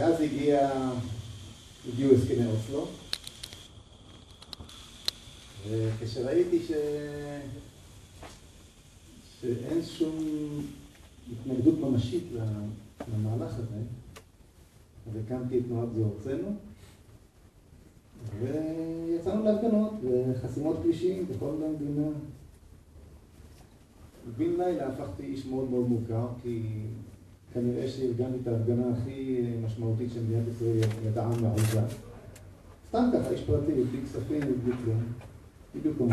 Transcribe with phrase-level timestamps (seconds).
[0.00, 0.70] ואז הגיע,
[1.88, 2.86] הגיעו הסכמי אוסלו,
[5.68, 6.72] וכשראיתי ש...
[9.40, 10.16] שאין שום
[11.32, 12.24] התנגדות ממשית
[13.12, 13.76] למהלך הזה,
[15.10, 16.54] אז הקמתי את תנועת זו ארצנו,
[18.40, 22.08] ויצאנו להפגנות וחסימות כבישים בכל המדינה.
[24.36, 26.62] בן לילה הפכתי איש מאוד מאוד מוכר, כי
[27.54, 31.80] כנראה שארגנתי את ההפגנה הכי משמעותית של מדינת ישראל ידעה מעוזה.
[32.88, 35.02] סתם ככה, איש פרטי, בלי כספים, בלי כלום.
[35.76, 36.08] בדיוק כמו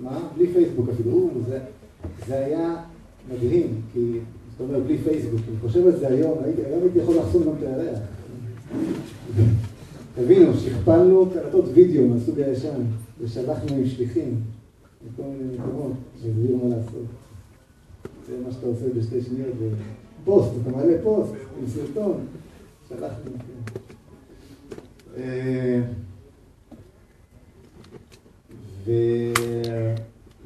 [0.00, 0.28] מה?
[0.36, 1.30] בלי פייסבוק אפילו.
[2.26, 2.76] זה היה
[3.32, 4.18] מדהים, כי
[4.50, 5.40] זאת אומרת, בלי פייסבוק.
[5.48, 7.98] אני חושב על זה היום, היום הייתי יכול לחסום גם את הירח.
[10.14, 12.82] תבינו, שכפלנו קלטות וידאו מהסוג הישן,
[13.20, 14.40] ושלחנו עם שליחים
[15.06, 17.04] לכל מיני מקומות, שהסבירו מה לעשות.
[18.28, 19.54] זה מה שאתה עושה בשתי שניות,
[20.26, 22.26] פוסט, אתה מעלה פוסט עם סרטון,
[22.88, 23.30] שלחנו.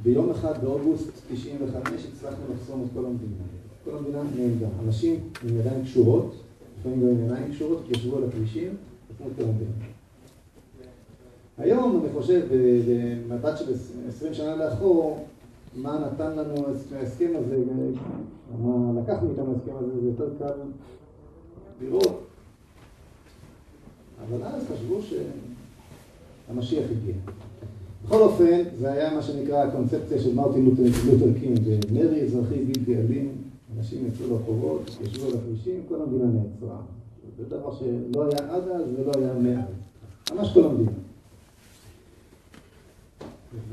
[0.01, 3.35] וביום אחד באוגוסט 95 הצלחנו לחסום את כל המדינה.
[3.85, 4.67] כל המדינה נעמדה.
[4.87, 6.35] אנשים עם ידיים קשורות,
[6.81, 8.77] לפעמים גם עם עיניים קשורות, ישבו על הכבישים,
[9.15, 9.71] חסמו את המדינה.
[11.59, 12.47] היום אני חושב,
[13.29, 13.75] במבט של
[14.09, 15.25] 20 שנה לאחור,
[15.75, 16.55] מה נתן לנו
[16.97, 17.57] ההסכם הזה,
[18.63, 20.53] מה לקחנו מאיתנו ההסכם הזה, זה יותר קל
[21.83, 22.21] לראות.
[24.29, 27.15] אבל אז חשבו שהמשיח הגיע.
[28.05, 31.61] בכל אופן, זה היה מה שנקרא הקונספציה של מרטין לותר קינג,
[31.93, 33.33] מרי אזרחי בלתי אלים,
[33.79, 36.81] אנשים יצאו לרחובות, ישבו על הכבישים, כל המדינה נעצרה.
[37.39, 39.65] זה דבר שלא היה עד אז ולא היה מאז.
[40.35, 40.91] ממש כל המדינה.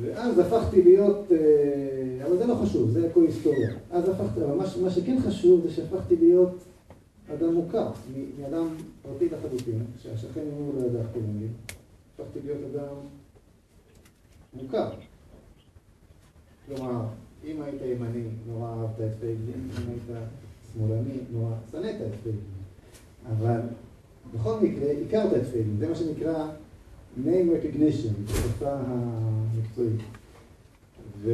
[0.01, 1.31] ואז הפכתי להיות,
[2.25, 3.69] אבל זה לא חשוב, זה הכל היסטוריה.
[3.91, 6.51] אז הפכתי, אבל מה שכן חשוב זה שהפכתי להיות
[7.33, 7.91] אדם מוכר,
[8.41, 8.67] מאדם
[9.01, 11.47] פרטי לחלוטין, שהשכן אמור לא ידע איך קוראים לי,
[12.13, 12.95] הפכתי להיות אדם
[14.53, 14.89] מוכר.
[16.65, 17.01] כלומר,
[17.45, 20.19] אם היית ימני, נורא אהבת את פייגלין, אם היית
[20.73, 22.43] שמאלני, נורא שנאת את פייגלין.
[23.37, 23.59] אבל
[24.33, 26.47] בכל מקרה, הכרת את פייגלין, זה מה שנקרא
[27.25, 30.01] name recognition, בשפה המקצועית.
[31.21, 31.31] ו...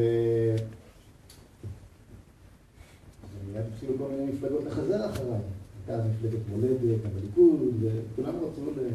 [3.46, 5.40] ומיד התחילו כל מיני מפלגות לחזר אחריי.
[5.88, 8.90] הייתה מפלגת מולדת, הליכוד, וכולם רצו ל...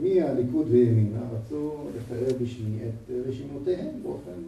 [0.00, 1.20] מי הליכוד וימינה?
[1.32, 4.42] רצו לתאר בשמי את רשימותיהם באופן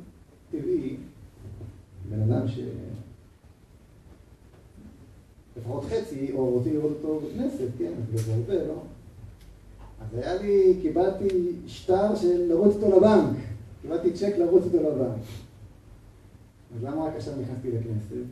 [0.51, 0.97] טבעי.
[2.11, 2.59] בן אדם ש...
[5.57, 8.83] לפחות חצי, או רוצים לראות אותו בכנסת, כן, זה הרבה, לא?
[10.01, 11.29] אז היה לי, קיבלתי
[11.67, 13.37] שטר של לרוץ אותו לבנק.
[13.83, 15.23] קיבלתי צ'ק לרוץ אותו לבנק.
[16.77, 18.27] אז למה רק עכשיו נכנסתי לכנסת?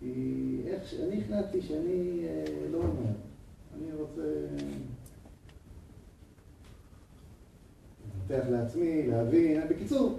[0.00, 2.24] כי איך שאני החלטתי שאני
[2.72, 3.12] לא אומר.
[3.78, 4.22] אני רוצה
[8.24, 9.60] לפתח לעצמי, להבין.
[9.70, 10.18] בקיצור,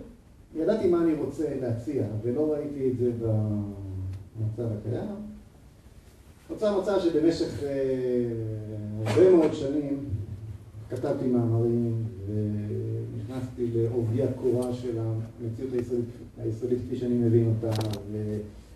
[0.55, 5.26] ידעתי מה אני רוצה להציע, ולא ראיתי את זה במצב הקיים.
[6.49, 7.63] נוצר מצב שבמשך
[9.05, 9.99] הרבה מאוד שנים
[10.89, 15.71] כתבתי מאמרים ונכנסתי לעובי הקורה של המציאות
[16.37, 17.71] הישראלית כפי שאני מבין אותה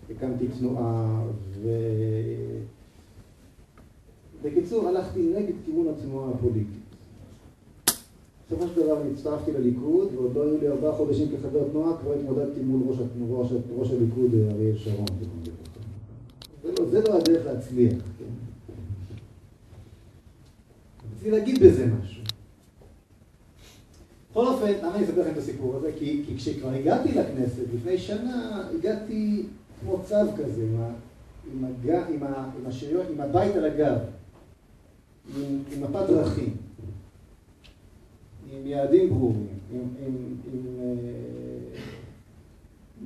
[0.08, 1.22] והקמתי תנועה
[4.42, 6.82] ובקיצור הלכתי נגד כיוון התנועה הפוליטית.
[8.46, 12.60] בסופו של דבר הצטרפתי לליכוד ועוד לא היו לי ארבעה חודשים כחבר תנועה כבר התמודדתי
[12.60, 15.06] מול ראש, ראש הליכוד אריאל שרון.
[16.90, 18.24] זה לא הדרך להצליח, כן?
[21.14, 22.22] רציתי להגיד בזה משהו.
[24.30, 25.90] בכל אופן, למה אני אספר לכם את הסיפור הזה?
[25.98, 29.42] כי, כי כשכבר הגעתי לכנסת, לפני שנה, הגעתי
[29.80, 30.82] כמו צו כזה, עם,
[31.52, 33.98] עם, הג, עם, ה, עם השריון, עם הבית על הגב,
[35.36, 36.56] עם, עם מפת דרכים,
[38.52, 40.14] עם יעדים ברורים, עם, עם,
[40.52, 41.51] עם אה,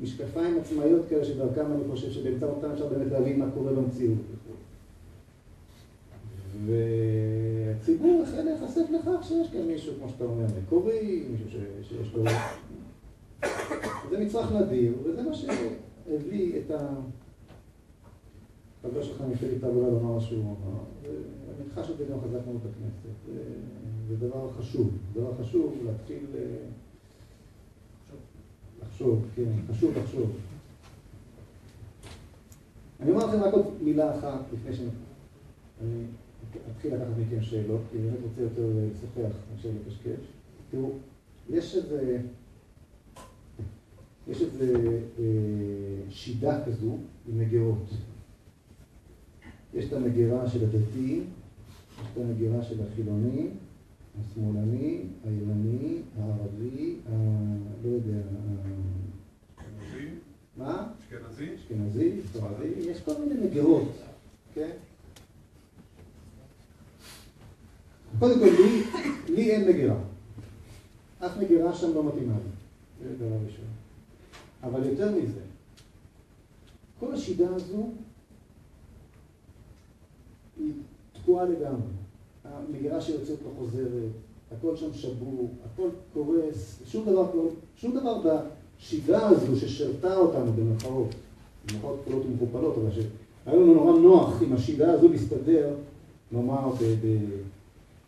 [0.02, 4.18] משקפיים עצמאיות כאלה שדרכם אני חושב שבאמצעותם אפשר באמת להבין מה קורה במציאות.
[6.66, 11.46] והציבור החל להיחשף לכך שיש כאן מישהו, כמו שאתה אומר, מקורי, מישהו
[11.82, 12.24] שיש לו...
[14.10, 17.10] זה מצרך נדיר, וזה מה שהביא את החבר
[19.02, 23.08] שלך מפלגת העבודה לומר שהוא אמר, ואני חש את זה גם חזק מאוד בכנסת.
[24.08, 26.26] זה דבר חשוב, דבר חשוב להתחיל
[28.96, 30.30] לחשוב, כן, חשוב לחשוב.
[33.00, 36.04] אני אומר לכם רק עוד מילה אחת לפני שאני
[36.70, 40.24] אתחיל לקחת מכם שאלות, כי אני באמת רוצה יותר לשוחח מאשר לקשקש.
[40.70, 40.90] תראו,
[41.50, 42.20] יש איזה,
[44.28, 44.98] יש איזה
[46.10, 46.98] שידה כזו
[47.28, 47.84] עם נגיעות.
[49.74, 51.22] יש את המגירה של הדתי,
[52.00, 53.48] יש את המגירה של החילוני,
[54.20, 57.12] השמאלני, הימני, הערבי, ה...
[57.84, 58.18] לא יודע,
[60.56, 60.88] מה?
[61.00, 61.54] אשכנזי?
[61.54, 63.88] אשכנזי, ספרדי, יש כל מיני מגירות,
[64.54, 64.70] כן?
[68.18, 68.82] קודם כל, לי,
[69.28, 69.98] לי אין מגירה.
[71.18, 72.50] אף מגירה שם לא מתאימה לי.
[73.02, 73.64] זה דבר ראשון.
[74.62, 75.40] אבל יותר מזה,
[77.00, 77.90] כל השידה הזו
[80.56, 80.72] היא
[81.12, 81.92] תקועה לגמרי.
[82.52, 84.10] המגירה שיוצאת לא חוזרת,
[84.52, 87.26] הכל שם שבור, הכל קורס, שום דבר,
[87.76, 88.20] שום דבר
[88.78, 91.14] בשידה הזו ששרתה אותנו במרכאות,
[91.66, 95.74] במרכאות כפולות ומכופלות, אבל שהיה לנו נורא נוח עם השידה הזו להסתדר,
[96.32, 96.72] נאמר,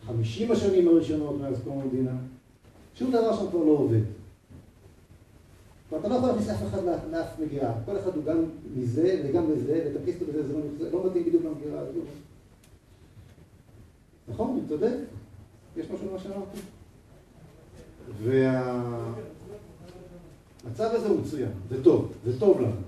[0.05, 2.17] בחמישים השנים הראשונות מאז קום המדינה,
[2.95, 4.01] שום דבר שם כבר לא עובד.
[5.93, 8.45] ואתה לא יכול להכניס אף אחד לאף מגירה, כל אחד הוא גם
[8.77, 10.43] מזה וגם מזה, ותכניס אותו בזה,
[10.79, 12.01] זה לא מתאים בדיוק למגירה הזו.
[14.31, 14.95] נכון, אני צודק?
[15.77, 16.59] יש משהו במה שאמרתי?
[18.23, 19.15] והמצב
[20.95, 22.81] הזה הוא מצוין, זה טוב, זה טוב לנו.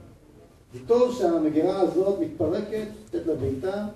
[0.73, 3.89] זה טוב שהמגירה הזאת מתפרקת, לתת לה בעיטה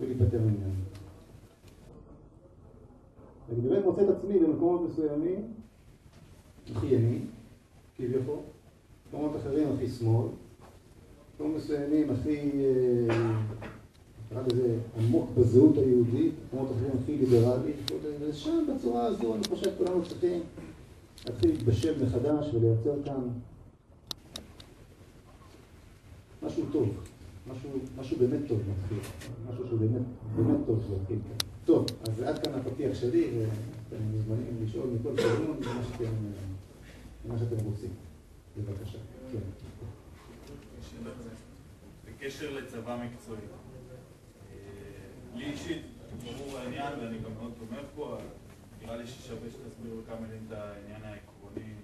[0.00, 0.74] ולהיפטר ממנה.
[3.52, 5.52] אני באמת מוצא את עצמי במקומות מסוימים
[6.76, 7.26] הכי ימין,
[7.96, 8.38] כביכול,
[9.12, 10.26] במקומות אחרים הכי שמאל,
[11.32, 12.50] במקומות מסוימים הכי...
[14.32, 17.76] נקרא לזה עמוק בזהות היהודית, כמו אחרים הכי ליברלית,
[18.20, 20.42] ושם בצורה הזו אני חושב כולנו צריכים
[21.26, 23.28] להתחיל להתבשל מחדש ולייצר כאן
[26.42, 26.88] משהו טוב,
[27.50, 28.98] משהו, משהו באמת טוב מתחיל,
[29.50, 30.02] משהו שהוא באמת,
[30.36, 31.48] באמת טוב שיתחיל כאן.
[31.64, 35.60] טוב, אז עד כאן הפתיח שלי, ואתם מוזמנים לשאול מכל כיוון
[37.28, 37.90] מה שאתם רוצים.
[38.56, 38.98] בבקשה.
[39.32, 39.38] כן.
[42.06, 43.61] בקשר לצבא מקצועי.
[45.34, 45.82] לי אישית
[46.24, 48.16] ברור העניין ואני גם מאוד תומך בו,
[48.82, 51.74] נראה לי ששווה שתסביר בכמה מילים את העניין העקרוני,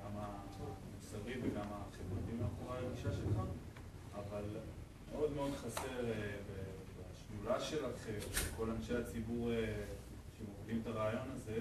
[0.00, 3.40] גם המוסרי וגם החברתי מאחורי הגישה שלך,
[4.14, 4.44] אבל
[5.12, 6.36] מאוד מאוד חסר אה,
[7.12, 8.18] בשדולה שלכם,
[8.56, 9.84] כל אנשי הציבור אה,
[10.38, 11.58] שמובילים את הרעיון הזה,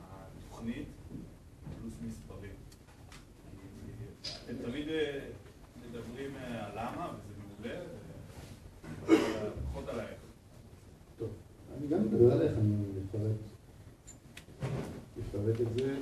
[0.00, 0.88] התוכנית
[1.80, 2.54] פלוס מספרים.
[4.22, 5.20] אתם תמיד אה,
[5.88, 7.80] מדברים על למה, וזה מעולה,
[9.72, 10.23] פחות על האיך.
[11.78, 12.74] אני גם מדבר עליך, אני
[13.10, 13.36] אפרט.
[15.20, 15.94] אפרט את זה.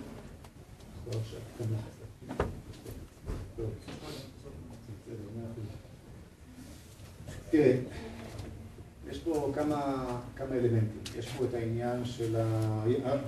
[7.51, 7.77] תראה,
[9.11, 11.01] יש פה כמה, כמה אלמנטים.
[11.19, 12.37] יש פה את העניין של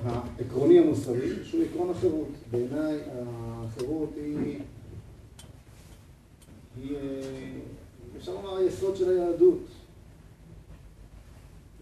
[0.05, 2.29] העקרוני המוסרי, שהוא עקרון החירות.
[2.51, 4.59] בעיניי החירות היא,
[6.83, 6.97] היא,
[8.17, 9.61] אפשר לומר, היסוד של היהדות.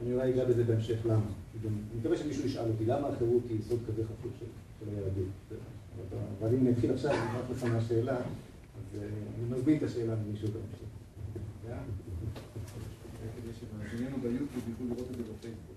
[0.03, 1.27] אני אולי אגע בזה בהמשך למה.
[1.65, 4.33] אני מקווה שמישהו ישאל אותי, למה החירות היא יסוד כזה חשוב
[4.81, 5.61] של היהדות?
[6.41, 9.07] אבל אם נתחיל עכשיו, אני רק לפני השאלה, אז אה,
[9.39, 10.93] אני מזמין את השאלה ממישהו בהמשך.
[13.37, 15.73] כדי שמאזיננו ביוטיוב יוכלו לראות את זה בפייסבוק.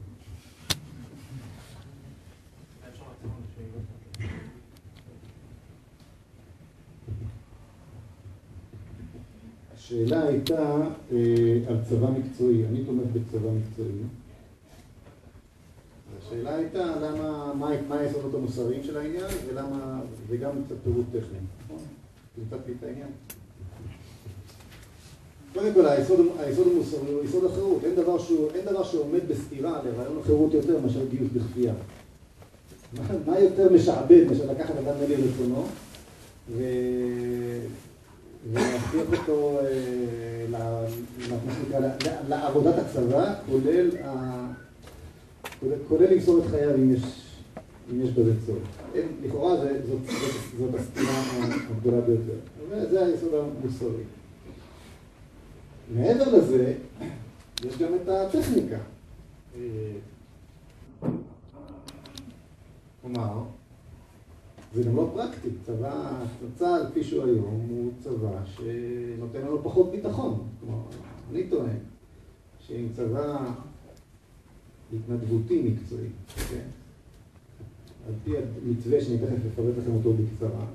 [9.86, 10.76] השאלה הייתה
[11.12, 13.90] אה, על צבא מקצועי, אני תומך בצבא מקצועי.
[16.20, 17.54] השאלה הייתה למה,
[17.88, 21.78] מה, היסודות המוסריים של העניין ולמה, וגם קצת פירוט טכני, נכון?
[22.38, 23.08] נתתי את העניין.
[25.54, 27.84] קודם כל, היסוד, היסוד המוסרי הוא יסוד החירות.
[27.84, 31.74] אין דבר, שהוא, אין דבר שעומד בסתירה לרעיון החירות יותר מאשר גיוס בכפייה.
[32.98, 35.66] מה, מה יותר משעבד מאשר לקחת אדם נגד רצונו
[36.50, 36.64] ו...
[38.52, 40.46] ולהכריח אותו אה,
[42.28, 43.90] לעבודת הצבא, כולל,
[45.88, 48.64] כולל למסור את חייו אם יש, בזה צורך.
[49.24, 49.56] לכאורה
[50.58, 51.24] זאת, הסתירה
[51.70, 52.34] הגדולה ביותר.
[52.70, 54.04] וזה היסוד המוסרי.
[55.96, 56.74] מעבר לזה,
[57.66, 58.78] יש גם את הטכניקה.
[63.02, 63.44] כלומר,
[64.76, 65.50] זה גם לא פרקטי.
[65.66, 66.24] צבא,
[66.56, 70.48] צה"ל כפי שהוא היום, הוא צבא שנותן לנו פחות ביטחון.
[70.60, 70.82] כלומר,
[71.32, 71.78] אני טוען
[72.60, 73.54] שעם צבא
[74.94, 76.08] התנדבותי מקצועי,
[76.50, 76.66] כן?
[78.08, 80.66] על פי המתווה שאני תכף אפרט לכם אותו בקצרה,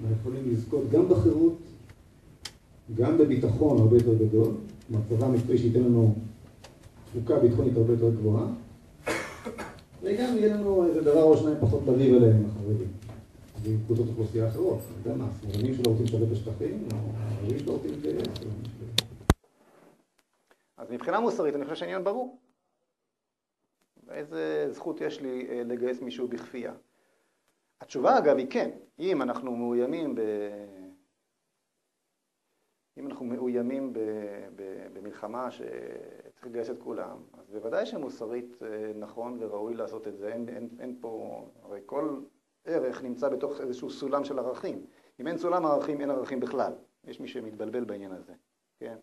[0.00, 1.58] אנחנו יכולים לזכות גם בחירות,
[2.94, 4.52] גם בביטחון הרבה יותר גדול,
[4.86, 6.14] כלומר צבא מקצועי שייתן לנו
[7.10, 8.46] תפוקה ביטחונית הרבה יותר גבוהה,
[10.02, 12.99] וגם יהיה לנו איזה דבר או שניים פחות לריב עליהם החרדים.
[13.62, 14.78] ועם קבוצות אוכלוסייה אחרות.
[14.78, 18.28] אתה יודע מה, שמאלנים שלא רוצים לשבת בשטחים, או ערבים שלא רוצים להתגייס.
[20.76, 22.38] אז מבחינה מוסרית אני חושב שהעניין ברור.
[24.10, 26.74] איזה זכות יש לי אה, לגייס מישהו בכפייה?
[27.80, 30.20] התשובה אגב היא כן, אם אנחנו מאוימים ב...
[32.98, 33.98] אם אנחנו מאוימים ב...
[34.56, 34.86] ב...
[34.92, 40.48] במלחמה שצריך לגייס את כולם, אז בוודאי שמוסרית אה, נכון וראוי לעשות את זה, אין,
[40.48, 42.20] אין, אין פה, הרי כל
[42.64, 44.86] ערך נמצא בתוך איזשהו סולם של ערכים.
[45.20, 46.72] אם אין סולם ערכים, אין ערכים בכלל.
[47.04, 48.32] יש מי שמתבלבל בעניין הזה,
[48.78, 48.96] כן?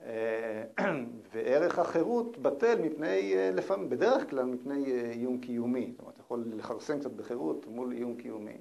[0.00, 0.64] אה,
[1.32, 5.90] וערך החירות בטל מפני, אה, לפעמים, בדרך כלל מפני אה, איום קיומי.
[5.90, 8.60] זאת אומרת, אתה יכול לכרסם קצת בחירות מול איום קיומי.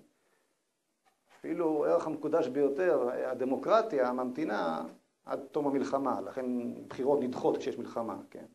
[1.39, 4.85] אפילו ערך המקודש ביותר, הדמוקרטיה ממתינה
[5.25, 6.45] עד תום המלחמה, לכן
[6.87, 8.45] בחירות נדחות כשיש מלחמה, כן?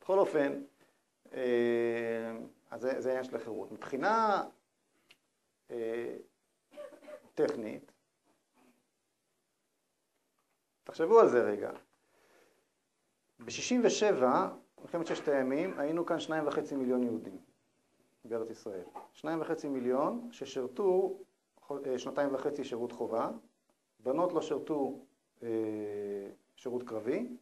[0.00, 0.62] בכל אופן,
[2.74, 3.72] אז זה, העניין של החירות.
[3.72, 4.44] מבחינה
[7.34, 7.92] טכנית,
[10.84, 11.70] תחשבו על זה רגע.
[13.38, 14.22] ב-67,
[14.80, 17.38] מלחמת ששת הימים, היינו כאן שניים וחצי מיליון יהודים
[18.24, 18.84] בארץ ישראל.
[19.12, 21.18] שניים וחצי מיליון ששירתו
[21.86, 23.30] אה, שנתיים וחצי שירות חובה,
[24.00, 25.04] בנות לא שירתו
[25.42, 25.48] אה,
[26.56, 27.36] שירות קרבי.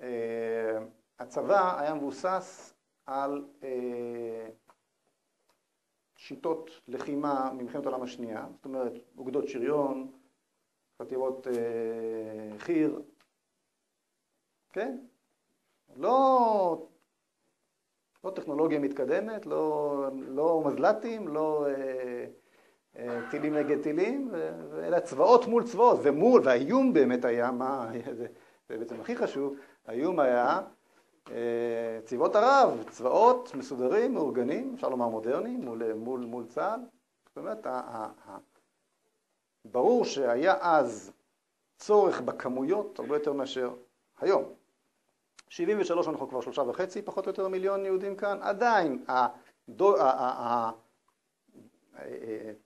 [0.00, 0.78] אה,
[1.18, 2.75] הצבא היה מבוסס
[3.06, 4.48] על אה,
[6.16, 10.10] שיטות לחימה ממלחמת העולם השנייה, זאת אומרת, אוגדות שריון,
[11.02, 13.00] חטיבות אה, חי"ר,
[14.72, 14.98] כן?
[15.96, 16.88] לא,
[18.24, 22.26] לא טכנולוגיה מתקדמת, לא, לא מזל"טים, לא אה,
[22.96, 24.30] אה, טילים נגד טילים,
[24.82, 28.26] אלא צבאות מול צבאות, ומול, והאיום באמת היה, מה, זה,
[28.68, 30.60] זה בעצם הכי חשוב, האיום היה
[32.04, 36.80] צבאות ערב, צבאות מסודרים, מאורגנים, אפשר לומר מודרניים, מול, מול, מול צה"ל.
[37.26, 37.66] זאת אומרת,
[39.64, 41.12] ברור שהיה אז
[41.76, 43.74] צורך בכמויות הרבה יותר מאשר
[44.20, 44.44] היום.
[45.48, 50.26] 73 אנחנו כבר שלושה וחצי, פחות או יותר מיליון יהודים כאן, עדיין הדו, ה, ה,
[50.28, 50.70] ה,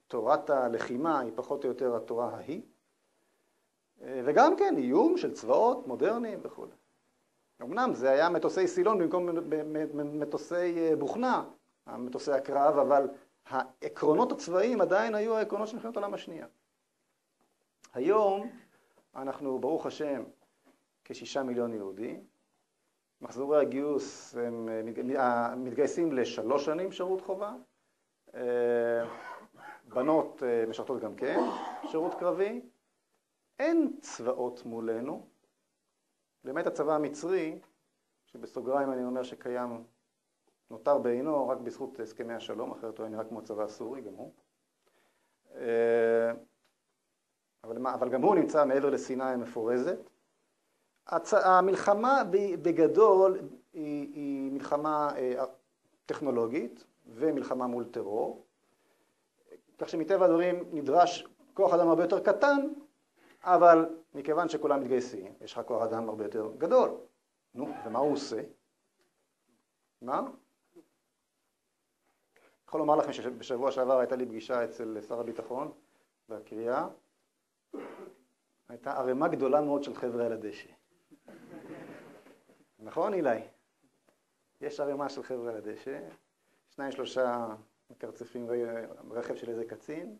[0.08, 2.62] תורת הלחימה היא פחות או יותר התורה ההיא,
[4.00, 6.66] וגם כן איום של צבאות מודרניים וכו'.
[7.62, 9.28] אמנם זה היה מטוסי סילון במקום
[9.94, 11.44] מטוסי בוכנה,
[11.86, 13.08] מטוסי הקרב, אבל
[13.46, 16.46] העקרונות הצבאיים עדיין היו העקרונות של מלחמת העולם השנייה.
[17.94, 18.50] היום
[19.16, 20.24] אנחנו, ברוך השם,
[21.04, 22.24] כשישה מיליון יהודים.
[23.20, 27.52] מחזורי הגיוס הם אה, מתגייסים לשלוש שנים שירות חובה.
[28.34, 29.04] אה,
[29.88, 31.40] בנות אה, משרתות גם כן
[31.90, 32.60] שירות קרבי.
[33.58, 35.26] אין צבאות מולנו,
[36.44, 37.58] למעט הצבא המצרי,
[38.26, 39.84] שבסוגריים אני אומר שקיים,
[40.70, 44.32] נותר בעינו רק בזכות הסכמי השלום, אחרת הוא היה נראה כמו הצבא הסורי, גם הוא.
[47.64, 50.10] אבל, אבל גם הוא נמצא מעבר לסיני המפורזת.
[51.06, 51.34] הצ...
[51.34, 52.22] המלחמה
[52.62, 53.38] בגדול
[53.72, 55.44] היא, היא מלחמה אה,
[56.06, 58.44] טכנולוגית ומלחמה מול טרור,
[59.78, 62.60] כך שמטבע הדברים נדרש כוח אדם הרבה יותר קטן,
[63.42, 66.90] אבל מכיוון שכולם מתגייסים, יש לך כוח אדם הרבה יותר גדול.
[67.54, 68.42] נו, ומה הוא עושה?
[70.02, 70.18] מה?
[70.18, 70.28] אני
[72.68, 75.72] יכול לומר לכם שבשבוע שעבר הייתה לי פגישה אצל שר הביטחון
[76.28, 76.88] בקריאה,
[78.68, 80.68] הייתה ערימה גדולה מאוד של חבר'ה על הדשא.
[82.78, 83.40] נכון, אילי?
[84.60, 86.00] יש ערימה של חבר'ה על הדשא,
[86.68, 87.46] שניים שלושה
[87.90, 88.46] מקרצפים
[89.10, 90.16] רכב של איזה קצין,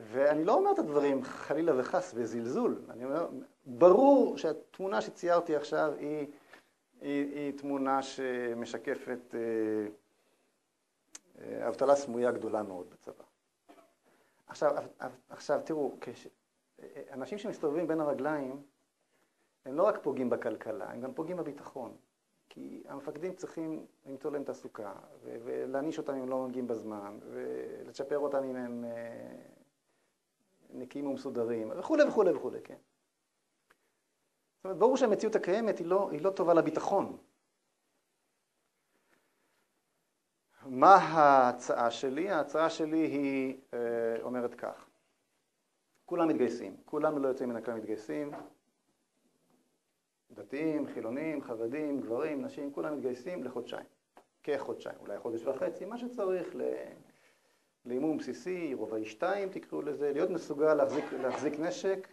[0.00, 3.28] ואני לא אומר את הדברים חלילה וחס בזלזול, אני אומר,
[3.66, 6.26] ברור שהתמונה שציירתי עכשיו היא,
[7.00, 9.40] היא, היא תמונה שמשקפת אה,
[11.40, 13.24] אה, אבטלה סמויה גדולה מאוד בצבא.
[14.46, 14.76] עכשיו,
[15.28, 16.28] עכשיו תראו, כש...
[17.12, 18.62] אנשים שמסתובבים בין הרגליים,
[19.64, 21.96] הם לא רק פוגעים בכלכלה, הם גם פוגעים בביטחון.
[22.58, 24.92] כי המפקדים צריכים למצוא להם תעסוקה,
[25.24, 29.36] ולהעניש אותם אם לא מגיעים בזמן, ולצ'פר אותם אם הם אה,
[30.70, 32.76] נקיים ומסודרים, וכולי וכולי וכולי, כן.
[34.56, 37.16] זאת אומרת, ברור שהמציאות הקיימת היא לא, היא לא טובה לביטחון.
[40.66, 42.30] מה ההצעה שלי?
[42.30, 44.86] ההצעה שלי היא אה, אומרת כך,
[46.04, 48.30] כולם מתגייסים, כולם לא יוצאים מן הכלל מתגייסים,
[50.30, 53.86] דתיים, חילונים, חרדים, גברים, נשים, כולם מתגייסים לחודשיים,
[54.42, 56.62] כחודשיים, אולי חודש וחצי, מה שצריך ל...
[57.84, 62.08] לאימון בסיסי, רובעי 2 תקראו לזה, להיות מסוגל להחזיק, להחזיק נשק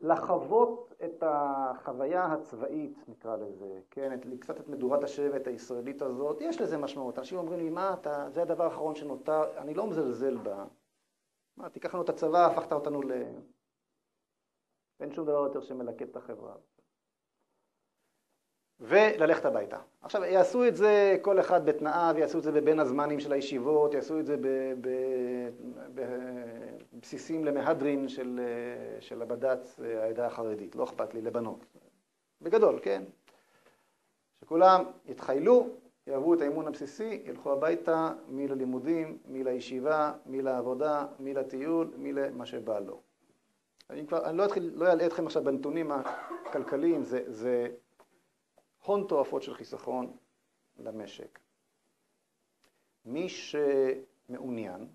[0.00, 6.60] לחוות את החוויה הצבאית, נקרא לזה, כן, את, קצת את מדורת השבט הישראלית הזאת, יש
[6.60, 7.18] לזה משמעות.
[7.18, 10.64] אנשים אומרים לי, מה אתה, זה הדבר האחרון שנותר, אני לא מזלזל בה.
[11.56, 13.12] מה, תיקח לנו את הצבא, הפכת אותנו ל...
[15.00, 16.54] אין שום דבר יותר שמלקט את החברה.
[18.80, 19.76] וללכת הביתה.
[20.02, 24.20] עכשיו, יעשו את זה כל אחד בתנאיו, יעשו את זה בבין הזמנים של הישיבות, יעשו
[24.20, 24.36] את זה
[26.94, 28.40] בבסיסים למהדרין של,
[29.00, 31.64] של הבד"ץ העדה החרדית, לא אכפת לי, לבנות.
[32.42, 33.02] בגדול, כן?
[34.40, 35.68] שכולם יתחיילו,
[36.06, 42.12] יעברו את האימון הבסיסי, ילכו הביתה, מי ללימודים, מי לישיבה, מי לעבודה, מי לטיול, מי
[42.12, 43.00] למה שבא לו.
[43.90, 47.68] אני כבר, אני לא אתחיל, לא אעלה אתכם עכשיו בנתונים הכלכליים, זה, זה
[48.84, 50.16] הון תועפות של חיסכון
[50.78, 51.38] למשק.
[53.04, 54.88] מי שמעוניין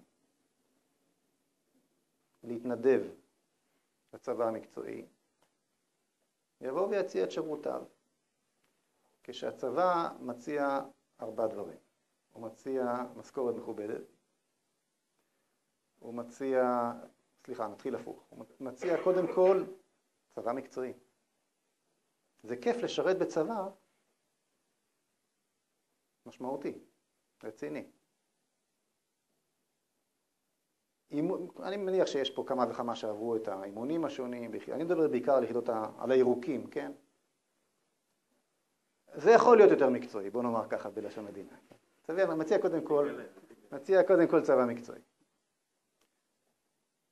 [2.44, 3.02] להתנדב
[4.14, 5.06] לצבא המקצועי,
[6.62, 7.84] יבוא ויציע את שירותיו.
[9.24, 10.80] כשהצבא מציע
[11.22, 11.78] ארבעה דברים.
[12.32, 14.02] הוא מציע משכורת מכובדת,
[16.00, 16.92] הוא מציע,
[17.46, 19.64] סליחה, נתחיל הפוך, הוא מציע קודם כל
[20.36, 20.94] צבא מקצועי.
[22.46, 23.70] זה כיף לשרת בצבא
[26.26, 26.80] משמעותי,
[27.44, 27.88] רציני.
[31.64, 35.70] אני מניח שיש פה כמה וכמה שעברו את האימונים השונים, אני מדבר בעיקר על יחידות,
[35.98, 36.92] על הירוקים, כן?
[39.14, 41.58] זה יכול להיות יותר מקצועי, בוא נאמר ככה בלשון המדינה.
[42.04, 43.20] צבא, מציע קודם כל,
[43.72, 45.02] מציע קודם כל צבא מקצועי.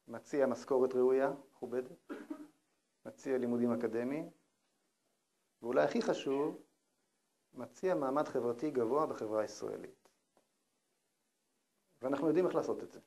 [0.07, 2.11] מציע משכורת ראויה, מכובדת,
[3.05, 4.29] מציע לימודים אקדמיים,
[5.63, 6.61] ואולי הכי חשוב,
[7.53, 10.09] מציע מעמד חברתי גבוה בחברה הישראלית.
[12.01, 12.99] ואנחנו יודעים איך לעשות את זה.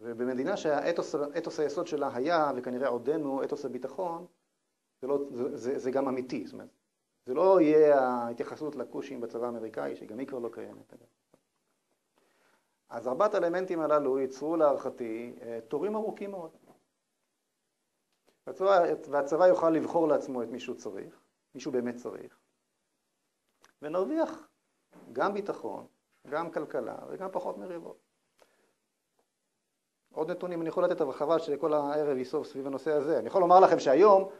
[0.00, 4.26] ובמדינה שהאתוס היסוד שלה היה, וכנראה עודנו, אתוס הביטחון,
[5.00, 6.46] זה, לא, זה, זה, זה גם אמיתי.
[6.46, 6.68] זאת אומרת,
[7.26, 10.94] זה לא יהיה ההתייחסות לכושים בצבא האמריקאי, שגם היא כבר לא קיימת.
[12.88, 16.50] אז ארבעת האלמנטים הללו ייצרו להערכתי אה, תורים ארוכים מאוד.
[18.46, 21.23] והצבא, והצבא יוכל לבחור לעצמו את מי שהוא צריך,
[21.54, 22.38] מישהו באמת צריך.
[23.82, 24.48] ונרוויח
[25.12, 25.86] גם ביטחון,
[26.26, 27.98] גם כלכלה וגם פחות מריבות.
[30.12, 33.18] עוד נתונים אני יכול לתת, אבל חבל שכל הערב יסוף סביב הנושא הזה.
[33.18, 34.30] אני יכול לומר לכם שהיום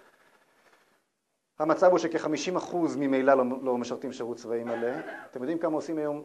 [1.59, 4.93] המצב הוא שכ-50% ממילא לא, לא משרתים שירות צבאי מלא.
[5.31, 6.25] אתם יודעים כמה עושים היום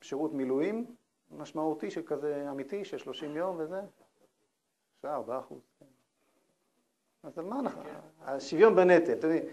[0.00, 0.86] שירות מילואים
[1.30, 3.80] משמעותי, שכזה אמיתי, של 30 יום וזה?
[5.04, 5.06] 3-4%.
[7.22, 7.82] אז על מה אנחנו?
[8.20, 9.44] השוויון בנטל, אתם יודעים.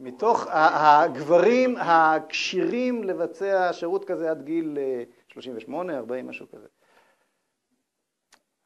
[0.00, 4.78] מתוך הגברים הכשירים לבצע שירות כזה עד גיל
[5.28, 6.66] 38, 40, משהו כזה.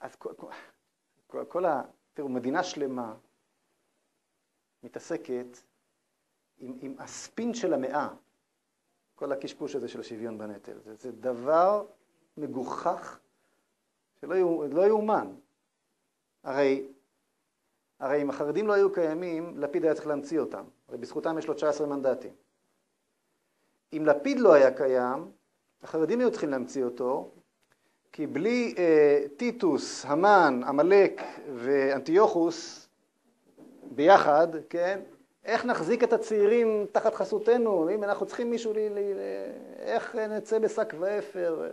[0.00, 0.16] אז
[1.48, 1.82] כל ה...
[2.14, 3.14] תראו, מדינה שלמה
[4.82, 5.58] מתעסקת
[6.58, 8.08] עם, עם הספין של המאה,
[9.14, 10.78] כל הקשקוש הזה של השוויון בנטל.
[10.80, 11.86] זה, זה דבר
[12.36, 13.18] מגוחך
[14.20, 15.34] שלא לא יאומן.
[16.46, 16.86] הרי,
[18.00, 20.64] הרי אם החרדים לא היו קיימים, לפיד היה צריך להמציא אותם.
[20.88, 22.32] הרי בזכותם יש לו 19 מנדטים.
[23.92, 25.30] אם לפיד לא היה קיים,
[25.82, 27.30] החרדים היו צריכים להמציא אותו,
[28.12, 31.22] כי בלי אה, טיטוס, המן, עמלק
[31.54, 32.88] ואנטיוכוס
[33.82, 35.00] ביחד, כן,
[35.44, 37.90] איך נחזיק את הצעירים תחת חסותנו?
[37.90, 38.78] אם אנחנו צריכים מישהו, ל...
[38.78, 38.98] ל...
[39.78, 41.70] איך נצא בשק ואפר?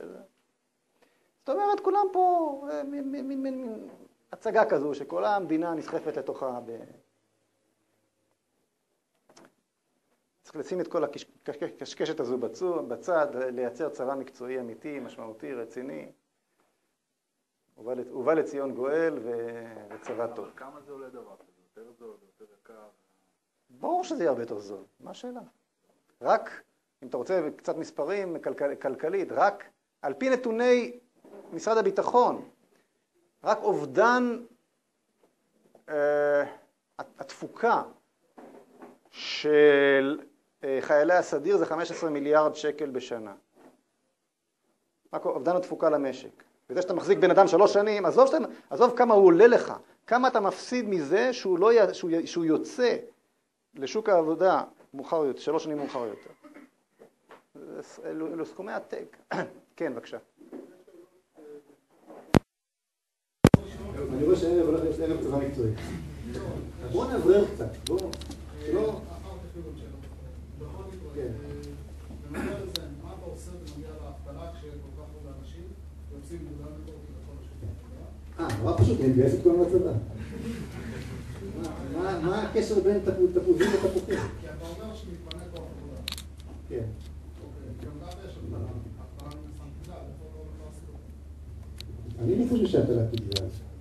[1.39, 3.87] זאת אומרת, כולם פה, אה, מין
[4.33, 6.59] הצגה כזו, שכל המדינה נסחפת לתוכה.
[6.65, 6.83] ב...
[10.41, 12.37] צריך לשים את כל הקשקשת הזו
[12.87, 16.11] בצד, לייצר צבא מקצועי אמיתי, משמעותי, רציני.
[17.77, 19.19] ובא לציון גואל
[19.89, 20.47] וצבא טוב.
[20.55, 21.51] כמה זה עולה דבר כזה?
[21.77, 22.87] יותר זול, יותר יקר?
[23.69, 25.41] ברור שזה יהיה הרבה יותר זול, מה השאלה?
[26.21, 26.63] רק,
[27.03, 29.63] אם אתה רוצה קצת מספרים כלכל, כלכלית, רק
[30.01, 30.99] על פי נתוני
[31.53, 32.49] משרד הביטחון,
[33.43, 34.37] רק אובדן
[35.89, 36.43] אה,
[36.97, 37.81] התפוקה
[39.09, 40.19] של
[40.63, 43.33] אה, חיילי הסדיר זה 15 מיליארד שקל בשנה.
[45.13, 46.43] רק אובדן התפוקה למשק.
[46.69, 48.37] וזה שאתה מחזיק בן אדם שלוש שנים, עזוב, שאתה,
[48.69, 49.73] עזוב כמה הוא עולה לך,
[50.07, 52.97] כמה אתה מפסיד מזה שהוא, לא, שהוא, שהוא יוצא
[53.75, 56.29] לשוק העבודה מאוחר יותר, שלוש שנים מאוחר יותר.
[58.05, 59.17] אלו, אלו סכומי עתק.
[59.75, 60.17] כן, בבקשה.
[64.23, 65.71] אני רואה שהערב הולך להיות ערב צבא מקצועי.
[66.91, 68.09] בואו נאוורר קצת, בואו,
[68.65, 68.99] שלא...
[71.15, 71.27] כן.
[78.39, 79.91] אה, נורא פשוט, להתגייס את כולם לצבא.
[82.21, 82.99] מה הקשר בין
[83.33, 84.03] תפוזים לתפוחים?
[84.05, 86.01] כי אתה אומר שמתפנה כוח עבודה.
[86.69, 86.85] כן.
[88.51, 88.57] לא
[92.23, 93.72] אני לא חושב שהטלת תגזר.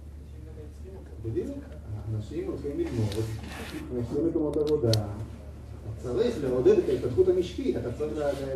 [1.25, 1.59] בדיוק.
[2.15, 3.09] אנשים הולכים ללמוד,
[3.93, 4.91] נכנסים למקומות עבודה,
[6.03, 8.13] צריך לעודד את ההתפתחות המשקית, אתה צריך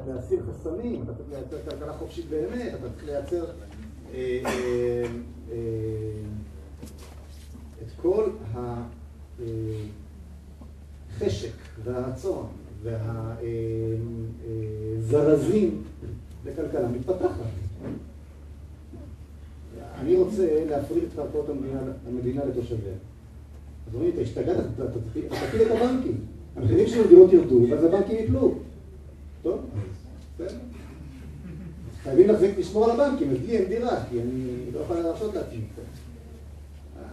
[0.09, 3.45] להסיר חסמים, אתה צריך לייצר כלכלה חופשית באמת, אתה צריך לייצר
[4.15, 5.05] אה, אה,
[5.53, 5.57] אה,
[7.83, 8.25] את כל
[11.11, 11.53] החשק
[11.85, 12.47] והרצון
[15.03, 15.83] והזרזים
[16.45, 17.51] לכלכלה מתפתחת.
[20.01, 21.49] אני רוצה להפריד את קרקעות
[22.09, 22.93] המדינה, לתושביה.
[23.89, 24.85] אז אומרים, אתה השתגעת, אתה
[25.49, 26.17] תפיל את הבנקים.
[26.57, 28.55] המחירים של הדירות ירדו, ואז הבנקים יפלו.
[29.43, 29.61] טוב,
[30.35, 30.59] בסדר.
[32.03, 35.61] חייבים להחזיק לשמור על הבנקים, אז לי אין דירה, כי אני לא יכולה להרשות לעצמי.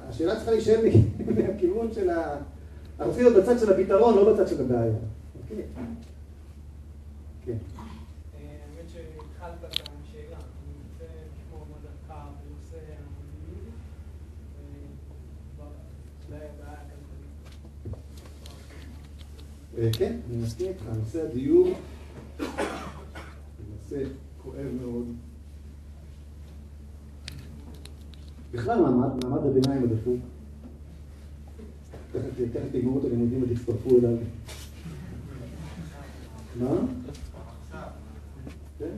[0.10, 0.80] השאלה צריכה להישאר
[1.36, 2.38] מהכיוון של ה...
[3.00, 4.94] אנחנו צריכים להיות בצד של הפתרון, לא בצד של הבעיה.
[5.42, 5.66] אוקיי?
[7.46, 7.58] כן.
[8.34, 13.74] האמת שהתחלת את השאלה, אני רוצה לשמוע מה דעתך בנושא המדיניות,
[15.58, 17.94] ואולי הבעיה הכלכלית.
[19.74, 22.46] כן, אני מסכים איתך, נושא הדיור הוא
[23.76, 24.04] נושא
[24.44, 25.06] כואב מאוד.
[28.52, 30.20] בכלל מעמד, מעמד הביניים הדפוק.
[32.12, 34.18] תכף תגמרו את הלימודים ותצטרפו אליו.
[36.60, 36.76] מה?
[38.80, 38.96] כן.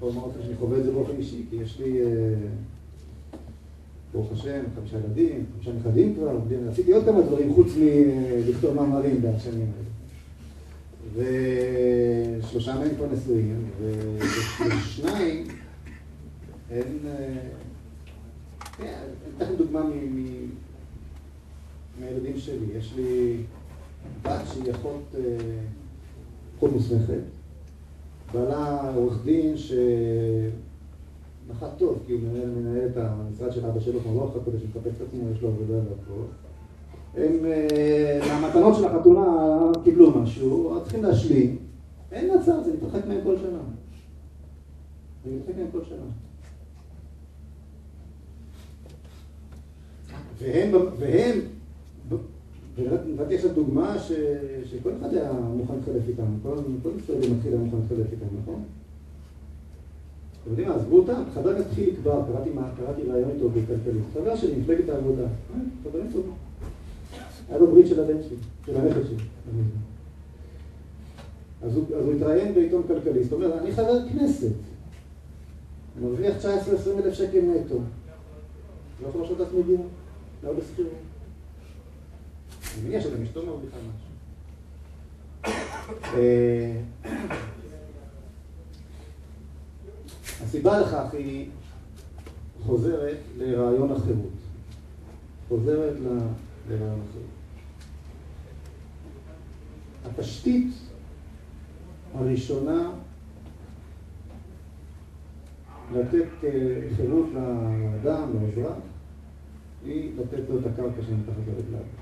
[0.00, 2.34] לומר לכם שאני חווה את זה באופן אישי, כי יש לי, אה,
[4.12, 6.38] ברוך השם, חמישה ילדים, חמישה נכדים כבר,
[6.70, 9.92] עשיתי עוד כמה דברים חוץ מלכתוב מאמרים בשנים האלה.
[12.40, 15.44] ושלושה מהם כבר נשואים, ושניים
[16.70, 16.98] הם...
[17.06, 17.34] אה,
[18.78, 19.80] כן, אני אתן דוגמה
[22.00, 22.66] מהילדים שלי.
[22.78, 23.36] יש לי
[24.22, 25.20] בת שהיא אחות, אה,
[26.56, 27.22] אחות מוסמכת.
[28.32, 29.54] בעלה עורך דין
[31.52, 34.92] שנחת טוב, כי הוא מנהל, מנהל את המשרד של אבא שלו כמו לא כדי שמחפש
[34.96, 36.22] את עצמו, יש לו עבודה והכל.
[37.14, 39.26] הם, אה, מהמתנות של החתונה
[39.84, 41.56] קיבלו משהו, צריכים להשלים.
[42.12, 43.58] אין מצב, זה מתרחק מהם כל שנה.
[45.24, 46.06] זה מתרחק מהם כל שנה.
[50.38, 51.38] והם, והם,
[52.74, 53.98] ונתתי עכשיו דוגמה
[54.64, 58.62] שכל אחד היה מוכן להתחלף איתם, כל, כל ישראלי מתחיל היה מוכן להתחלף איתם, נכון?
[60.42, 62.22] אתם יודעים מה, עזבו אותם, חבר הכנסת חיליק בר,
[62.76, 66.32] קראתי, ראיון איתו בכלכלית, חבר שלי, מפלגת העבודה, אה, חברים טובים.
[67.48, 69.16] היה בברית של הבן שלי, של הנכד שלי.
[71.62, 74.52] אז הוא, התראיין בעיתון כלכליסט, אומר, אני חבר כנסת,
[76.00, 76.44] מרוויח 19-20
[77.04, 77.78] אלף שקל נטו,
[79.02, 79.88] לא יכול לעשות את עצמי דיון.
[80.42, 80.92] לא בשכירות.
[82.74, 84.12] אני מניח שגם אשתו מרוויחה משהו.
[90.42, 91.48] הסיבה לכך היא
[92.66, 94.32] חוזרת לרעיון החירות.
[95.48, 95.96] חוזרת
[96.68, 97.32] לרעיון החירות.
[100.04, 100.68] התשתית
[102.14, 102.90] הראשונה
[105.92, 106.50] לתת אה,
[106.96, 108.76] חירות לאדם, לאזרח,
[109.84, 112.01] היא לתת לו את הקרקע שמתחת לרגליו.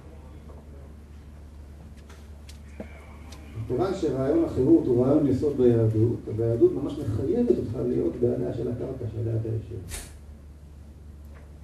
[3.68, 9.04] כיוון שרעיון החירות הוא רעיון יסוד ביהדות, והיהדות ממש מחייבת אותך להיות בעליה של הקרקע
[9.12, 9.98] שעליה אתה יושב.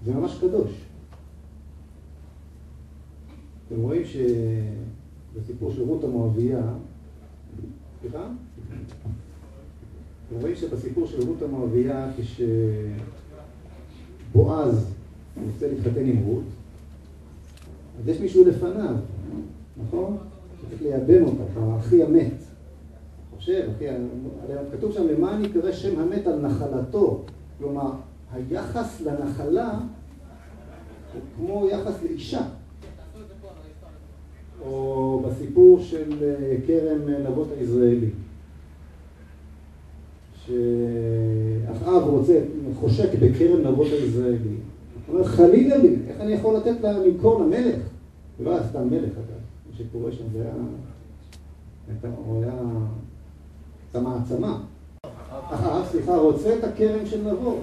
[0.04, 0.70] זה ממש קדוש.
[3.66, 4.02] אתם רואים
[5.34, 6.62] שבסיפור של רות המואביה,
[8.00, 8.28] סליחה?
[10.28, 12.10] אתם רואים שבסיפור של רות המואביה,
[14.32, 14.94] כשבועז
[15.44, 16.44] רוצה להתחתן עם רות,
[18.00, 18.94] אז יש מישהו לפניו,
[19.86, 20.16] נכון?
[20.66, 22.32] שצריך לייבם אותה, האחי המת.
[23.36, 23.84] חושב, אחי,
[24.72, 27.22] כתוב שם, למען יקרא שם המת על נחלתו.
[27.58, 27.90] כלומר,
[28.32, 29.78] היחס לנחלה
[31.12, 32.42] הוא כמו יחס לאישה.
[34.64, 38.10] או בסיפור של אה, כרם נבות הישראלי.
[40.46, 42.40] שאחאב רוצה,
[42.74, 44.36] חושק בכרם נבות הישראלי.
[45.06, 47.76] הוא אומר, חלילה לי, איך אני יכול לתת לה למכור למלך?
[48.38, 49.45] זה לא היה סתם מלך, אגב.
[49.78, 50.54] שקורה שם זה היה...
[52.16, 52.54] הוא היה...
[53.92, 54.60] זה מעצמה.
[55.30, 57.58] אחאב, סליחה, רוצה את הכרם של נבו.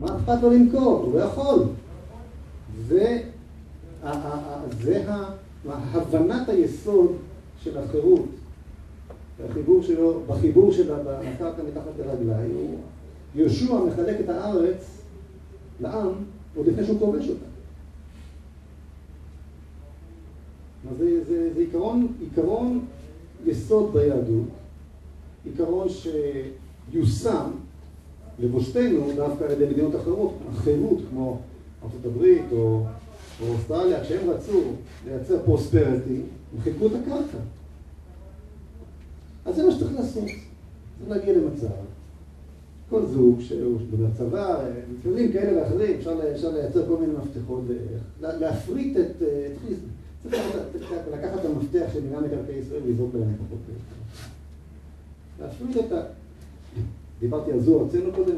[0.00, 1.02] מה אכפת לו למכור?
[1.04, 1.62] הוא לא יכול.
[2.88, 3.22] זה,
[5.64, 7.12] הבנת היסוד
[7.62, 8.24] של החירות,
[9.50, 12.76] החיבור שלו, בחיבור של הקרקע מתחת לרגליים,
[13.34, 15.02] יהושע מחלק את הארץ
[15.80, 16.12] לעם
[16.56, 17.49] עוד לפני שהוא כובש אותה.
[20.98, 22.84] זה, זה, זה עיקרון, עיקרון
[23.46, 24.48] יסוד ביהדות,
[25.44, 27.50] עיקרון שיושם
[28.38, 31.38] לבושתנו דווקא על ידי מדינות אחרות, החירות כמו
[31.82, 32.82] ארה"ב או,
[33.42, 34.62] או אוסטרליה, כשהם רצו
[35.06, 36.20] לייצר פרוספריטי,
[36.54, 37.38] הם חילקו את הקרקע.
[39.44, 40.24] אז זה מה שצריך לעשות.
[40.98, 41.66] צריך להגיע למצב,
[42.90, 44.64] כל זוג שהוא בצבא,
[44.98, 47.62] מכירים כאלה ואחרים, אפשר, אפשר לייצר כל מיני מפתחות,
[48.20, 49.22] להפריט את,
[50.22, 53.60] צריך לקחת את המפתח של מינהל מקרקעי ישראל ולזרוק להם את החוק.
[55.40, 56.02] להפריט את ה...
[57.20, 58.34] דיברתי על זו ארצנו קודם,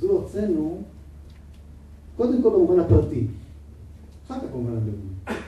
[0.00, 0.82] זו ארצנו,
[2.16, 3.26] קודם כל במובן הפרטי,
[4.26, 5.38] אחר כך במובן הלאומי.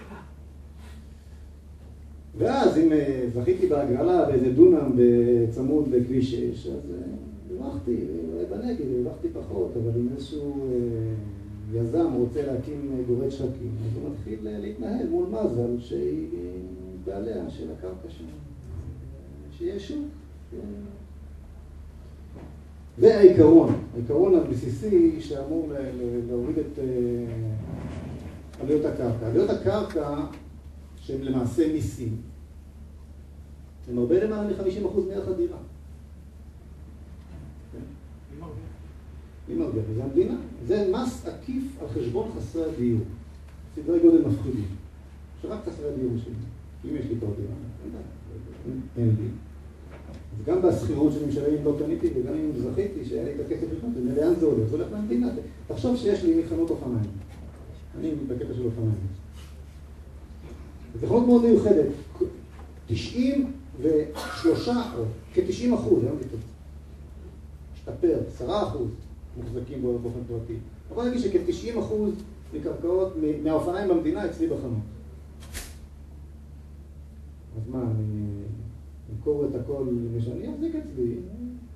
[2.39, 6.97] ואז אם אה, זכיתי בהגרלה באיזה דונם בצמוד לכביש 6, אז אה,
[7.51, 7.97] הרווחתי,
[8.33, 11.15] אולי בנגב הרווחתי פחות, אבל אם איזשהו אה,
[11.73, 16.29] יזם רוצה להקים גורד שחקים, אז הוא מתחיל להתנהל מול מזל שהיא
[17.05, 18.25] בעליה של הקרקע שם,
[19.59, 20.07] שיהיה שוק.
[22.99, 25.73] והעיקרון, העיקרון הבסיסי שאמור
[26.29, 26.79] להוריד את
[28.61, 29.27] עלויות הקרקע.
[29.27, 30.25] עלויות הקרקע
[30.97, 32.17] שהם למעשה מיסים,
[33.89, 35.59] הם הרבה למעלה מ-50% מערך הדירה.
[39.49, 39.85] מי מרוויח?
[39.97, 40.35] זה המדינה.
[40.67, 43.01] זה מס עקיף על חשבון חסרי הדיור.
[43.75, 44.65] סדרי גודל מפחידים.
[45.43, 46.41] שרק חסרי הדיור משלמים.
[46.85, 47.55] אם יש לי כבר דירה,
[48.97, 49.29] אין לי.
[50.39, 53.67] אז גם בשכירות שאני משלם אם לא קניתי, וגם אם זכיתי שהיה לי את הכסף
[53.77, 54.69] לקנות, לאן זה הולך?
[54.69, 55.29] זה הולך למדינה.
[55.67, 57.11] תחשוב שיש לי חנות אופניים.
[57.99, 58.95] אני בקטע של אופניים.
[61.01, 61.87] זו חנות מאוד מיוחדת.
[62.87, 65.05] 93, או
[65.35, 66.17] כ-90 אחוז, היום.
[67.75, 68.89] השתפר, 10 אחוז
[69.37, 70.55] מוחזקים באופן פרטי.
[70.95, 72.15] אבל נגיד שכ-90 אחוז
[72.55, 74.83] מקרקעות, מהאופניים במדינה אצלי בחנות.
[77.57, 78.43] אז מה, אני
[79.13, 79.85] אמכור את הכל
[80.21, 81.17] שאני אחזיק אצלי,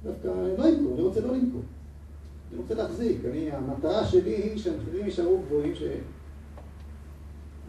[0.04, 1.62] דווקא לא אמכור, אני רוצה לא למכור.
[2.50, 5.82] אני רוצה להחזיק, אני, המטרה שלי היא שהמחירים יישארו גבוהים, ש...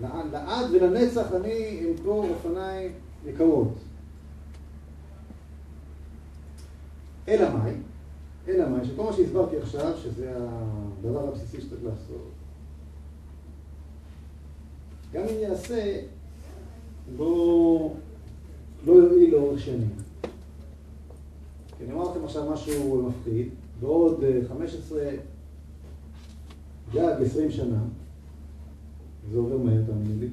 [0.01, 2.91] לעד ולנצח אני אמכור אופניים
[3.25, 3.73] יקרות.
[7.27, 7.73] אלא מאי?
[8.49, 8.85] אלא מאי?
[8.85, 12.31] שכל מה שהסברתי עכשיו, שזה הדבר הבסיסי שצריך לעשות,
[15.13, 16.01] גם אם יעשה,
[17.17, 17.93] לא,
[18.85, 19.89] לא יועיל לאורך שנים.
[21.77, 25.01] כי אני אומר לכם עכשיו משהו מפחיד, בעוד 15,
[26.93, 27.79] גג 20 שנה,
[29.31, 30.27] זה עובר מהר, תאמין לי.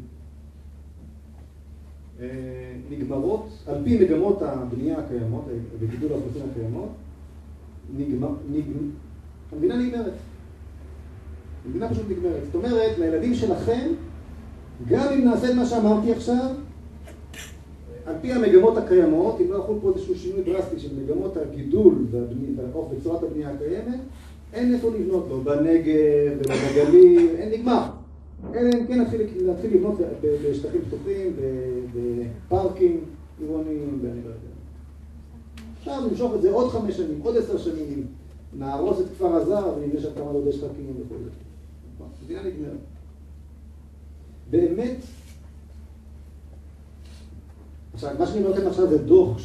[2.20, 5.44] אה, נגמרות, על פי מגמות הבנייה הקיימות,
[5.78, 6.88] וגידול האוכלוסין הקיימות,
[7.96, 8.80] נגמר, נגמר,
[9.52, 10.12] המדינה נגמרת.
[11.66, 12.44] המדינה פשוט נגמרת.
[12.44, 13.90] זאת אומרת, לילדים שלכם,
[14.88, 16.50] גם אם נעשה את מה שאמרתי עכשיו,
[18.06, 21.94] על פי המגמות הקיימות, אם לא יחול פה איזשהו שינוי דרסטי של מגמות הגידול
[22.90, 24.00] בצורת הבנייה הקיימת,
[24.52, 27.82] אין איפה לבנות לו, בנגב ובגליל, אין נגמר.
[28.54, 31.32] אלא אם כן נתחיל לבנות בשטחים פתוחים,
[32.48, 33.00] בפארקים
[33.40, 34.55] עירוניים, ואני לא יודע.
[35.86, 38.06] אפשר למשוך את זה עוד חמש שנים, עוד עשר שנים,
[38.58, 41.14] נהרוס את כפר הזר ונבנה שם כמה דודי שחקים וכו'.
[42.24, 42.78] מדינה נגמרת.
[44.50, 44.96] באמת,
[47.94, 49.38] עכשיו, מה שאני אומר לכם עכשיו זה דוח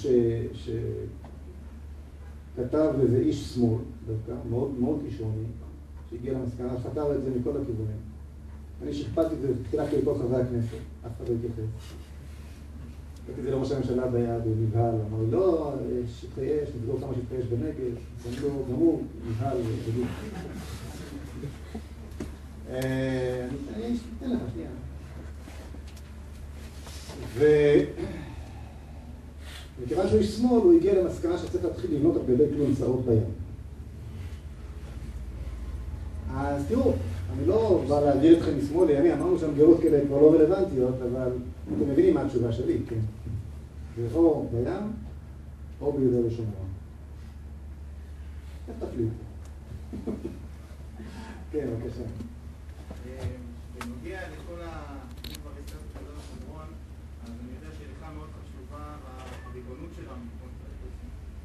[2.53, 3.77] שכתב איזה איש שמאל,
[4.07, 5.43] דווקא, מאוד מאוד כישרוני,
[6.09, 7.97] שהגיע למסקנה, שכתב את זה מכל הכיוונים.
[8.83, 11.63] אני שכפלתי את זה, חילקתי לכל חברי הכנסת, אף אחד לא התייחס.
[13.27, 15.73] זה לראש הממשלה ביד, הוא נבהל, אמר לי, לא,
[16.19, 17.95] שטחי אש, נסגור כמה שטחי אש בנגב,
[18.69, 20.05] גם הוא נבהל וגיל.
[22.69, 24.69] אה, אני אתן לך, שנייה.
[29.79, 33.23] ומכיוון שהוא איש שמאל, הוא הגיע למסקנה שצריך להתחיל לבנות על גבי כלונסאות בים.
[36.35, 36.93] אז תראו,
[37.37, 41.31] אני לא בא להעביר אתכם משמאל לימין, אמרנו שהמגירות כאלה כבר לא רלוונטיות, אבל
[41.77, 42.99] אתם מבינים מה התשובה שלי, כן?
[43.97, 44.93] זה או בים
[45.81, 46.67] או ביהודה ושומרון.
[48.67, 49.13] איך תחליטו?
[51.51, 52.03] כן, בבקשה.
[53.79, 54.97] בנוגע לכל ה...
[55.27, 56.67] אם כבר הזכרת את יהודה ושומרון,
[57.23, 58.95] אז אני יודע שלך מאוד חשובה
[59.45, 60.25] הריבונות שלנו,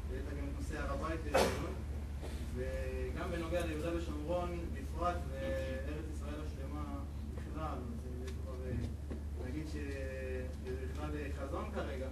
[0.09, 1.19] ויש גם את נושא הר הבית
[2.55, 6.83] וגם בנוגע ליהודה ושומרון בפרט, וארץ ישראל השלמה
[7.35, 7.77] בכלל,
[8.19, 8.53] זה כבר,
[9.49, 11.09] נגיד שזה בכלל
[11.39, 12.07] חזון כרגע,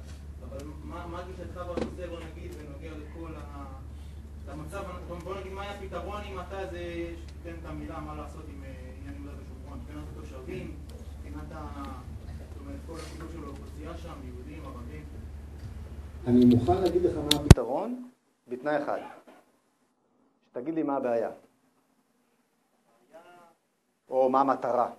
[0.49, 3.65] אבל מה גישתך בנושא, בוא נגיד, בנוגע לכל ה...
[4.49, 4.83] למצב,
[5.23, 9.15] בוא נגיד מה היה הפתרון אם אתה זה, שתיתן את המילה מה לעשות עם עניין
[9.15, 10.77] יהודה ושומרון, מבחינת התושבים,
[11.17, 11.83] מבחינת ה...
[12.53, 15.05] זאת אומרת, כל הסיפור של האוכלוסייה שם, יהודים, ערבים.
[16.27, 18.09] אני מוכן להגיד לך מה הפתרון,
[18.47, 18.99] בתנאי אחד.
[20.49, 21.29] שתגיד לי מה הבעיה.
[24.09, 24.91] או מה המטרה?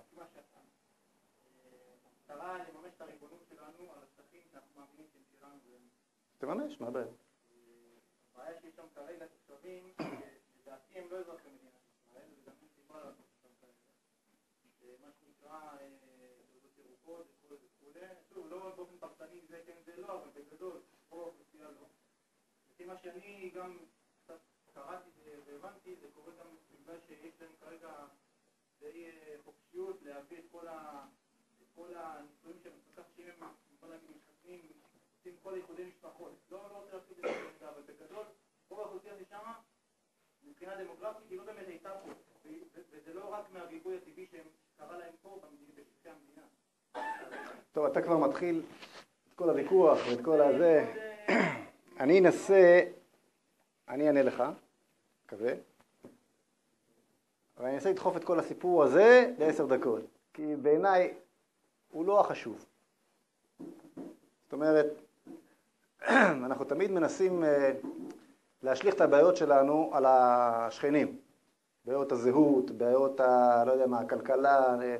[2.29, 2.57] אה,
[6.37, 7.05] תממש, מה הבעיה?
[8.35, 9.83] הבעיה שיש שם כרגע תושבים,
[10.97, 13.67] הם לא אזרחי מדינת ישראל, וגם אין סיבה לעשות אותם.
[14.79, 15.87] זה מה שנקרא אה,
[16.51, 18.33] תעודות ירוקות וכו' וכו'.
[18.33, 21.87] שוב, לא באופן פרטני זה כן זה לא, אבל בגדול, רוב האוכלוסייה לא.
[22.71, 23.77] לפי מה שאני גם
[24.23, 24.39] קצת
[24.73, 25.09] קראתי
[25.45, 28.05] והבנתי, זה קורה גם בגלל שיש להם כרגע
[28.79, 30.45] די אה, חופשיות להביא את
[31.75, 34.71] כל הנישואים שהם כל שאם הם, בוא נגיד, מתחתנים,
[35.17, 36.33] עושים כל איחודי משפחות.
[36.49, 37.23] לא, לא רוצה להפסיד את
[37.59, 38.25] זה אבל בגדול,
[38.69, 39.61] רוב האוכלוסייה זה שמה,
[40.49, 42.11] מבחינה דמוגרפית, היא לא באמת הייתה פה.
[42.91, 44.45] וזה לא רק מהריבוי הטבעי שהם
[44.77, 45.39] קרה להם פה
[45.75, 46.47] בשטחי המדינה.
[47.71, 48.63] טוב, אתה כבר מתחיל
[49.27, 50.93] את כל הוויכוח ואת כל הזה.
[51.29, 51.63] אה,
[51.99, 52.81] אני אנסה,
[53.87, 54.43] אני אענה לך,
[55.25, 55.53] מקווה,
[57.57, 60.01] אבל אני אנסה לדחוף את כל הסיפור הזה לעשר דקות,
[60.33, 61.13] כי בעיניי
[61.89, 62.65] הוא לא החשוב.
[64.43, 64.85] זאת אומרת,
[66.45, 67.71] אנחנו תמיד מנסים אה,
[68.63, 71.17] להשליך את הבעיות שלנו על השכנים.
[71.85, 73.63] בעיות הזהות, בעיות ה...
[73.65, 74.81] לא יודע מה, הכלכלה.
[74.81, 74.97] אה,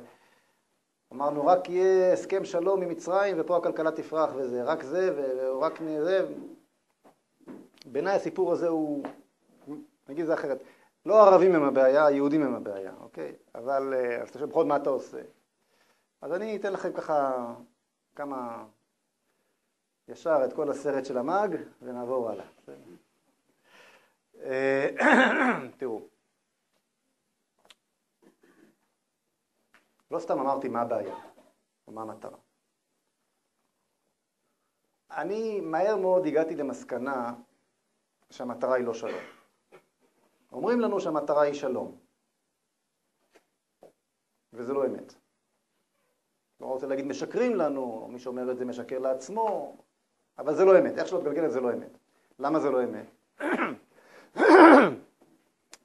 [1.13, 6.25] אמרנו, רק יהיה הסכם שלום עם מצרים ופה הכלכלה תפרח וזה, רק זה ורק זה.
[7.85, 9.03] בעיניי הסיפור הזה הוא,
[10.09, 10.63] נגיד זה אחרת,
[11.05, 13.35] לא הערבים הם הבעיה, היהודים הם הבעיה, אוקיי?
[13.55, 15.21] אבל, אה, אז אתה שואל, בכל מה אתה עושה?
[16.21, 17.47] אז אני אתן לכם ככה
[18.15, 18.65] כמה,
[20.07, 22.45] ישר את כל הסרט של המאג, ונעבור הלאה.
[24.47, 24.89] אה,
[25.77, 26.07] תראו,
[30.12, 31.15] לא סתם אמרתי מה הבעיה,
[31.88, 32.38] או מה המטרה.
[35.12, 37.33] אני מהר מאוד הגעתי למסקנה
[38.29, 39.21] שהמטרה היא לא שלום.
[40.51, 41.97] אומרים לנו שהמטרה היא שלום,
[44.53, 45.13] וזה לא אמת.
[46.60, 49.77] לא רוצה להגיד משקרים לנו, או מי שאומר את זה משקר לעצמו,
[50.38, 50.97] אבל זה לא אמת.
[50.97, 51.97] איך שלא תגלגל את זה לא אמת.
[52.39, 53.16] למה זה לא אמת?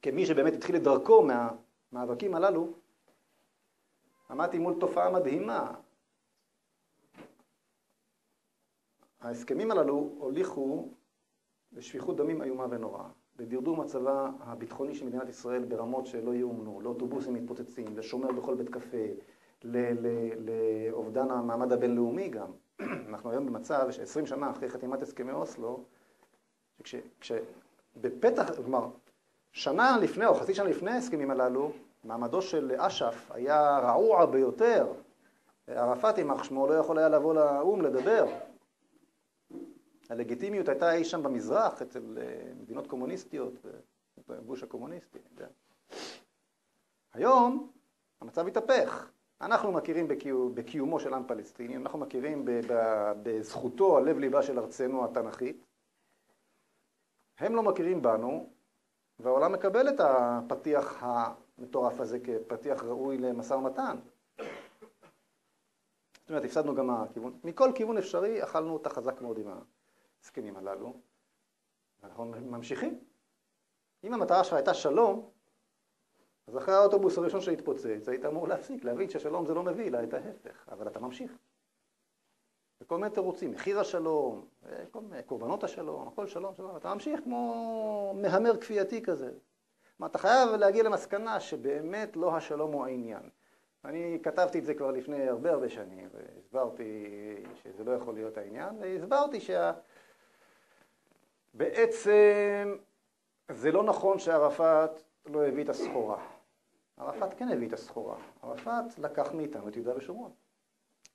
[0.01, 1.27] כמי שבאמת התחיל את דרכו
[1.91, 2.73] מהמאבקים הללו,
[4.29, 5.73] עמדתי מול תופעה מדהימה.
[9.21, 10.89] ההסכמים הללו הוליכו
[11.71, 13.09] לשפיכות דמים איומה ונוראה,
[13.39, 18.97] לדרדור מצבה הביטחוני של מדינת ישראל ברמות שלא יאומנו, לאוטובוסים מתפוצצים, לשומר בכל בית קפה,
[19.63, 22.51] לאובדן המעמד הבינלאומי גם.
[23.09, 25.83] אנחנו היום במצב ש-20 שנה אחרי חתימת הסכמי אוסלו,
[27.93, 28.87] כשבפתח, כלומר,
[29.51, 31.71] שנה לפני או חצי שנה לפני ההסכמים הללו,
[32.03, 34.93] מעמדו של אש"ף היה רעוע ביותר.
[35.67, 38.25] ערפאת, יימח שמו, לא יכול היה לבוא לאו"ם לדבר.
[40.09, 42.17] הלגיטימיות הייתה אי שם במזרח, אצל
[42.61, 43.53] מדינות קומוניסטיות,
[44.27, 45.19] בגוש הקומוניסטי.
[47.13, 47.71] היום
[48.21, 49.09] המצב התהפך.
[49.41, 52.45] אנחנו מכירים בקיום, בקיומו של עם פלסטיני, אנחנו מכירים
[53.23, 55.65] בזכותו על לב ליבה של ארצנו התנ"כית.
[57.43, 58.49] הם לא מכירים בנו,
[59.19, 63.97] והעולם מקבל את הפתיח המטורף הזה כפתיח ראוי למשא ומתן.
[66.23, 70.93] זאת אומרת, הפסדנו גם מהכיוון, מכל כיוון אפשרי אכלנו אותה חזק מאוד עם ההסכמים הללו,
[72.03, 72.99] ואנחנו ממשיכים.
[74.03, 75.29] אם המטרה שלך הייתה שלום,
[76.47, 80.13] אז אחרי האוטובוס הראשון שהתפוצץ, היית אמור להפסיק, להבין ששלום זה לא מביא, אלא את
[80.13, 81.31] ההפך, אבל אתה ממשיך.
[82.83, 84.45] וכל מיני תירוצים, מחיר השלום,
[85.01, 89.31] מיני קורבנות השלום, הכל שלום, שלום, אתה ממשיך כמו מהמר כפייתי כזה.
[89.97, 93.29] כלומר, אתה חייב להגיע למסקנה שבאמת לא השלום הוא העניין.
[93.85, 97.05] אני כתבתי את זה כבר לפני הרבה הרבה שנים, והסברתי
[97.55, 99.39] שזה לא יכול להיות העניין, והסברתי
[101.53, 102.75] שבעצם
[103.51, 106.25] זה לא נכון שערפאת לא הביא את הסחורה.
[106.97, 108.17] ערפאת כן הביא את הסחורה.
[108.41, 110.31] ערפאת לקח מאיתנו את יהודה ושומרון.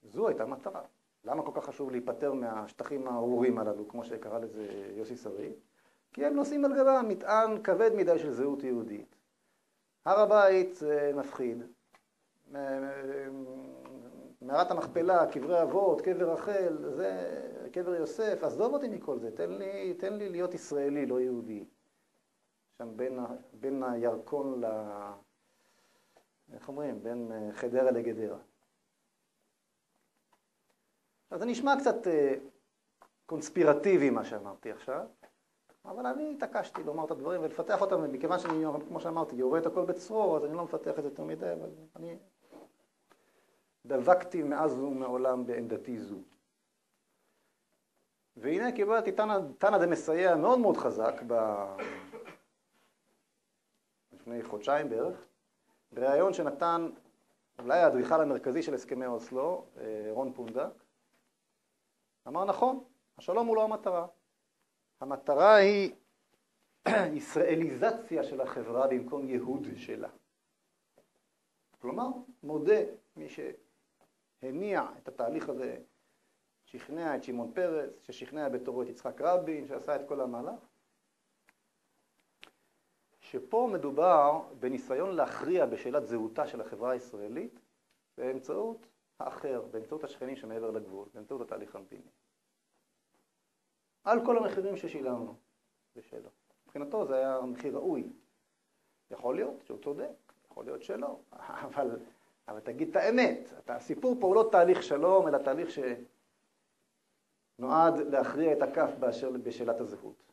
[0.03, 0.83] זו הייתה מטרה.
[1.29, 4.67] למה כל כך חשוב להיפטר מהשטחים הארורים הללו, כמו שקרא לזה
[4.97, 5.53] יוסי שריד?
[6.13, 9.17] כי הם נושאים על גבם מטען כבד מדי של זהות יהודית.
[10.05, 11.63] הר הבית זה מפחיד.
[14.43, 17.11] מערת המכפלה, קברי אבות, קבר רחל, זה
[17.73, 21.65] קבר יוסף, עזוב אותי מכל זה, תן לי, תן לי להיות ישראלי, לא יהודי.
[22.79, 23.19] שם בין,
[23.53, 24.67] בין הירקון ל...
[26.53, 27.03] איך אומרים?
[27.03, 28.39] בין חדרה לגדרה.
[31.31, 32.07] אז זה נשמע קצת
[33.27, 35.07] קונספירטיבי מה שאמרתי עכשיו,
[35.85, 39.85] אבל אני התעקשתי לומר את הדברים ולפתח אותם, ומכיוון שאני, כמו שאמרתי, יורה את הכל
[39.85, 42.17] בצרור, אז אני לא מפתח את זה יותר מדי, אבל אני
[43.87, 46.17] דבקתי מאז ומעולם בעמדתי זו.
[48.37, 49.13] והנה קיבלתי
[49.59, 51.65] תנא דמסייע מאוד מאוד חזק ב...
[54.13, 55.25] לפני חודשיים בערך,
[55.93, 56.91] ראיון שנתן
[57.59, 60.88] אולי האדריכל המרכזי של הסכמי אוסלו, אה, רון פונדק,
[62.29, 62.85] אמר נכון,
[63.19, 64.07] השלום הוא לא המטרה.
[65.01, 65.95] המטרה היא
[67.17, 70.09] ישראליזציה של החברה במקום ייהוד שלה.
[71.81, 72.09] כלומר,
[72.43, 72.81] מודה
[73.17, 75.79] מי שהניע את התהליך הזה,
[76.65, 80.61] שכנע את שמעון פרס, ששכנע בתורו את יצחק רבין, שעשה את כל המהלך,
[83.21, 87.61] שפה מדובר בניסיון להכריע בשאלת זהותה של החברה הישראלית
[88.19, 88.87] באמצעות
[89.19, 92.11] האחר, באמצעות השכנים שמעבר לגבול, באמצעות התהליך המדיני.
[94.09, 95.35] על כל המחירים ששילמנו
[95.97, 96.31] בשלו.
[96.67, 98.13] מבחינתו זה היה מחיר ראוי.
[99.11, 101.19] יכול להיות שהוא צודק, יכול להיות שלא,
[101.67, 101.99] אבל,
[102.49, 103.53] אבל תגיד את האמת.
[103.69, 105.69] הסיפור פה הוא לא תהליך שלום, אלא תהליך
[107.59, 110.33] שנועד להכריע את הכף באשר בשאלת הזהות.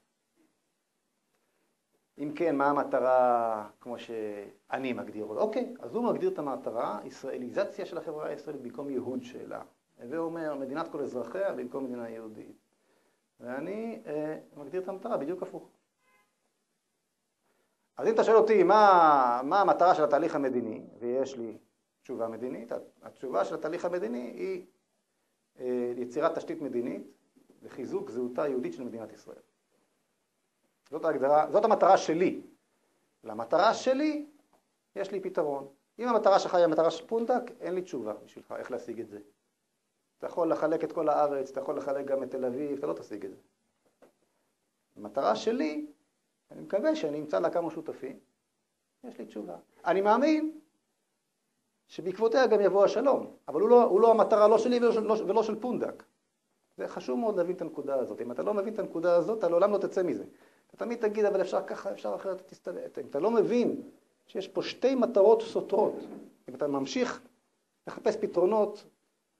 [2.17, 5.41] אם כן, מה המטרה כמו שאני מגדיר אותה?
[5.41, 9.61] אוקיי, אז הוא מגדיר את המטרה, ישראליזציה של החברה הישראלית במקום ייהוד שלה.
[10.01, 12.64] הווה אומר, מדינת כל אזרחיה במקום מדינה יהודית.
[13.39, 15.69] ואני אה, מגדיר את המטרה בדיוק הפוך.
[17.97, 21.57] אז אם אתה שואל אותי מה, מה המטרה של התהליך המדיני, ויש לי
[22.01, 22.71] תשובה מדינית,
[23.01, 24.65] התשובה של התהליך המדיני היא
[25.59, 27.07] אה, יצירת תשתית מדינית
[27.61, 29.41] וחיזוק זהותה היהודית של מדינת ישראל.
[30.89, 32.41] זאת ההגדרה, זאת המטרה שלי.
[33.23, 34.25] למטרה שלי
[34.95, 35.67] יש לי פתרון.
[35.99, 39.19] אם המטרה שלך היא המטרה של פונדק, אין לי תשובה בשבילך איך להשיג את זה.
[40.17, 42.93] אתה יכול לחלק את כל הארץ, אתה יכול לחלק גם את תל אביב, אתה לא
[42.93, 43.37] תשיג את זה.
[44.95, 45.85] המטרה שלי,
[46.51, 48.19] אני מקווה שאני אמצא לה כמה שותפים,
[49.03, 49.57] יש לי תשובה.
[49.85, 50.59] אני מאמין
[51.87, 55.15] שבעקבותיה גם יבוא השלום, אבל הוא לא, הוא לא המטרה לא שלי ולא, של, לא,
[55.27, 56.03] ולא של פונדק.
[56.77, 58.21] זה חשוב מאוד להבין את הנקודה הזאת.
[58.21, 60.23] אם אתה לא מבין את הנקודה הזאת, אתה לעולם לא תצא מזה.
[60.67, 62.99] אתה תמיד תגיד, אבל אפשר ככה, אפשר אחרת, תסתלט.
[62.99, 63.81] אם אתה לא מבין
[64.27, 65.95] שיש פה שתי מטרות סותרות,
[66.49, 67.21] אם אתה ממשיך
[67.87, 68.85] לחפש פתרונות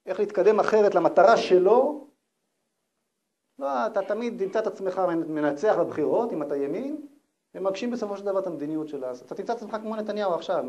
[0.05, 2.07] איך להתקדם אחרת למטרה שלו,
[3.59, 7.07] לא, אתה תמיד תמצא את עצמך מנצח בבחירות, אם אתה ימין,
[7.55, 9.11] ומגשים בסופו של דבר את המדיניות שלה.
[9.25, 10.65] אתה תמצא את עצמך כמו נתניהו עכשיו,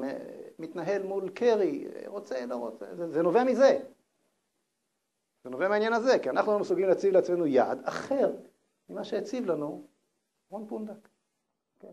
[0.59, 3.79] מתנהל מול קרי, רוצה, לא רוצה, זה, זה נובע מזה.
[5.45, 8.33] זה נובע מהעניין הזה, כי אנחנו לא מסוגלים להציב לעצמנו יעד אחר
[8.89, 9.87] ממה שהציב לנו
[10.51, 11.09] רון פונדק.
[11.81, 11.91] כן.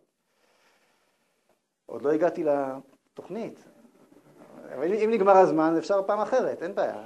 [1.86, 3.66] עוד לא הגעתי לתוכנית,
[4.66, 7.05] אבל אם נגמר הזמן, אפשר פעם אחרת, אין בעיה,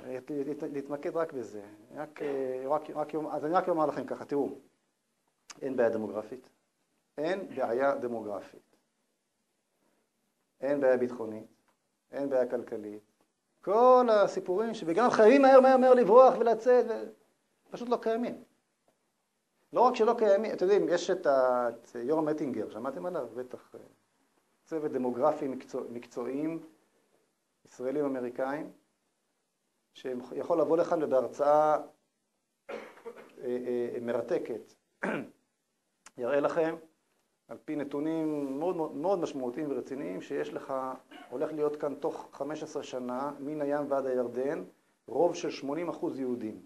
[0.61, 1.61] להתמקד רק בזה.
[1.95, 2.19] רק,
[2.65, 4.49] רק, רק, אז אני רק אומר לכם ככה, תראו,
[5.61, 6.49] אין בעיה דמוגרפית,
[7.17, 8.75] אין בעיה דמוגרפית,
[10.61, 11.47] אין בעיה ביטחונית,
[12.11, 13.03] אין בעיה כלכלית.
[13.61, 16.85] כל הסיפורים שבגלל חייבים מהר מהר מהר לברוח ולצאת,
[17.69, 18.43] פשוט לא קיימים.
[19.73, 23.27] לא רק שלא קיימים, אתם יודעים, יש את, את יורם אטינגר, שמעתם עליו?
[23.35, 23.75] בטח.
[24.65, 26.63] צוות דמוגרפי מקצוע, מקצועיים
[27.67, 28.71] ישראלים אמריקאים,
[29.93, 31.77] שיכול לבוא לכאן ובהרצאה
[32.69, 32.77] אה,
[33.43, 34.73] אה, מרתקת
[36.17, 36.75] יראה לכם,
[37.47, 40.73] על פי נתונים מאוד, מאוד משמעותיים ורציניים, שיש לך,
[41.29, 44.63] הולך להיות כאן תוך 15 שנה, מן הים ועד הירדן,
[45.07, 46.65] רוב של 80 אחוז יהודים.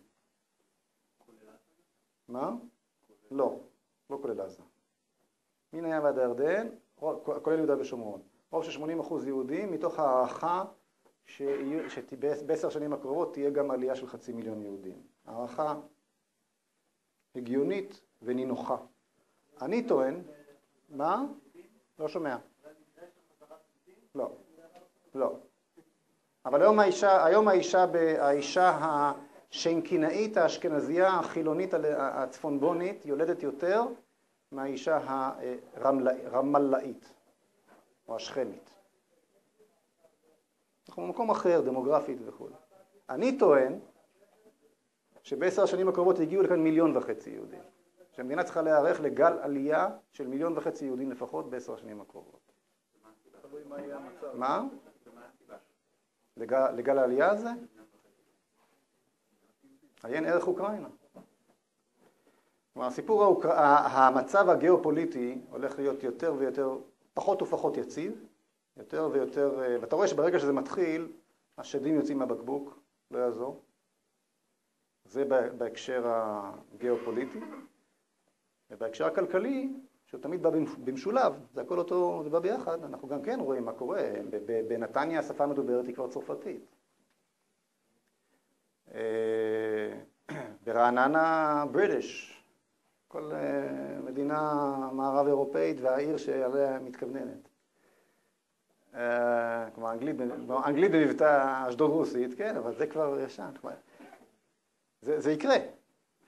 [2.28, 2.52] מה?
[3.32, 3.60] לא,
[4.10, 4.64] לא כולל עזה.
[5.74, 6.68] מן הים ועד הירדן,
[7.44, 8.22] כולל יהודה ושומרון.
[8.52, 10.64] רוב של 80 אחוז יהודים, מתוך הערכה
[11.26, 15.02] שבעשר שנים הקרובות תהיה גם עלייה של חצי מיליון יהודים.
[15.26, 15.76] הערכה
[17.36, 18.78] הגיונית ונינוחה.
[19.62, 20.22] אני טוען,
[20.90, 21.26] מה?
[22.00, 22.38] לא שומע.
[24.16, 24.32] לא,
[25.16, 25.36] לא.
[26.46, 27.86] אבל היום האישה, היום האישה,
[28.20, 28.80] האישה
[29.52, 33.84] השנקינאית, האשכנזייה, החילונית, הצפונבונית, יולדת יותר
[34.52, 35.00] מהאישה
[36.26, 37.14] הרמלאית
[38.08, 38.70] או השכנית.
[40.92, 42.48] אנחנו במקום אחר, דמוגרפית וכו'.
[43.10, 43.80] אני טוען
[45.24, 47.62] שבעשר השנים הקרובות יגיעו לכאן מיליון וחצי יהודים.
[48.12, 52.52] שהמדינה צריכה להיערך לגל עלייה של מיליון וחצי יהודים לפחות בעשר השנים הקרובות.
[54.34, 54.64] מה?
[56.38, 57.50] לגל, לגל העלייה הזה?
[60.04, 60.90] עיין ערך אוקראינה.
[62.74, 63.52] כלומר, הסיפור, האוקר...
[63.54, 66.78] המצב הגיאופוליטי הולך להיות יותר ויותר,
[67.14, 68.26] פחות ופחות יציב,
[68.78, 71.12] יותר ויותר, אה, ואתה רואה שברגע שזה מתחיל,
[71.58, 72.80] השדים יוצאים מהבקבוק,
[73.12, 73.62] לא יעזור.
[75.06, 75.26] זה
[75.58, 77.40] בהקשר הגיאופוליטי.
[78.70, 79.74] ובהקשר הכלכלי,
[80.06, 80.50] שהוא תמיד בא
[80.84, 84.04] במשולב, זה הכל אותו, זה בא ביחד, אנחנו גם כן רואים מה קורה.
[84.68, 86.76] בנתניה השפה המדוברת היא כבר צרפתית.
[88.94, 90.00] אה,
[90.64, 92.44] ברעננה בריטיש,
[93.08, 94.42] כל אה, מדינה
[94.94, 97.51] מערב אירופאית והעיר שעליה מתכווננת.
[98.96, 99.94] אה, כלומר,
[100.66, 103.52] אנגלית, במבטא אשדוד רוסית, כן, אבל זה כבר ישן.
[105.02, 105.56] זה, זה יקרה,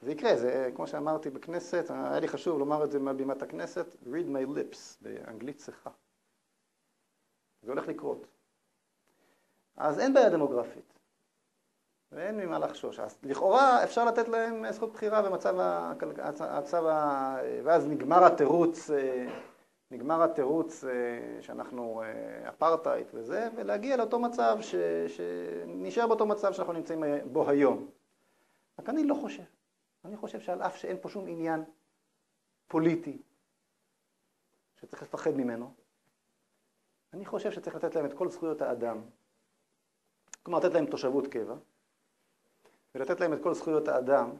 [0.01, 4.27] זה יקרה, זה כמו שאמרתי בכנסת, היה לי חשוב לומר את זה מבימת הכנסת, read
[4.27, 5.89] my lips, באנגלית צחה.
[7.61, 8.27] זה הולך לקרות.
[9.77, 10.93] אז אין בעיה דמוגרפית,
[12.11, 12.99] ואין ממה לחשוש.
[12.99, 17.37] אז לכאורה אפשר לתת להם זכות בחירה במצב ה...
[17.63, 18.89] ואז נגמר התירוץ,
[19.93, 20.83] נגמר התירוץ
[21.41, 22.03] שאנחנו
[22.49, 24.75] אפרטהייד וזה, ולהגיע לאותו מצב, ש...
[25.07, 27.89] שנשאר באותו מצב שאנחנו נמצאים בו היום.
[28.79, 29.43] רק אני לא חושב.
[30.05, 31.63] אני חושב שעל אף שאין פה שום עניין
[32.67, 33.21] פוליטי
[34.75, 35.73] שצריך לפחד ממנו,
[37.13, 39.01] אני חושב שצריך לתת להם את כל זכויות האדם.
[40.43, 41.55] כלומר, לתת להם תושבות קבע,
[42.95, 44.31] ולתת להם את כל זכויות האדם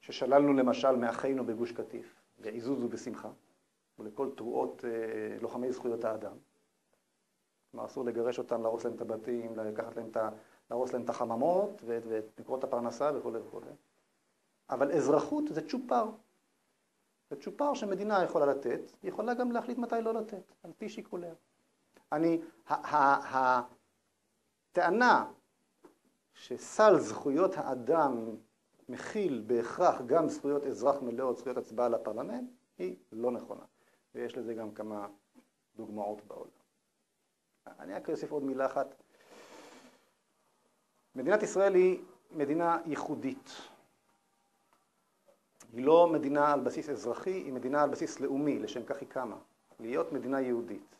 [0.00, 3.30] ששללנו למשל מאחינו בגוש קטיף, בעיזוז ובשמחה,
[3.98, 6.36] ולכל תרועות אה, לוחמי זכויות האדם.
[7.70, 10.30] כלומר, אסור לגרש אותם, להרוס להם את הבתים, לקחת להם את ה...
[10.70, 13.60] להרוס להם את החממות ואת מקורות הפרנסה וכו' וכו'.
[14.70, 16.10] אבל אזרחות זה צ'ופר.
[17.30, 21.34] זה צ'ופר שמדינה יכולה לתת, היא יכולה גם להחליט מתי לא לתת, על פי שיקוליה.
[22.12, 22.40] אני,
[24.72, 25.30] הטענה
[26.34, 28.36] שסל זכויות האדם
[28.88, 33.64] מכיל בהכרח גם זכויות אזרח מלאות, זכויות הצבעה לפרלמנט, היא לא נכונה.
[34.14, 35.08] ויש לזה גם כמה
[35.76, 36.50] דוגמאות בעולם.
[37.66, 38.94] אני רק אוסיף עוד מילה אחת.
[41.14, 43.50] מדינת ישראל היא מדינה ייחודית.
[45.72, 49.36] היא לא מדינה על בסיס אזרחי, היא מדינה על בסיס לאומי, לשם כך היא קמה.
[49.80, 50.96] להיות מדינה יהודית.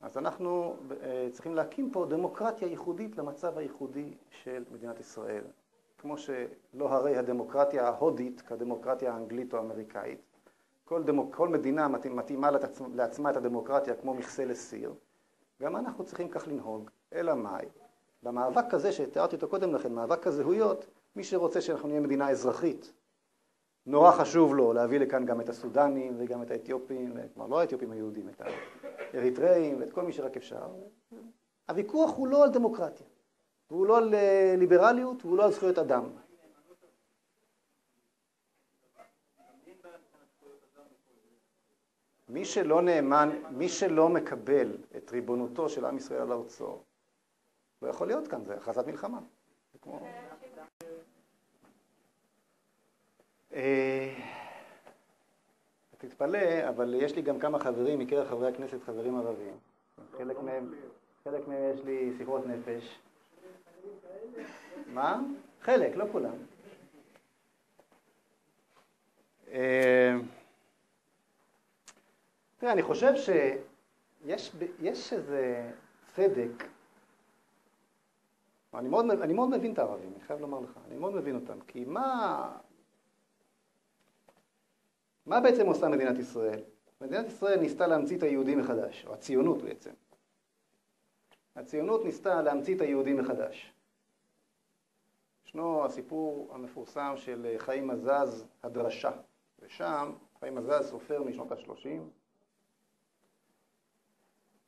[0.00, 5.44] אז אנחנו אה, צריכים להקים פה דמוקרטיה ייחודית למצב הייחודי של מדינת ישראל.
[5.98, 10.27] כמו שלא הרי הדמוקרטיה ההודית כדמוקרטיה האנגלית או האמריקאית.
[10.88, 12.50] כל, דמוק, כל מדינה מתאימה
[12.94, 14.94] לעצמה את הדמוקרטיה כמו מכסה לסיר.
[15.62, 16.90] גם אנחנו צריכים כך לנהוג.
[17.12, 17.66] אלא מאי?
[18.22, 20.86] במאבק הזה שתיארתי אותו קודם לכן, מאבק הזהויות,
[21.16, 22.92] מי שרוצה שאנחנו נהיה מדינה אזרחית,
[23.86, 28.28] נורא חשוב לו להביא לכאן גם את הסודנים וגם את האתיופים, כלומר לא האתיופים היהודים,
[28.28, 28.42] את
[29.14, 30.68] האריתראים ואת כל מי שרק אפשר.
[31.68, 33.06] הוויכוח הוא לא על דמוקרטיה,
[33.70, 36.04] והוא לא על אה, ליברליות, והוא לא על זכויות אדם.
[42.28, 46.78] מי שלא נאמן, מי שלא מקבל את ריבונותו של עם ישראל על ארצו,
[47.82, 49.18] לא יכול להיות כאן, זה הכרזת מלחמה.
[49.72, 50.00] זה כמו...
[53.52, 54.14] אה,
[55.98, 59.56] תתפלא, אבל יש לי גם כמה חברים מקרב חברי הכנסת, חברים ערבים.
[60.18, 60.74] חלק מהם,
[61.24, 62.98] חלק מהם יש לי שיחות נפש.
[64.86, 65.20] מה?
[65.60, 66.34] חלק, לא כולם.
[72.58, 75.70] אה, תראה, אני חושב שיש איזה
[76.06, 76.64] צדק
[78.74, 81.60] אני מאוד, אני מאוד מבין את הערבים, אני חייב לומר לך, אני מאוד מבין אותם,
[81.60, 82.58] כי מה,
[85.26, 86.60] מה בעצם עושה מדינת ישראל?
[87.00, 89.90] מדינת ישראל ניסתה להמציא את היהודים מחדש, או הציונות בעצם.
[91.56, 93.72] הציונות ניסתה להמציא את היהודים מחדש.
[95.46, 99.10] ישנו הסיפור המפורסם של חיים מזז, הדרשה,
[99.58, 101.88] ושם חיים מזז סופר משנות ה-30,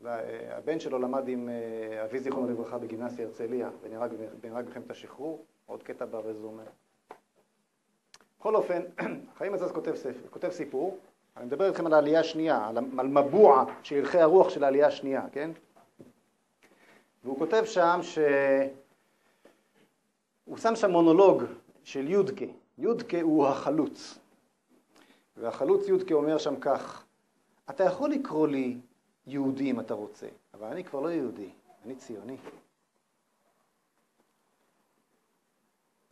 [0.04, 6.04] הבן שלו למד עם אה, אבי זיכרונו לברכה בגימנסיה הרצליה, ונהרג במלחמת השחרור, עוד קטע
[6.04, 6.62] ברזומה.
[8.38, 8.82] בכל אופן,
[9.38, 9.92] חיים עזז כותב,
[10.30, 10.98] כותב סיפור,
[11.36, 15.22] אני מדבר איתכם על העלייה השנייה, על, על מבוע של הלכי הרוח של העלייה השנייה,
[15.32, 15.50] כן?
[17.24, 18.18] והוא כותב שם ש...
[20.44, 21.42] הוא שם שם מונולוג
[21.84, 22.44] של יודקה.
[22.78, 24.18] יודקה הוא החלוץ.
[25.36, 27.04] והחלוץ יודקה אומר שם כך,
[27.70, 28.78] אתה יכול לקרוא לי
[29.26, 31.50] יהודי אם אתה רוצה, אבל אני כבר לא יהודי,
[31.84, 32.36] אני ציוני.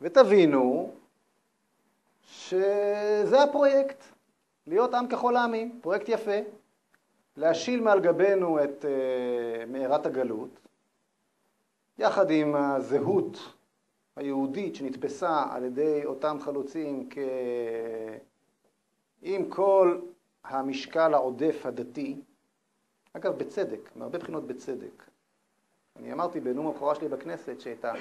[0.01, 0.91] ותבינו
[2.23, 4.03] שזה הפרויקט,
[4.67, 6.39] להיות עם ככל העמים, פרויקט יפה,
[7.37, 10.59] להשיל מעל גבינו את uh, מארת הגלות,
[11.97, 13.37] יחד עם הזהות
[14.15, 17.17] היהודית שנתפסה על ידי אותם חלוצים כ...
[19.21, 19.99] עם כל
[20.43, 22.21] המשקל העודף הדתי,
[23.19, 25.03] אגב, בצדק, מהרבה בחינות בצדק.
[25.95, 27.93] אני אמרתי בנאום הבכורה שלי בכנסת שהייתה,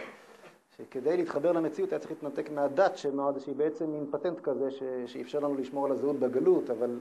[0.76, 4.82] שכדי להתחבר למציאות היה צריך להתנתק מהדת, שמאוד, שהיא בעצם מין פטנט כזה ש...
[5.06, 6.98] שאפשר לנו לשמור על הזהות בגלות, אבל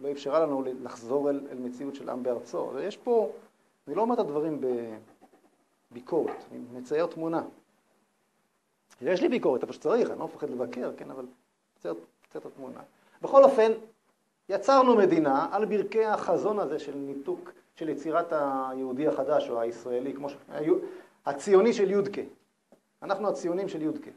[0.00, 2.70] לא אפשרה לנו לחזור אל, אל מציאות של עם בארצו.
[2.74, 3.32] ויש פה,
[3.88, 4.60] אני לא אומר את הדברים
[5.90, 7.42] בביקורת, אני מצייר תמונה.
[9.02, 11.26] יש לי ביקורת, אבל שצריך, אני לא מפחד לבקר, כן, אבל
[11.78, 11.94] מצייר
[12.36, 12.80] את התמונה.
[13.22, 13.72] בכל אופן,
[14.48, 20.28] יצרנו מדינה על ברכי החזון הזה של ניתוק, של יצירת היהודי החדש או הישראלי, כמו
[20.28, 20.36] ש...
[21.26, 22.22] הציוני של יודקה.
[23.02, 24.10] אנחנו הציונים של יודקה.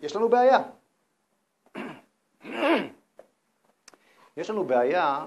[0.00, 0.62] ויש לנו בעיה.
[4.36, 5.26] יש לנו בעיה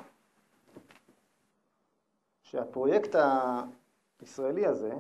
[2.44, 3.16] שהפרויקט
[4.22, 4.94] הישראלי הזה,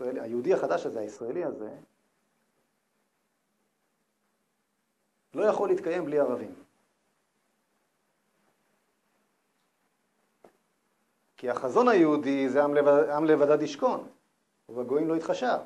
[0.00, 1.70] היהודי החדש הזה, הישראלי הזה,
[5.40, 6.54] לא יכול להתקיים בלי ערבים.
[11.36, 14.08] כי החזון היהודי זה עם, לבד, עם לבדד ישכון,
[14.68, 15.58] ובגויים לא יתחשב.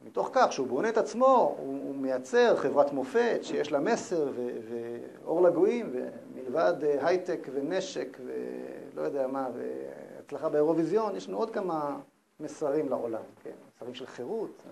[0.00, 4.48] מתוך כך שהוא בונה את עצמו, הוא, הוא מייצר חברת מופת שיש לה מסר ו,
[4.68, 12.00] ואור לגויים, ומלבד אה, הייטק ונשק ולא יודע מה, והצלחה באירוויזיון, יש לנו עוד כמה
[12.40, 13.50] מסרים לעולם, כן?
[13.76, 14.62] מסרים של חירות.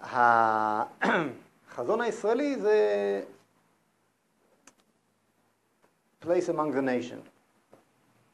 [1.68, 3.22] החזון הישראלי זה
[6.22, 7.28] place among the nation,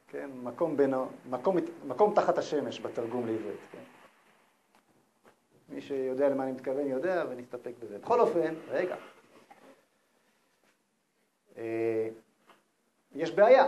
[0.07, 0.29] כן?
[0.43, 0.93] מקום, בין,
[1.29, 1.57] מקום,
[1.87, 3.59] מקום תחת השמש בתרגום לעברית.
[3.71, 3.83] כן?
[5.69, 7.97] מי שיודע למה אני מתכוון יודע, ונסתפק בזה.
[7.97, 8.95] בכל אופן, רגע,
[11.57, 12.09] אה,
[13.15, 13.65] יש בעיה.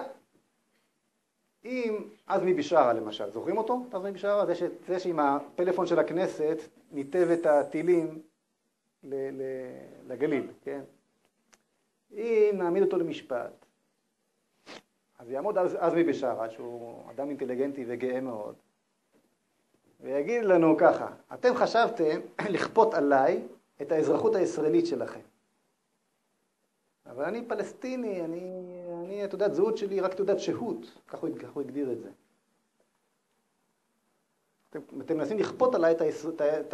[1.66, 3.86] אם עזמי בשארה למשל, זוכרים אותו?
[3.93, 4.45] עזמי בשארה?
[4.45, 4.64] זה, ש...
[4.88, 6.58] זה שעם הפלאפון של הכנסת
[6.92, 8.22] ניתב את הטילים.
[10.08, 10.82] לגליל, כן?
[12.12, 13.66] אם נעמיד אותו למשפט,
[15.20, 18.56] אז יעמוד עזמי בשארה, שהוא אדם אינטליגנטי וגאה מאוד,
[20.00, 22.20] ויגיד לנו ככה, אתם חשבתם
[22.54, 23.48] לכפות עליי
[23.82, 25.20] את האזרחות הישראלית שלכם.
[27.06, 31.64] אבל אני פלסטיני, אני, אני, תעודת זהות שלי רק תעודת שהות, כך הוא, כך הוא
[31.64, 32.10] הגדיר את זה.
[34.70, 36.74] אתם, אתם מנסים לכפות עליי את, הישראל, את, את,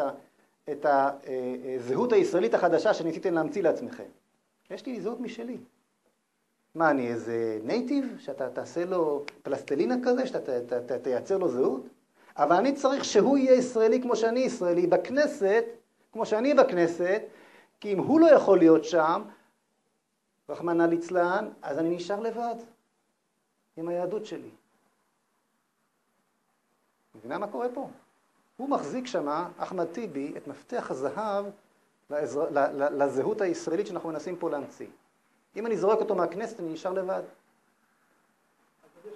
[0.69, 4.03] את הזהות אה, אה, הישראלית החדשה שניסיתם להמציא לעצמכם.
[4.71, 5.57] יש לי זהות משלי.
[6.75, 11.87] מה, אני איזה נייטיב, שאתה תעשה לו פלסטלינה כזה, שאתה תייצר לו זהות?
[12.37, 15.65] אבל אני צריך שהוא יהיה ישראלי כמו שאני ישראלי, בכנסת,
[16.13, 17.21] כמו שאני בכנסת,
[17.79, 19.21] כי אם הוא לא יכול להיות שם,
[20.49, 22.55] רחמנא ליצלן, אז אני נשאר לבד
[23.77, 24.49] עם היהדות שלי.
[27.25, 27.89] מבינה מה קורה פה?
[28.57, 31.45] הוא מחזיק שמה, אחמד טיבי, את מפתח הזהב
[32.09, 32.47] לעזר,
[32.89, 34.87] לזהות הישראלית שאנחנו מנסים פה להמציא.
[35.55, 37.21] אם אני זורק אותו מהכנסת, אני נשאר לבד.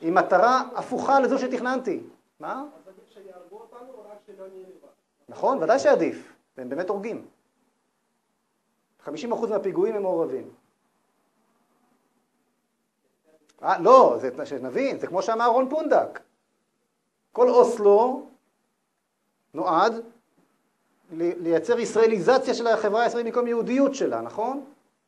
[0.02, 2.04] עם מטרה הפוכה לזו שתכננתי.
[2.40, 2.66] מה?
[5.30, 7.28] נכון, ודאי שעדיף, והם באמת הורגים.
[9.06, 9.10] 50%
[9.50, 10.52] מהפיגועים הם מעורבים.
[13.64, 16.20] אה, לא, זה, שנבין, זה כמו שאמר רון פונדק.
[17.40, 18.28] כל אוסלו
[19.54, 19.94] נועד
[21.12, 24.66] לייצר ישראליזציה של החברה הישראלית במקום יהודיות שלה, נכון?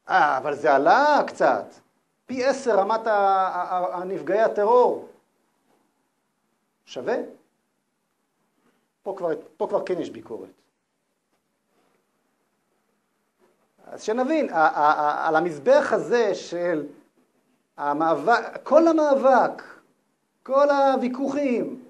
[0.10, 1.66] אה, אבל זה עלה קצת.
[2.26, 3.02] פי עשר רמת
[3.94, 5.10] הנפגעי הטרור.
[6.86, 7.16] שווה?
[9.04, 10.50] פה כבר, פה כבר כן יש ביקורת.
[13.86, 16.88] אז שנבין, על המזבח הזה של
[17.78, 19.64] המאבק, כל המאבק,
[20.44, 21.81] כל הוויכוחים,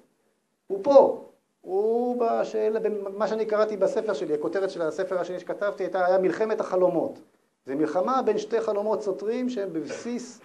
[0.72, 1.28] הוא פה.
[1.60, 2.80] הוא בשאלה,
[3.16, 7.18] מה שאני קראתי בספר שלי, הכותרת של הספר השני שכתבתי הייתה, היה מלחמת החלומות.
[7.66, 10.40] זה מלחמה בין שתי חלומות סותרים שהם בבסיס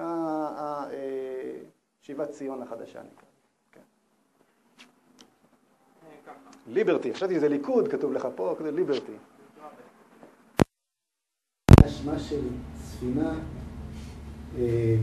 [0.00, 0.84] אה,
[2.00, 3.00] שיבת ציון החדשה.
[3.72, 3.80] כן.
[6.66, 9.16] ליברטי, חשבתי שזה ליכוד, כתוב לך פה, כתוב ליברטי.
[11.88, 12.40] שמה של
[12.84, 13.34] ספינה
[14.58, 14.96] אה,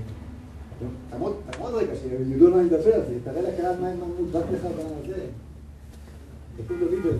[1.09, 5.25] תעמוד רגע, שידעו מה אני מדבר, תראה לקהל מה מודבק לך בזה.
[6.57, 7.17] כתוב לו ליברטי.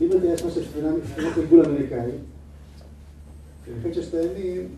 [0.00, 2.10] ליברטי היה שמה של ספינת ריגול אמריקאי.
[3.66, 4.76] במלחמת ששת הימים,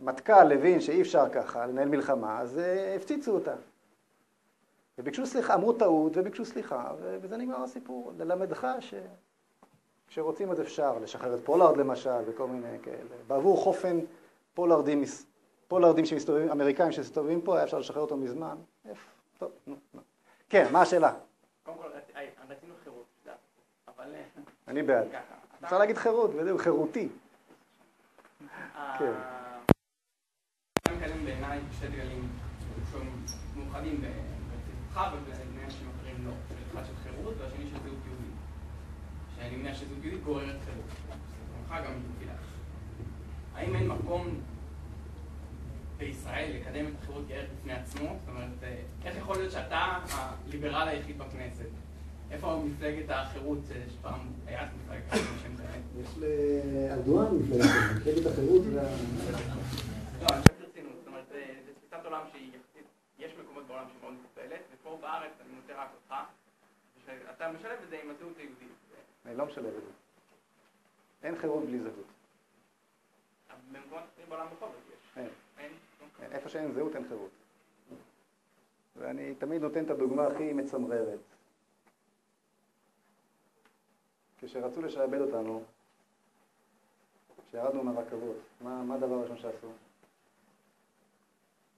[0.00, 3.54] המטכ"ל הבין שאי אפשר ככה לנהל מלחמה, אז אה, הפציצו אותה.
[4.98, 8.12] וביקשו סליחה, אמרו טעות וביקשו סליחה, ובזה נגמר הסיפור.
[8.18, 8.94] ללמדך ש...
[10.08, 13.16] כשרוצים אז אפשר, לשחרר את פולארד למשל, וכל מיני כאלה.
[13.26, 13.98] בעבור חופן
[14.54, 15.02] פולארדים,
[15.68, 18.56] פולארדים שמסתובבים, אמריקאים שמסתובבים פה, היה אפשר לשחרר אותו מזמן.
[19.38, 20.00] טוב, נו, נו.
[20.48, 21.14] כן, מה השאלה?
[21.62, 21.88] קודם כל,
[22.48, 23.06] רצינו חירות,
[23.88, 24.14] אבל...
[24.14, 24.22] אה,
[24.68, 25.06] אני בעד.
[25.64, 27.08] אפשר להגיד חירות, וזהו, חירותי.
[28.76, 29.12] אה, כן.
[31.24, 32.28] בעיניי שתי דגלים
[33.56, 34.00] מאוחדים
[35.64, 36.32] אנשים אחרים לא.
[36.72, 37.77] אחד של חירות והשני של.
[39.48, 40.90] שאני מניח שזהות יהודית גוררת חירות.
[41.68, 42.32] זה גם תפילה.
[43.54, 44.40] האם אין מקום
[45.96, 48.08] בישראל לקדם את החירות כערך בפני עצמו?
[48.20, 49.98] זאת אומרת, אה, איך יכול להיות שאתה
[50.46, 51.68] הליברל היחיד בכנסת?
[52.30, 53.58] איפה מפלגת החירות
[53.90, 55.82] שפעם היה את מפלגת החירות בשם באמת?
[56.00, 58.82] יש לארדואן מפלגת החירות, וה...
[60.22, 62.86] לא, אני חושב ברצינות, זאת אומרת, אה, זו תפיסת עולם שהיא יחסית,
[63.18, 66.14] יש מקומות בעולם שהיא מאוד מקובלת, ופה בארץ אני מוצא רק אותך,
[67.06, 68.87] שאתה משלב את זה עם הזהות היהודית.
[69.28, 69.90] אני לא משלב את זה.
[71.22, 72.06] אין חירות בלי זהות.
[75.16, 75.28] אין.
[75.58, 76.32] אין.
[76.32, 77.30] איפה שאין זהות אין חירות.
[78.96, 81.18] ואני תמיד נותן את הדוגמה הכי מצמררת.
[84.38, 85.62] כשרצו לשעבד אותנו,
[87.48, 89.68] כשירדנו מהרכבות, מה, מה הדבר הראשון שעשו?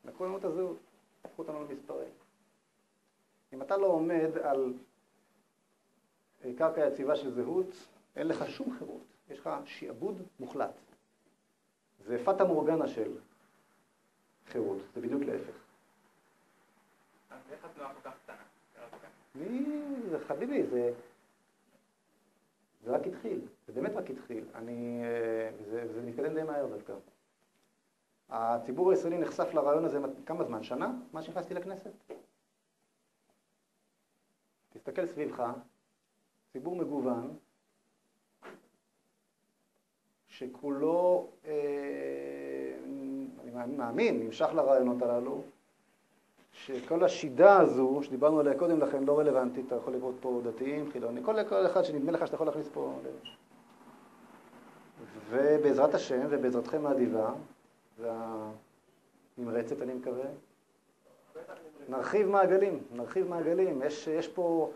[0.04, 0.76] לקחו לנו את הזהות,
[1.24, 2.12] הפכו אותנו למספרים.
[3.52, 4.72] אם אתה לא עומד על
[6.58, 7.66] קרקע יציבה של זהות,
[8.16, 10.74] אין לך שום חירות, יש לך שיעבוד מוחלט.
[12.04, 13.18] זה פטה מורגנה של
[14.46, 15.54] חירות, זה בדיוק להפך.
[17.30, 18.42] אז איך התנועה כל כך קטנה?
[20.10, 20.92] זה חביבי, זה,
[22.84, 24.44] זה רק התחיל, זה באמת רק התחיל.
[24.54, 26.92] אני, אה, זה, זה מתקדם די מהר דווקא.
[28.28, 30.62] הציבור הישראלי נחשף לרעיון הזה כמה זמן?
[30.62, 30.92] שנה?
[31.12, 31.90] מה שנכנסתי לכנסת?
[34.72, 35.52] תסתכל סביבך,
[36.52, 37.34] ציבור מגוון,
[40.28, 41.52] שכולו, אה,
[43.56, 45.42] אני מאמין, נמשך לרעיונות הללו,
[46.52, 51.24] שכל השידה הזו, שדיברנו עליה קודם לכן, לא רלוונטית, אתה יכול לראות פה דתיים, חילונים,
[51.24, 52.94] כל, כל אחד שנדמה לך שאתה יכול להכניס פה...
[55.30, 57.32] ובעזרת השם ובעזרתכם האדיבה,
[57.98, 60.26] והנמרצת אני מקווה,
[61.88, 63.82] נרחיב מעגלים, נרחיב מעגלים.
[63.82, 64.70] יש, יש פה,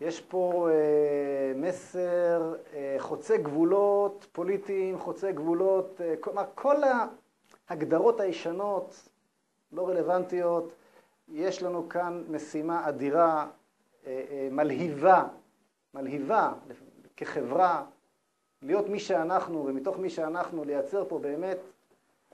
[0.00, 6.76] יש פה אה, מסר אה, חוצה גבולות פוליטיים, חוצה גבולות, אה, כל, כל
[7.68, 9.08] ההגדרות הישנות
[9.72, 10.72] לא רלוונטיות.
[11.28, 13.46] יש לנו כאן משימה אדירה,
[14.06, 15.24] אה, אה, מלהיבה,
[15.94, 16.52] מלהיבה
[17.16, 17.84] כחברה,
[18.62, 21.58] להיות מי שאנחנו, ומתוך מי שאנחנו לייצר פה באמת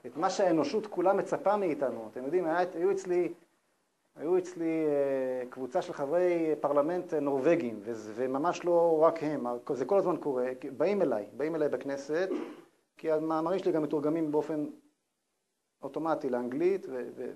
[0.05, 2.09] את מה שהאנושות כולה מצפה מאיתנו.
[2.11, 3.33] אתם יודעים, היו אצלי...
[4.17, 7.79] היו אצלי אה, קבוצה של חברי פרלמנט נורבגים,
[8.15, 10.45] וממש לא רק הם, זה כל הזמן קורה,
[10.77, 12.29] באים אליי, באים אליי בכנסת,
[12.97, 14.65] כי המאמרים שלי גם מתורגמים באופן
[15.81, 17.31] אוטומטי לאנגלית, וזה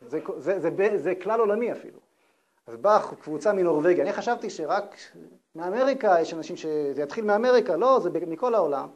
[0.00, 1.98] זה, זה, זה, זה כלל עולמי אפילו.
[2.66, 4.96] אז באה קבוצה מנורבגיה, אני חשבתי שרק
[5.54, 8.88] מאמריקה יש אנשים שזה יתחיל מאמריקה, לא, זה מכל העולם.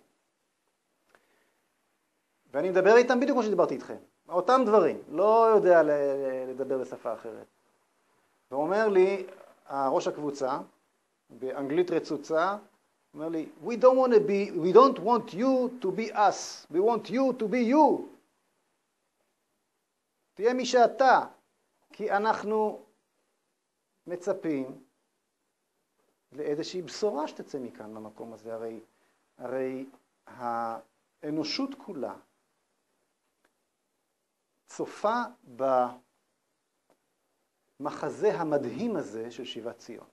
[2.52, 3.96] ואני מדבר איתם בדיוק כמו שדיברתי איתכם.
[4.30, 5.82] אותם דברים, לא יודע
[6.48, 7.46] לדבר בשפה אחרת.
[8.50, 9.26] ואומר לי,
[9.70, 10.58] ראש הקבוצה,
[11.30, 12.56] באנגלית רצוצה,
[13.14, 16.80] אומר לי, we don't, want to be, we don't want you to be us, we
[16.80, 18.02] want you to be you.
[20.34, 21.20] תהיה מי שאתה,
[21.92, 22.80] כי אנחנו
[24.06, 24.84] מצפים
[26.32, 28.54] לאיזושהי בשורה שתצא מכאן למקום הזה.
[28.54, 28.80] הרי,
[29.38, 29.86] הרי
[30.26, 32.14] האנושות כולה
[34.70, 35.22] צופה
[37.80, 40.06] במחזה המדהים הזה של שיבת ציון.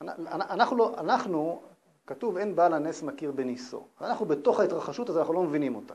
[0.00, 1.62] אנחנו, לא, אנחנו,
[2.06, 3.86] כתוב אין בעל הנס מכיר בניסו.
[4.00, 5.94] אנחנו בתוך ההתרחשות הזו, אנחנו לא מבינים אותה.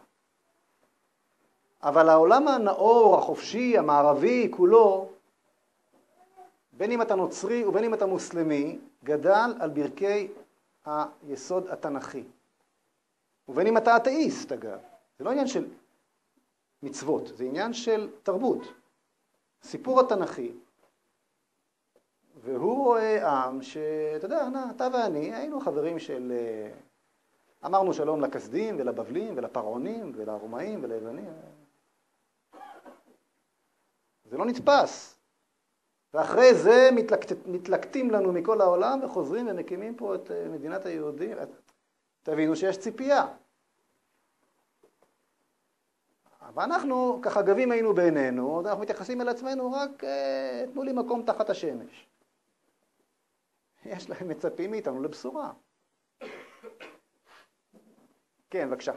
[1.83, 5.09] אבל העולם הנאור, החופשי, המערבי, כולו,
[6.73, 10.27] בין אם אתה נוצרי ובין אם אתה מוסלמי, גדל על ברכי
[10.85, 12.23] היסוד התנ"כי.
[13.47, 14.79] ובין אם אתה אתאיסט, אגב.
[15.19, 15.67] זה לא עניין של
[16.83, 18.61] מצוות, זה עניין של תרבות.
[19.63, 20.51] סיפור התנ"כי,
[22.35, 26.31] והוא רואה עם שאתה יודע, אתה ואני היינו חברים של...
[26.35, 26.71] אה,
[27.65, 31.33] אמרנו שלום לכסדים ולבבלים ולפרעונים ולרומאים וליוונים.
[34.25, 35.15] זה לא נתפס.
[36.13, 41.37] ואחרי זה מתלקט, מתלקטים לנו מכל העולם וחוזרים ומקימים פה את אה, מדינת היהודים.
[42.23, 43.27] תבינו שיש ציפייה.
[46.53, 51.49] ואנחנו ככה גבים היינו בעינינו, אנחנו מתייחסים אל עצמנו רק אה, תנו לי מקום תחת
[51.49, 52.07] השמש.
[53.85, 55.51] יש להם מצפים מאיתנו לבשורה.
[58.49, 58.93] כן, בבקשה.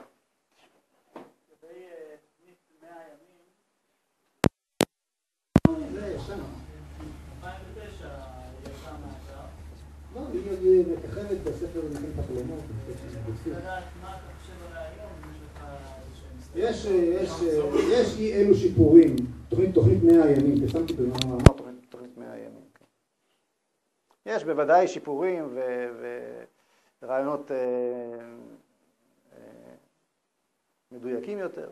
[10.14, 12.60] לא, היא מככבת בספר מלחמת החלומות.
[13.46, 15.07] לדעת מה אתה חושב עליה היום,
[16.54, 17.30] יש, יש,
[17.92, 19.16] יש אי אלו שיפורים,
[19.48, 21.36] תוכנית, תוכנית מאה הימים, פרסמתי במה
[21.90, 22.64] תוכנית מאה הימים.
[22.74, 22.84] כן.
[24.26, 25.58] יש בוודאי שיפורים
[27.02, 27.56] ורעיונות אה,
[29.32, 29.74] אה,
[30.92, 31.70] מדויקים יותר.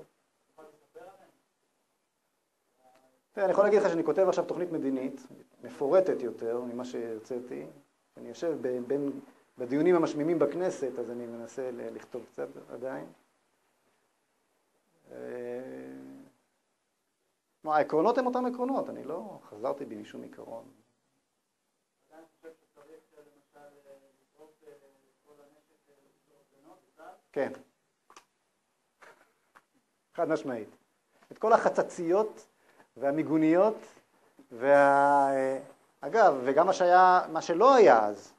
[3.36, 5.26] אני יכול להגיד לך שאני כותב עכשיו תוכנית מדינית,
[5.64, 7.66] מפורטת יותר ממה שהרציתי.
[8.16, 8.56] אני יושב
[8.86, 9.10] בין,
[9.58, 13.06] בדיונים המשמימים בכנסת, אז אני מנסה לכתוב קצת עדיין.
[15.08, 15.24] כלומר,
[17.66, 20.64] אה, העקרונות הם אותם עקרונות, אני לא חזרתי בי משום עיקרון.
[27.32, 27.52] כן.
[30.14, 30.68] חד משמעית.
[31.32, 32.46] את כל החצציות
[32.96, 33.76] והמיגוניות,
[34.52, 35.30] וה...
[36.00, 38.32] אגב, וגם מה שהיה, מה שלא היה אז,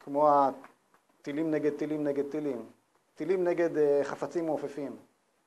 [0.00, 2.66] כמו הטילים נגד טילים נגד טילים,
[3.14, 4.96] טילים נגד אה, חפצים מעופפים,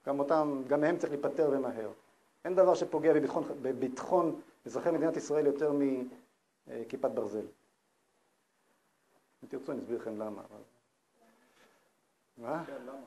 [0.07, 1.91] גם אותם, גם מהם צריך להיפטר ומהר.
[2.45, 5.71] אין דבר שפוגע בביטחון, בביטחון אזרחי מדינת ישראל יותר
[6.67, 7.45] מכיפת ברזל.
[9.43, 10.41] אם תרצו אני אסביר לכם למה.
[10.41, 10.61] אבל...
[12.37, 12.63] מה?
[12.65, 13.01] כן, למה?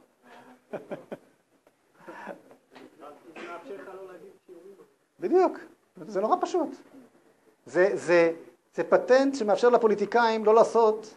[5.21, 5.59] בדיוק,
[5.97, 6.69] זה נורא פשוט.
[7.67, 8.33] זה, זה,
[8.75, 11.15] זה פטנט שמאפשר לפוליטיקאים לא לעשות,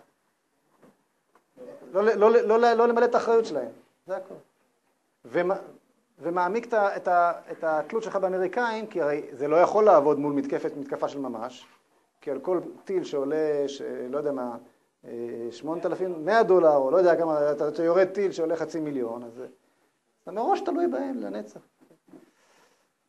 [1.92, 3.72] לא, לא, לא, לא, לא למלא את האחריות שלהם,
[4.06, 4.38] זה הכול.
[6.20, 7.08] ומעמיק את, את,
[7.52, 11.66] את התלות שלך באמריקאים, כי הרי זה לא יכול לעבוד מול מתקפת, מתקפה של ממש,
[12.22, 14.58] כי על כל טיל שעולה, ש, לא יודע מה,
[15.52, 19.44] 8,000, 100 דולר, או לא יודע כמה, אתה יורד טיל שעולה חצי מיליון, אז
[20.24, 21.60] אתה מראש תלוי בהם לנצח.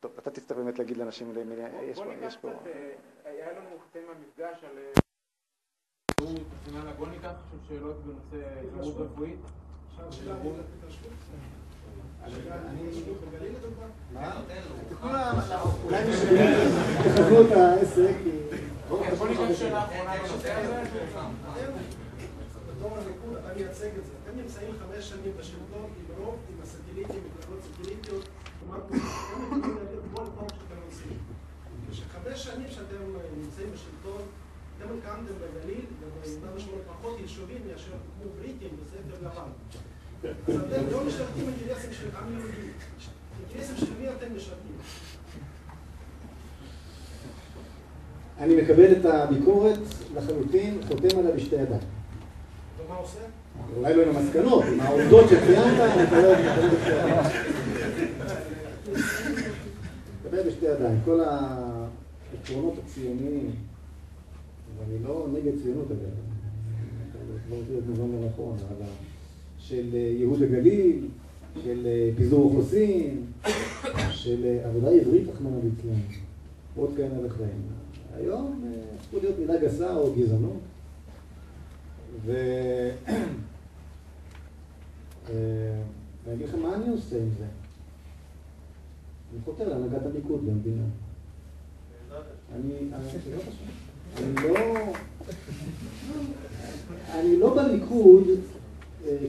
[0.00, 1.34] טוב, אתה תצטרך באמת להגיד לאנשים,
[1.82, 2.12] יש פה...
[2.20, 2.48] יש פה...
[2.48, 2.90] אה,
[3.24, 4.78] היה לנו חצי מהמפגש על...
[6.98, 9.38] בוא ניקח עכשיו שאלות בנושא חירות רפואית.
[17.14, 18.14] תכוונו את העסק.
[18.88, 20.82] בוא ניקח שאלה אחרונה בנושא הזה.
[23.52, 24.12] אני מייצג את זה.
[24.22, 28.28] אתם נמצאים חמש שנים בשלטון עם רוב, עם הסטליטים, מפלגות סטליטיות,
[28.60, 31.18] כלומר, אתם יכולים להעביר כל חוק שאתם רוצים.
[31.90, 33.02] כשחמש שנים שאתם
[33.42, 34.22] נמצאים בשלטון,
[34.78, 39.50] אתם הקמתם בגליל, וביהודה ושומרון פחות יישובים מאשר כמו בריטים בספר לבן.
[40.24, 42.68] אז אתם לא משרתים אינטרסים של עם יהודי.
[43.50, 44.72] אינטרסים של מי אתם משרתים?
[48.38, 49.78] אני מקבל את הביקורת
[50.14, 51.80] לחלוטין, חותם עליה בשתי ידיים.
[52.86, 53.18] ומה עושה?
[53.76, 57.24] אולי לא עם המסקנות, עם העובדות שציינת, אני מקבל בשתי ידיים.
[60.24, 61.00] מקבל בשתי ידיים.
[61.04, 63.50] כל העקרונות הציוניים,
[64.78, 66.00] ואני לא נגד ציונות אגב,
[67.50, 68.86] לא רוצה להיות מובן לא נכון, אבל
[69.62, 71.08] של ייהוד הגליל,
[71.64, 71.86] של
[72.16, 73.26] פיזור אוכלוסין,
[74.10, 76.00] של עבודה עברית, רחמנא ליצלן,
[76.76, 77.72] עוד כהנה וכהנה.
[78.16, 78.64] היום
[79.00, 80.60] הפכו להיות מילה גסה או גזענות.
[85.26, 87.44] ואני אגיד לכם מה אני עושה עם זה.
[89.32, 90.82] אני חותר להנהגת הליכוד במדינה.
[92.54, 92.90] אני
[94.42, 94.56] לא...
[97.14, 98.24] אני לא בליכוד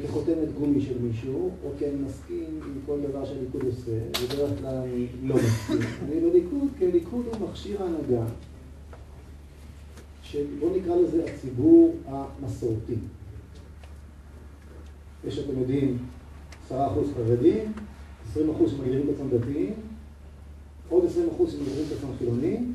[0.04, 4.76] כחותמת גומי של מישהו, או כי אני מסכים עם כל דבר שהליכוד עושה, בדרך כלל
[4.76, 5.78] אני לא מסכים.
[6.04, 8.26] אני בליכוד כי הליכוד הוא מכשיר ההנהגה
[10.22, 12.96] של, בואו נקרא לזה הציבור המסורתי.
[15.28, 15.98] יש, אתם יודעים,
[16.66, 17.72] עשרה אחוז חרדים,
[18.30, 19.74] עשרים אחוז שמגדירים את עצמם דתיים,
[20.90, 22.74] עוד עשרים אחוז שמגדירים את עצמם חילונים,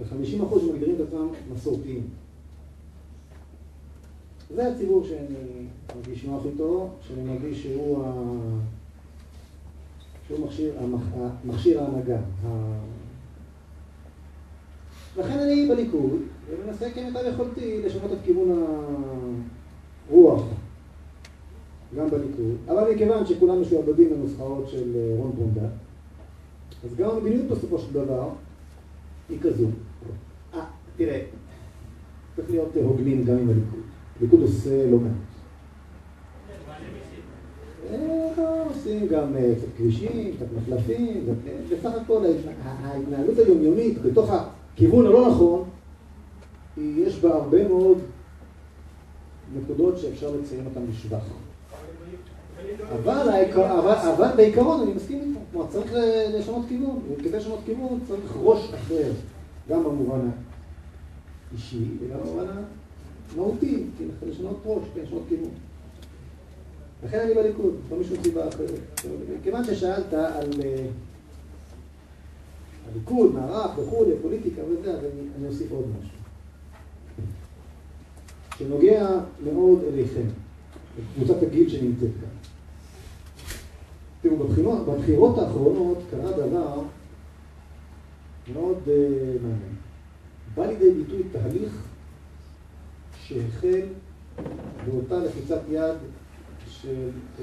[0.00, 2.02] וחמישים אחוז שמגדירים את עצמם מסורתיים.
[4.54, 8.12] זה הציבור שאני מרגיש נוח איתו, שאני מרגיש שהוא, ה...
[10.26, 11.02] שהוא מכשיר, המח...
[11.44, 12.18] מכשיר ההנהגה.
[15.18, 16.20] לכן אני בליכוד,
[16.50, 18.66] ומנסה כמיטב יכולתי לשנות את כיוון
[20.10, 20.42] הרוח,
[21.96, 25.68] גם בליכוד, אבל מכיוון שכולם משועבדים לנוסחאות של רון בונדה,
[26.84, 28.28] אז גם המדיניות בסופו של דבר
[29.28, 29.66] היא כזו.
[30.54, 30.64] אה,
[30.96, 31.22] תראה,
[32.36, 33.79] צריך להיות הוגנים גם עם הליכוד.
[34.20, 35.12] הליכוד עושה לא מעט.
[38.68, 41.26] עושים גם קצת כבישים, קצת מחלפים,
[41.70, 42.24] בסך הכל
[42.64, 45.64] ההתנהלות היומיומית בתוך הכיוון הלא נכון,
[46.76, 47.98] יש בה הרבה מאוד
[49.56, 51.24] נקודות שאפשר לציין אותן בשבח.
[52.92, 55.92] אבל, בעיקרון אני מסכים איתך, כלומר צריך
[56.34, 59.10] לשנות כיוון, וכדי לשנות כיוון צריך ראש אחר,
[59.70, 60.18] גם במובן
[61.52, 62.46] האישי וגם במובן
[63.34, 65.50] המהותי, כן, לשנות ראש, כן, לשנות כיוון.
[67.04, 69.00] לכן אני בליכוד, לא משום סיבה אחרת.
[69.42, 70.50] כיוון ששאלת על
[72.92, 76.20] הליכוד, מערך וכולי, פוליטיקה וזה, אז אני, אני אוסיף עוד משהו.
[78.58, 80.26] שנוגע מאוד אליכם,
[80.98, 82.30] לקבוצת הגיל שנמצאת כאן.
[84.22, 86.80] תראו, בבחירות, בבחירות האחרונות קרה דבר
[88.52, 88.90] מאוד uh,
[89.42, 89.74] מעניין.
[90.54, 91.89] בא לידי ביטוי תהליך
[93.30, 93.86] שהחל
[94.86, 95.96] באותה לחיצת יד
[96.66, 97.40] של uh,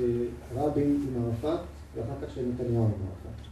[0.55, 1.59] רבין עם ערפאת
[1.95, 3.47] ואחר כך של נתניהו עם ערפאת.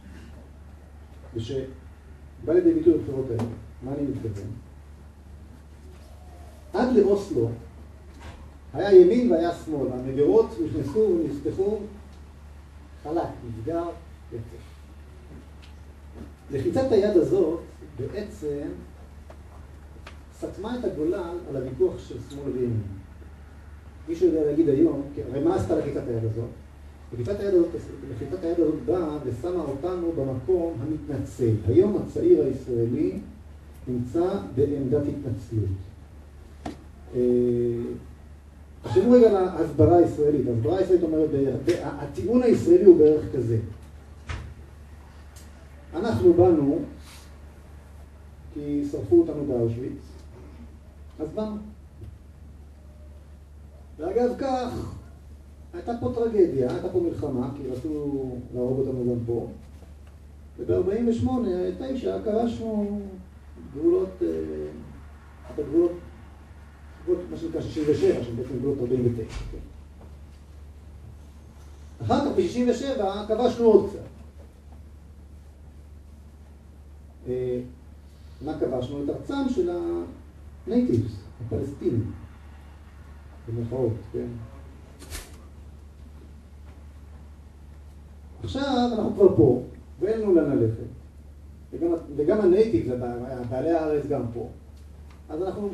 [1.34, 3.42] ושבא לידי ביטוי בבחירות האלה.
[3.82, 4.50] מה אני מתכוון?
[6.72, 7.48] עד לאוסלו
[8.74, 11.78] היה ימין והיה שמאל, המגירות נכנסו ונפתחו
[13.02, 13.84] חלק, נסגר,
[14.32, 14.56] יצא.
[16.50, 17.60] לחיצת היד הזאת
[17.98, 18.68] בעצם
[20.40, 22.82] סתמה את הגולל על הוויכוח של שמאל וימין.
[24.08, 26.44] מישהו יודע להגיד היום, הרי מה עשתה לחיצת היד הזאת?
[27.12, 27.70] לחיצת היד הזאת,
[28.42, 31.52] היד הזאת באה ושמה אותנו במקום המתנצל.
[31.68, 33.18] היום הצעיר הישראלי
[33.88, 35.76] נמצא בעמדת התנצלות.
[37.14, 37.20] אה,
[38.82, 40.46] תחשבו רגע על ההסברה הישראלית.
[40.48, 41.30] ההסברה הישראלית אומרת,
[41.82, 43.58] הטיעון הישראלי הוא בערך כזה.
[45.94, 46.78] אנחנו באנו
[48.54, 50.15] כי שרפו אותנו באושוויץ,
[51.18, 51.56] אז באנו.
[53.98, 54.94] ואגב כך,
[55.74, 59.46] הייתה פה טרגדיה, הייתה פה מלחמה, כי רצו להרוג אותנו גם פה,
[60.58, 61.28] וב-48,
[61.94, 63.00] 9, כבשנו
[63.72, 64.28] גבולות, אה,
[65.54, 65.92] את הגבולות
[67.30, 69.22] מה שנקרא 67, שהם בעצם גבולות 49.
[69.52, 69.58] כן.
[72.04, 73.98] אחר כך ב-67 כבשנו עוד קצת.
[77.28, 77.60] אה,
[78.44, 79.04] מה כבשנו?
[79.04, 79.70] את ארצם של
[80.66, 81.12] הנייטיבס,
[81.46, 82.12] הפלסטינים,
[83.48, 84.26] במירכאות, כן?
[88.42, 89.62] עכשיו אנחנו כבר פה,
[90.00, 90.82] ואין לנו לאן ללכת,
[91.72, 92.92] וגם, וגם הנייטיבס,
[93.50, 94.48] בעלי הארץ גם פה,
[95.28, 95.70] אז אנחנו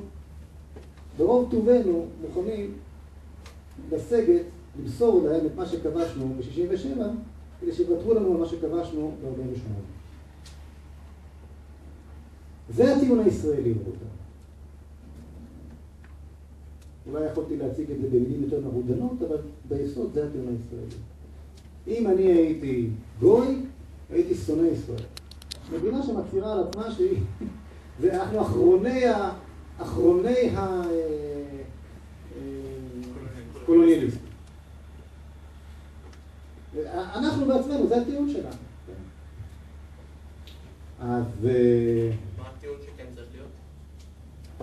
[1.16, 2.74] ברוב טובנו מוכנים
[3.90, 4.42] לסגת,
[4.80, 7.00] למסור להם את מה שכבשנו ב-67,
[7.60, 9.68] כדי שיוותרו לנו על מה שכבשנו ב-48.
[12.70, 14.21] זה הטיעון הישראלי, רבותיי.
[17.10, 19.36] אולי יכולתי להציג את זה במילים יותר מרודנות, אבל
[19.68, 20.94] ביסוד זה הטיעון הישראלי.
[21.86, 22.88] אם אני הייתי
[23.20, 23.46] גוי,
[24.10, 25.04] הייתי שונא ישראל.
[25.72, 27.18] מדינה שמצהירה על עצמה שהיא...
[28.00, 29.32] ואנחנו אחרוני ה...
[29.78, 30.50] אחרוני
[33.62, 34.22] הקולוניאליסטים.
[37.14, 38.56] אנחנו בעצמנו, זה הטיעון שלנו.
[41.00, 41.24] אז...
[41.44, 43.48] אה, מה הטיעון שכן צריך להיות?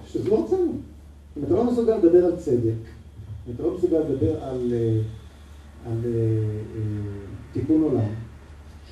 [0.08, 0.74] שזו ארצנו.
[1.38, 2.80] אם אתה לא מסוגל לדבר על צדק,
[3.48, 5.02] אם אתה לא מסוגל לדבר על, אה,
[5.86, 6.82] על אה,
[7.54, 8.10] תיקון עולם,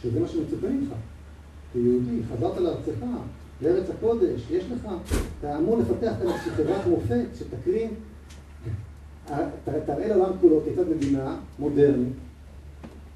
[0.01, 0.89] שזה מה שמצופה ממך,
[1.73, 3.05] כיהודי, חזרת לארצך,
[3.61, 4.87] לארץ הקודש, יש לך,
[5.39, 7.89] אתה אמור לפתח כאן איזושהי חברת מופת שתקרין,
[9.65, 12.13] תראה לעולם כולו כיצד מדינה מודרנית,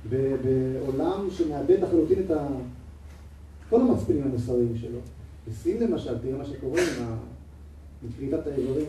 [0.09, 2.47] בעולם שמאבד לחלוטין את ה...
[3.69, 4.99] כל המצפנים המוסריים שלו.
[5.47, 7.05] בסין למשל, תראה מה שקורה עם
[8.17, 8.85] כריתת האיברים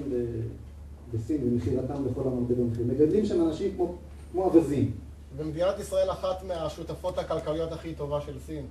[1.14, 2.84] בסין ומכירתם לכל המרבה במחיר.
[2.86, 3.74] מגדלים שם אנשים
[4.32, 4.90] כמו אווזים.
[5.36, 8.64] ומדינת ישראל אחת מהשותפות הכלכליות הכי טובה של סין.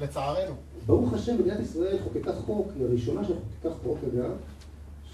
[0.00, 0.54] לצערנו.
[0.86, 4.30] ברוך השם, מדינת ישראל חוקקה חוק, היא הראשונה שחוקקה חוק אגב,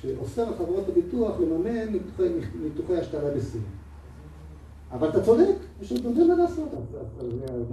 [0.00, 2.28] שאוסר על חברות הביטוח לממן ניתוחי,
[2.62, 3.60] ניתוחי השתלה בסין.
[4.90, 6.68] אבל אתה צודק, יש עוד מה לעשות.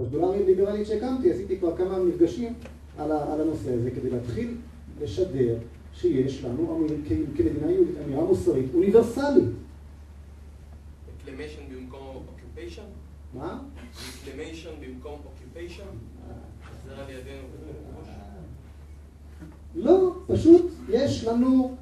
[0.00, 2.54] בשדולה הליברלית שהקמתי עשיתי כבר כמה מפגשים
[2.98, 4.56] על, על הנושא הזה כדי להתחיל
[5.00, 5.54] לשדר
[6.00, 6.86] שיש לנו
[7.36, 9.44] כמדינה יהודית אמירה מוסרית אוניברסלית.
[11.70, 12.82] במקום occupation?
[13.34, 13.62] מה?
[14.80, 15.82] במקום occupation?
[19.74, 21.76] לא, פשוט יש לנו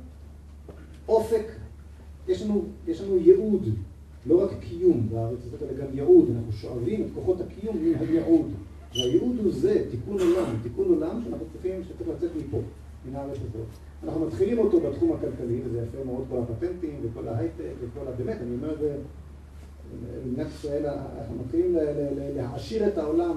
[1.09, 1.47] אופק,
[2.29, 3.69] יש לנו, יש לנו ייעוד,
[4.27, 8.51] לא רק קיום בארץ הזאת, אלא גם ייעוד, אנחנו שואבים את כוחות הקיום מהייעוד.
[8.95, 12.61] והייעוד הוא זה, תיקון עולם, תיקון עולם שאנחנו צריכים, שצריך לצאת מפה,
[13.09, 13.67] מן הארץ הזאת.
[14.07, 18.11] אנחנו מתחילים אותו בתחום הכלכלי, וזה יפה מאוד, כל הפטנטים וכל ההייטק וכל ה...
[18.11, 18.75] באמת, אני אומר,
[20.25, 21.77] במדינת ישראל אנחנו מתחילים
[22.37, 23.37] להעשיר את העולם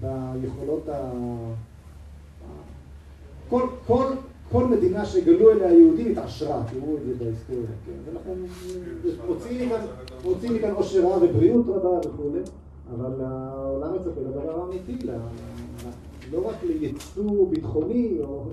[0.00, 1.10] ביכולות ה...
[3.48, 4.04] כל, כל,
[4.52, 8.10] כל מדינה שגלו אליה היהודים התעשרה, תראו את זה בהיסטוריה, כן?
[8.10, 8.40] ולכן
[10.24, 12.40] מוצאים מכאן עושר רב ובריאות רבה וכולי,
[12.94, 15.06] אבל העולם מצפה לדבר האמיתי,
[16.30, 18.50] לא רק לייצוא ביטחוני או,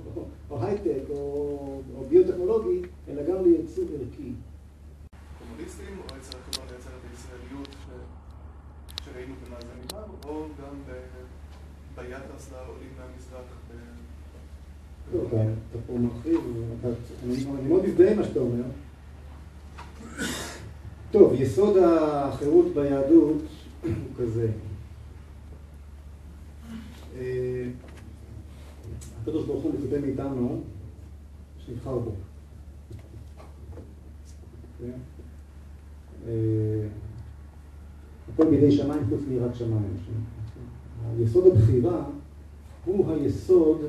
[0.49, 4.31] או הייטק או, או ביוטכנולוגי, אלא גם לייצוא ערכי.
[5.39, 7.75] קומוניסטים או אצל הכוונה לייצר את הישראליות
[9.05, 9.97] שראינו במאזן
[10.27, 10.93] או גם
[11.95, 13.57] ביחס לעולים מהמזרח.
[15.11, 16.39] טוב, אתה פה מרחיב,
[17.23, 18.63] אני מאוד מזדהה עם מה שאתה אומר.
[21.11, 23.41] טוב, יסוד החירות ביהדות
[23.83, 24.49] הוא כזה.
[27.19, 27.69] אה,
[29.21, 30.61] הקדוש ברוך הוא מצפה מאיתנו
[31.59, 32.11] שנבחר בו.
[34.79, 34.91] כן?
[36.27, 36.87] אה,
[38.33, 39.97] הכל בידי שמיים חוץ מיראת שמיים.
[41.17, 42.05] היסוד הבחירה
[42.85, 43.81] הוא היסוד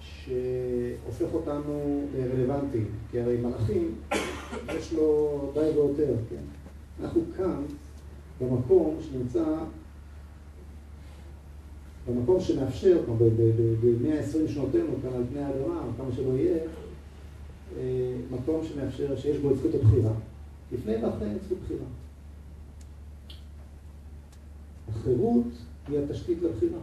[0.00, 3.94] שהופך אותנו לרלוונטיים, כי הרי מלאכים
[4.68, 6.42] יש לו די ויותר, כן?
[7.02, 7.62] אנחנו כאן
[8.40, 9.44] במקום שנמצא,
[12.08, 16.58] במקום שמאפשר, כלומר ב-120 שנותינו כאן על פני האדמה, כמה שלא יהיה,
[17.76, 20.12] אה, מקום שמאפשר, שיש בו את זכות הבחירה.
[20.72, 21.86] לפני ואחרי אין זכות בחירה.
[24.88, 25.44] החירות
[25.88, 26.78] היא התשתית לבחירה.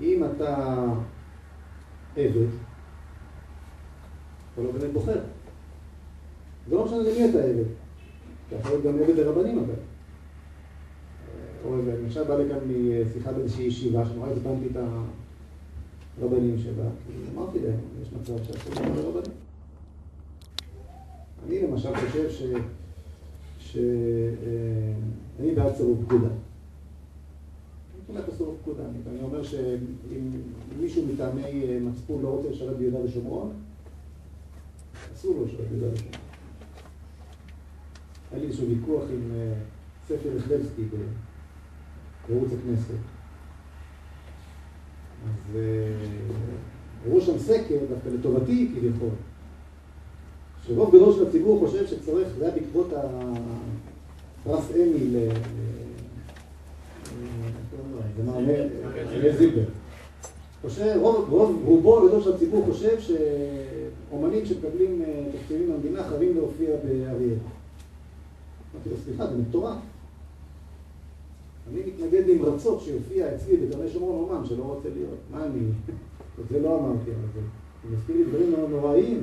[0.00, 0.84] אם אתה
[2.16, 2.48] עבד,
[4.52, 5.20] אתה לא באמת בוחר.
[6.68, 7.64] זה לא משנה למי אתה עבד.
[8.48, 9.58] אתה יכול להיות גם עבד לרבנים
[11.64, 11.72] אבל.
[11.72, 12.58] או למשל בא לכאן
[13.06, 14.76] משיחה באיזושהי ישיבה, שנורא הזמנתי את
[16.20, 19.36] הרבנים שלה, כי אמרתי להם, יש מצב שאסור לדבר לרבנים.
[21.46, 22.42] אני למשל חושב ש...
[23.58, 26.28] שאני אה, בעד סירוב פקודה.
[26.28, 28.82] אני תומך בסירוב פקודה.
[29.10, 30.30] אני אומר שאם
[30.80, 33.52] מישהו מטעמי אה, מצפון לא רוצה לשרת ביהודה ושומרון,
[35.14, 36.20] אסור לו לשרת ביהודה ושומרון.
[38.32, 39.54] היה לי איזשהו ויכוח עם אה,
[40.08, 40.82] ספר רחלבסקי
[42.28, 42.94] בערוץ הכנסת.
[45.24, 45.58] אז
[47.06, 49.08] הראו שם סקר, דווקא לטובתי כביכול.
[50.66, 55.28] שרוב גדול של הציבור חושב שצריך, זה היה בעקבות הפרס אמי ל...
[59.38, 59.62] זילבר.
[60.96, 67.38] רוב, רובו הגדול של הציבור חושב שאומנים שמקבלים אה, תקציבים מהמדינה חייבים להופיע באריאל.
[68.74, 69.76] אמרתי לו, סליחה, זה מטורף.
[71.72, 75.18] אני מתנגד נמרצות שיופיע אצלי בקרני שומרון אומן שלא רוצה להיות.
[75.30, 75.60] מה אני...
[76.40, 77.40] את זה לא אמרתי, אבל זה
[77.96, 79.22] מזכיר לי דברים נוראיים.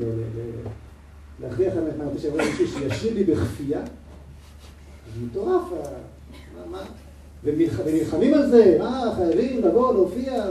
[1.41, 3.81] להכריח על מה שיבוא מישהו שישאיר לי בכפייה,
[5.13, 5.63] זה מטורף,
[6.71, 6.83] מה,
[7.43, 10.45] ונלחמים על זה, מה, חייבים לבוא, להופיע,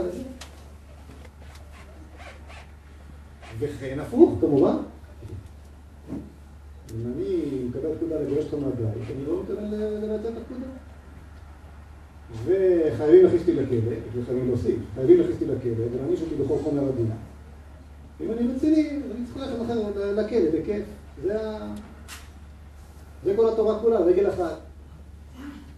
[3.59, 4.75] וכן הפוך, כמובן.
[6.95, 10.67] אם אני מקבל פקודה לגרש אותך מהבית, אני לא מתכוון לבצע את הפקודה.
[12.45, 17.11] וחייבים להכניס אותי לכלא, וחייבים להוסיף, חייבים להכניס אותי לכלא ולהעניש אותי בכל חומר הדין.
[18.21, 20.83] אם אני רציני, אני צריך ללכת אחר לכלא, בכיף.
[21.23, 21.73] זה, ה...
[23.23, 24.59] זה כל התורה כולה, רגל אחת.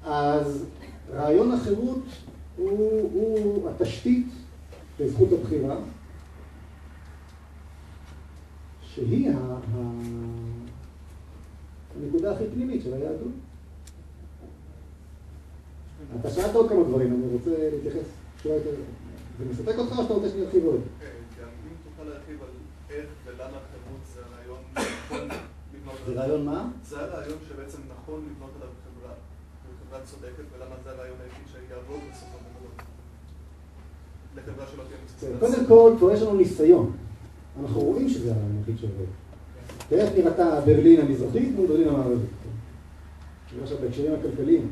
[0.05, 0.65] אז
[1.13, 2.03] רעיון החירות
[2.57, 4.27] הוא, הוא התשתית
[4.99, 5.75] לזכות הבחירה,
[8.81, 9.33] שהיא ה...
[9.75, 9.91] ה...
[12.01, 13.31] הנקודה הכי פנימית של היהדות.
[16.19, 18.07] אתה שאלת עוד כמה דברים, אני רוצה להתייחס.
[19.37, 20.81] זה מספק אותך או שאתה רוצה שאני ארחיב עוד?
[20.99, 22.49] כן, כן, אם תוכל להרחיב על
[22.89, 25.27] איך ולמה חירות זה רעיון נכון
[25.73, 26.67] לבנות זה רעיון מה?
[26.83, 29.13] זה הרעיון שבעצם נכון לבנות עליו חברה,
[29.87, 32.83] חברה צודקת, ולמה זה הרעיון היחיד שיעבוד בסופו של דבר.
[34.35, 35.39] לחברה שלא תהיה מצטערת.
[35.39, 36.91] קודם כל, כבר יש לנו ניסיון.
[37.61, 39.05] אנחנו רואים שזה הרעיון היחיד שעובד.
[39.89, 42.29] תראה איך נראתה ברלין המזרחית מול ברלין המערבית.
[43.59, 44.71] למשל בהקשרים הכלכליים.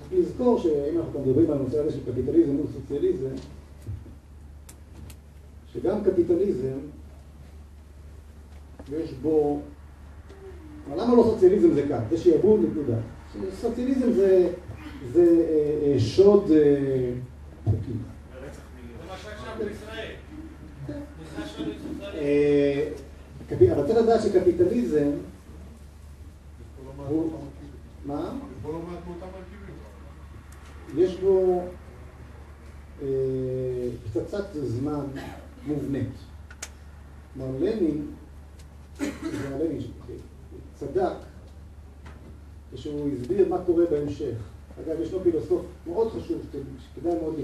[0.00, 3.34] צריך לזכור שאם אנחנו מדברים על הנושא הזה של קפיטליזם מול סוציאליזם,
[5.72, 6.78] שגם קפיטליזם,
[8.92, 9.60] יש בו...
[10.96, 12.04] למה לא סוציאליזם זה כאן?
[12.10, 12.96] זה שיעבוד נקודה.
[13.60, 14.52] סוציאליזם זה,
[15.12, 17.12] זה אה, אה, שוד אה,
[17.64, 17.92] חוקי.
[23.72, 25.10] אבל צריך לדעת שקפיטליזם
[27.08, 27.30] הוא...
[28.06, 28.32] מה?
[30.96, 31.62] יש בו
[34.04, 35.04] פצצת זמן
[35.66, 36.08] מובנית.
[37.34, 38.06] כלומר, לנין,
[39.60, 39.80] לנין
[40.74, 41.12] צדק
[42.74, 44.34] כשהוא הסביר מה קורה בהמשך.
[44.80, 46.42] אגב, ישנו פילוסוף מאוד חשוב,
[46.78, 47.34] שכדאי מאוד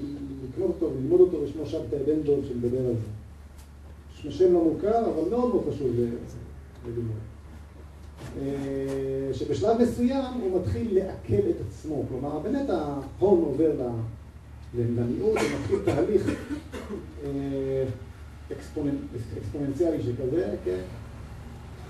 [0.48, 4.30] לקנות אותו וללמוד אותו, ושמו שבתאי בן דב שמדבר על זה.
[4.30, 5.90] שם לא מוכר, אבל מאוד מאוד חשוב
[6.86, 7.37] ללמוד.
[8.40, 13.72] אה, שבשלב מסוים הוא מתחיל לעכל את עצמו, כלומר באמת ההון עובר
[14.74, 16.28] למיעוט, ומתחיל תהליך
[17.24, 17.84] אה,
[18.52, 20.80] אקספוננציאלי שכזה, כן?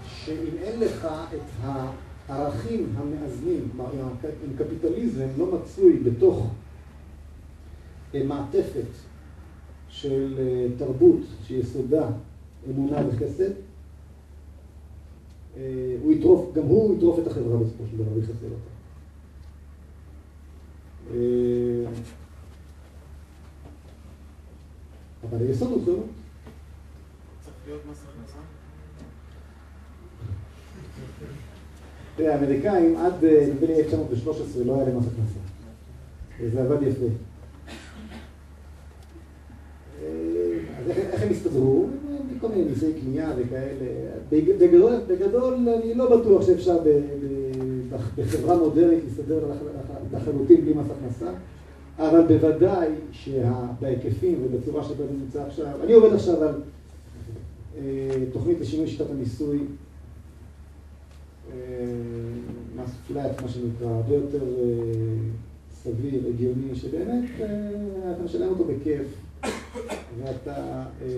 [0.08, 1.66] שאם אין לך את
[2.28, 3.92] הערכים המאזנים, כלומר
[4.22, 6.46] אם קפיטליזם לא מצוי בתוך
[8.14, 8.90] אה, מעטפת
[9.88, 10.38] של
[10.78, 12.06] תרבות שיסודה
[12.70, 13.50] אמונה וחסד,
[16.02, 18.78] הוא יטרוף, גם הוא יטרוף את החברה בסופו של דבר, יחסל אותה.
[25.30, 26.06] אבל היסוד הוא חירות.
[27.40, 28.38] צריך להיות מס הכנסה?
[32.16, 35.38] תראה, האמריקאים עד אה, נדמה לי 1913 לא היה להם מס הכנסה.
[36.40, 37.04] וזה עבד יפה.
[40.02, 41.88] אה, אז איך הם הסתדרו?
[42.38, 43.86] מכל מיני מיסי קנייה וכאלה.
[44.30, 49.56] בג- בגדול, בגדול אני לא בטוח שאפשר ב, ב, בחברה מודרנית להסתדר לח-
[50.12, 51.30] לח- לחלוטין בלי מס הכנסה,
[51.98, 56.54] אבל בוודאי שבהיקפים ובצורה זה נמצא עכשיו, אני עובד עכשיו על
[57.78, 57.82] אה,
[58.32, 59.58] תוכנית לשינוי שיטת המיסוי
[61.52, 61.56] אה,
[62.76, 64.64] מס פלאט, מה שנקרא, הרבה יותר אה,
[65.72, 67.24] סביר, הגיוני, שבאמת
[68.14, 69.06] אתה משלם אותו בכיף,
[70.24, 70.54] ואתה...
[71.02, 71.08] אה,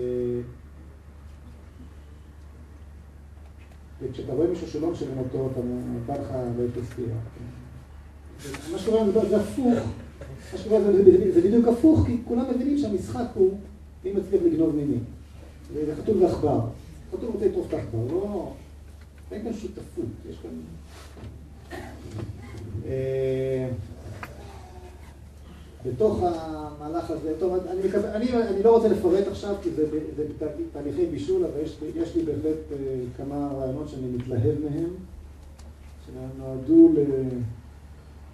[4.01, 5.61] וכשאתה רואה מישהו שלא משלם אותו, אתה
[6.05, 7.17] בא לך באפס סטירה.
[8.71, 9.79] מה שקורה זה זה הפוך,
[10.53, 13.57] מה שקורה זה, זה, בדיוק הפוך, כי כולם מבינים שהמשחק הוא
[14.03, 14.97] מי מצליח לגנוב ממי.
[15.73, 16.59] זה חתול ועכבר.
[17.11, 18.53] חתול רוצה לטרוף את העכבר, לא...
[19.31, 20.49] אין כאן שותפות, יש כאן...
[25.85, 29.85] בתוך המהלך הזה, טוב, אני, מקווה, אני, אני לא רוצה לפרט עכשיו כי זה,
[30.15, 30.25] זה
[30.73, 32.77] תהליכי בישול, אבל יש, יש לי בהחלט אה,
[33.17, 34.89] כמה רעיונות שאני מתלהב מהם,
[36.05, 36.93] שנועדו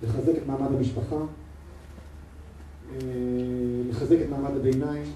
[0.04, 1.20] לחזק את מעמד המשפחה,
[2.94, 2.98] אה,
[3.90, 5.12] לחזק את מעמד הביניים,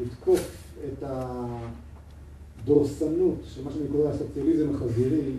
[0.00, 1.04] לתקוף את
[2.62, 5.32] הדורסנות של מה שאני קורא הסוציאליזם החזירי,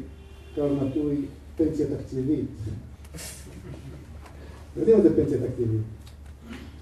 [0.56, 1.26] קו נטוי
[1.58, 2.46] פנסיה תקציבית.
[4.78, 5.82] יודעים מה זה פנסיה תקציבית?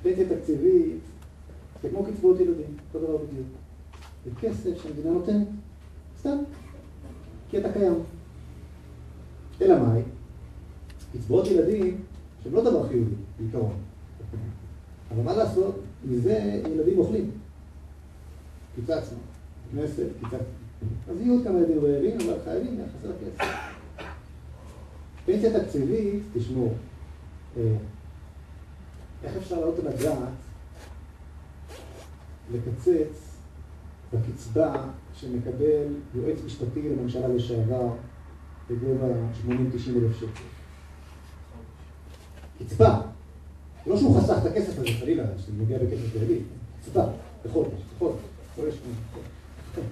[0.03, 0.99] פנסיה תקציבית
[1.83, 3.47] זה כמו קצבאות ילדים, אותו דבר בדיוק.
[4.25, 5.47] זה כסף שהמדינה נותנת,
[6.19, 6.37] סתם,
[7.49, 7.93] כי אתה קיים.
[9.61, 10.01] אלא מאי?
[11.13, 11.97] קצבאות ילדים
[12.43, 13.73] שהן לא דבר חיובי, בעיקרון.
[15.11, 15.75] אבל מה לעשות,
[16.05, 17.31] מזה ילדים אוכלים.
[18.75, 19.17] קיצצנו.
[19.71, 20.39] כנסת, קיצצנו.
[21.09, 23.47] אז יהיו עוד כמה ילדים רעבים, אבל חייבים, חסר כסף.
[25.25, 26.73] פנסיה תקציבית, תשמעו, אה,
[27.57, 30.33] איך אפשר לעלות על הדעת
[32.51, 33.37] לקצץ
[34.13, 37.89] בקצבה שמקבל יועץ משפטי לממשלה לשעבר
[38.69, 39.07] בגובה
[39.47, 40.43] 80-90 אלף שקל?
[42.59, 43.01] קצבה.
[43.87, 46.39] לא שהוא חסך את הכסף הזה, חלילה, שזה נוגע בכסף כללי.
[46.81, 47.05] קצבה,
[47.45, 48.19] בחודש, בחודש.
[48.55, 49.87] חודש, בחודש.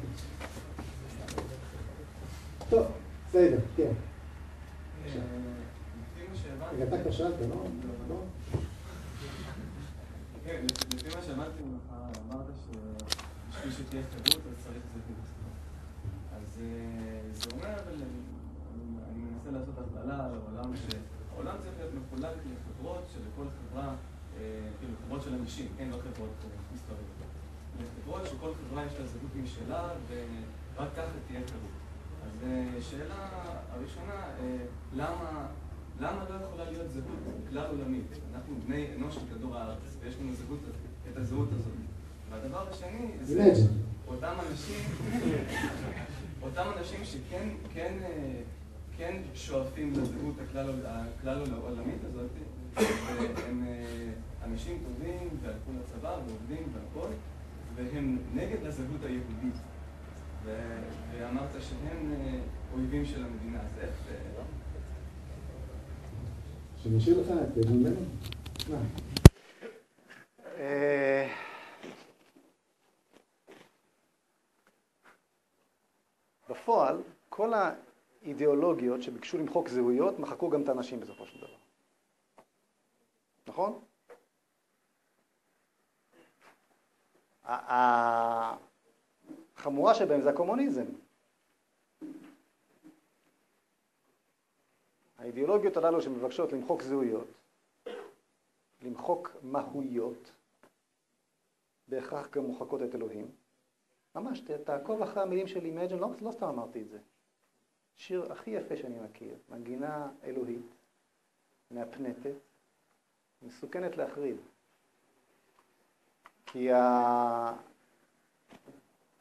[2.69, 2.85] טוב,
[3.29, 3.91] בסדר, כן.
[6.73, 7.55] רגע, אתה כבר שאלת, לא?
[8.09, 8.15] לא?
[10.45, 11.21] כן, לפי מה
[30.07, 31.71] ורק ככה תהיה חירות.
[32.25, 33.27] אז אה, שאלה
[33.71, 34.57] הראשונה, אה,
[34.93, 35.47] למה...
[36.01, 37.19] למה לא יכולה להיות זהות
[37.49, 38.05] כלל עולמית?
[38.33, 40.59] אנחנו בני אנוש של כדור הארץ, ויש לנו זהות,
[41.11, 41.73] את הזהות הזאת.
[42.29, 43.53] והדבר השני, זה.
[44.07, 44.79] אותם אנשים,
[46.41, 48.41] אותם אנשים שכן כן, אה,
[48.97, 52.29] כן שואפים לזהות הכלל הכלל העולמית הזאת,
[52.75, 54.11] והם אה,
[54.45, 57.11] אנשים טובים, והלכו לצבא, ועובדים והכול,
[57.75, 59.55] והם נגד הזהות היהודית.
[60.45, 62.39] ואמרת שהם אה,
[62.73, 63.91] אויבים של המדינה, אז איך...
[66.97, 67.65] אשאיר לך את?
[68.69, 68.77] מה?
[70.57, 71.33] אה,
[76.49, 81.55] בפועל, כל האידיאולוגיות שביקשו למחוק זהויות, מחקו גם את האנשים בסופו של דבר.
[83.47, 83.79] נכון?
[89.57, 90.85] החמורה שבהם זה הקומוניזם.
[95.21, 97.27] האידיאולוגיות הללו שמבקשות למחוק זהויות,
[98.81, 100.31] למחוק מהויות,
[101.87, 103.31] בהכרח גם מוחקות את אלוהים.
[104.15, 106.97] ממש, תעקוב אחרי המילים של Imagine, לא, לא סתם אמרתי את זה.
[107.95, 110.65] שיר הכי יפה שאני מכיר, מנגינה אלוהית,
[111.71, 112.35] מהפנטת,
[113.41, 114.37] מסוכנת להחריד.
[116.45, 116.69] כי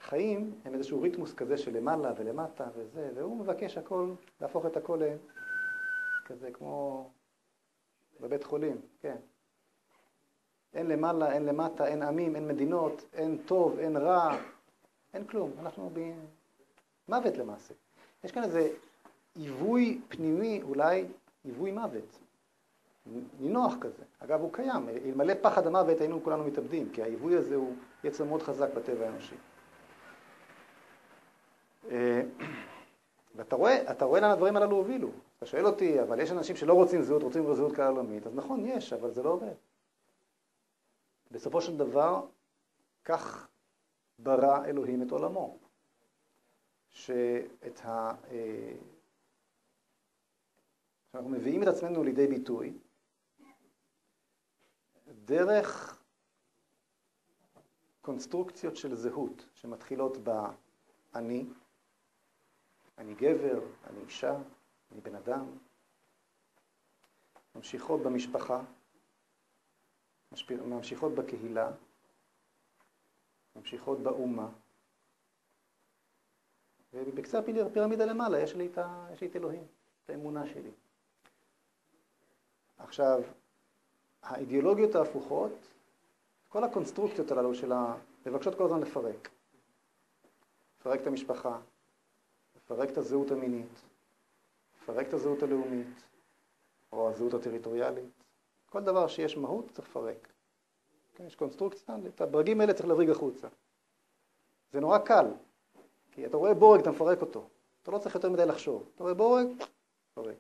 [0.01, 5.03] החיים הם איזשהו ריתמוס כזה של למעלה ולמטה וזה, והוא מבקש הכל, להפוך את הכל
[6.31, 7.11] כזה כמו
[8.21, 9.17] בבית חולים, כן.
[10.75, 14.39] אין למעלה, אין למטה, אין עמים, אין מדינות, אין טוב, אין רע,
[15.15, 15.53] אין כלום.
[15.59, 15.91] אנחנו
[17.09, 17.75] במוות למעשה.
[18.25, 18.71] יש כאן איזה
[19.35, 21.07] עיווי פנימי, אולי
[21.45, 22.19] עיווי מוות,
[23.41, 24.03] נינוח כזה.
[24.19, 24.89] אגב, הוא קיים.
[24.89, 27.75] אלמלא פחד המוות היינו כולנו מתאבדים, כי העיווי הזה הוא
[28.05, 29.37] יצר מאוד חזק בטבע האנושי.
[33.41, 35.11] ואתה רואה, אתה רואה לאן הדברים הללו הובילו.
[35.39, 38.27] אתה שואל אותי, אבל יש אנשים שלא רוצים זהות, רוצים זהות כלל עולמית.
[38.27, 39.55] אז נכון, יש, אבל זה לא עובד.
[41.31, 42.27] בסופו של דבר,
[43.05, 43.49] כך
[44.19, 45.59] ברא אלוהים את עולמו.
[46.91, 48.15] שאת ה...
[48.31, 48.73] אה,
[51.13, 52.73] שאנחנו מביאים את עצמנו לידי ביטוי
[55.25, 56.01] דרך
[58.01, 61.47] קונסטרוקציות של זהות שמתחילות ב"אני",
[63.01, 64.37] אני גבר, אני אישה,
[64.93, 65.47] אני בן אדם,
[67.55, 68.63] ממשיכות במשפחה,
[70.51, 71.71] ממשיכות בקהילה,
[73.57, 74.49] ממשיכות באומה,
[76.93, 79.07] ובקצה הפירמידה למעלה יש לי, את ה...
[79.13, 79.67] יש לי את אלוהים,
[80.05, 80.71] את האמונה שלי.
[82.79, 83.23] עכשיו,
[84.23, 85.53] האידיאולוגיות ההפוכות,
[86.49, 87.97] כל הקונסטרוקציות הללו של ה...
[88.27, 89.31] מבקשות כל הזמן לפרק.
[90.81, 91.61] לפרק את המשפחה,
[92.71, 93.81] לפרק את הזהות המינית,
[94.83, 96.05] לפרק את הזהות הלאומית,
[96.93, 98.25] או הזהות הטריטוריאלית.
[98.67, 100.33] כל דבר שיש מהות צריך לפרק.
[101.15, 103.49] כן, יש קונסטרוקציה, את הברגים האלה צריך להבריג החוצה.
[104.73, 105.27] זה נורא קל,
[106.13, 107.49] כי אתה רואה בורג, אתה מפרק אותו.
[107.83, 108.91] אתה לא צריך יותר מדי לחשוב.
[108.95, 109.47] אתה רואה בורג,
[110.13, 110.37] מפרק.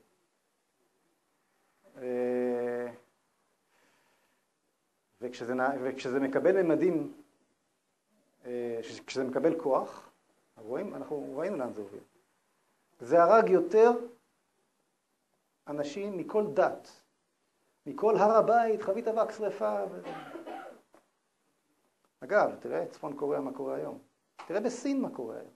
[1.97, 2.93] אה,
[5.21, 7.13] וכשזה, וכשזה מקבל ממדים,
[8.45, 10.11] אה, כשזה מקבל כוח,
[10.57, 12.01] רואים, אנחנו ראינו לאן זה הוביל.
[13.01, 13.91] זה הרג יותר
[15.69, 16.89] אנשים מכל דת,
[17.87, 19.85] מכל הר הבית, חבית אבק שרפה.
[19.91, 20.01] ו...
[22.21, 23.99] אגב, תראה צפון קוריאה מה קורה היום.
[24.47, 25.53] תראה בסין מה קורה היום.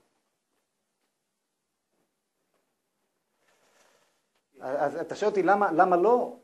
[4.60, 6.36] אז אתה שואל אותי למה, למה לא?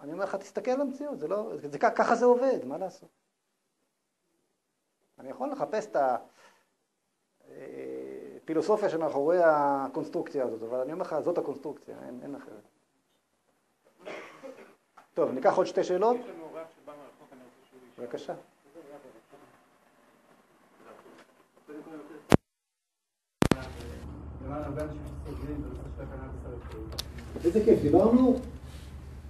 [0.00, 3.10] אני אומר לך, תסתכל על המציאות, זה לא, זה, ככה זה עובד, מה לעשות?
[5.18, 5.96] אני יכול לחפש את
[8.48, 12.68] הפילוסופיה שמאחורי הקונסטרוקציה הזאת, אבל אני אומר לך, זאת הקונסטרוקציה, אין, אין אחרת.
[15.14, 16.16] טוב, ניקח עוד שתי שאלות.
[17.98, 18.34] בבקשה.
[27.44, 28.36] איזה כיף, דיברנו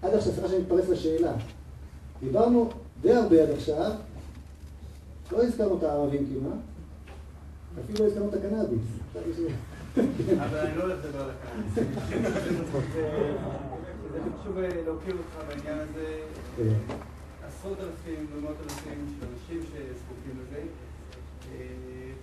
[0.03, 1.33] עד עכשיו, סליחה שאני מתפרץ לשאלה.
[2.21, 2.71] דיברנו
[3.01, 3.93] די הרבה עד עכשיו,
[5.33, 6.59] לא הזכרנו את הערבים כמעט,
[7.85, 8.89] אפילו לא הזכרנו את הקנאביס.
[10.41, 11.85] אבל אני לא הולך לדבר על הקנאביס.
[14.13, 16.21] זה חשוב להוקיר אותך בעניין הזה.
[16.57, 16.95] כן.
[17.47, 20.63] עשרות אלפים ומאות אלפים של אנשים שזקוקים לזה.
[21.53, 21.67] אה,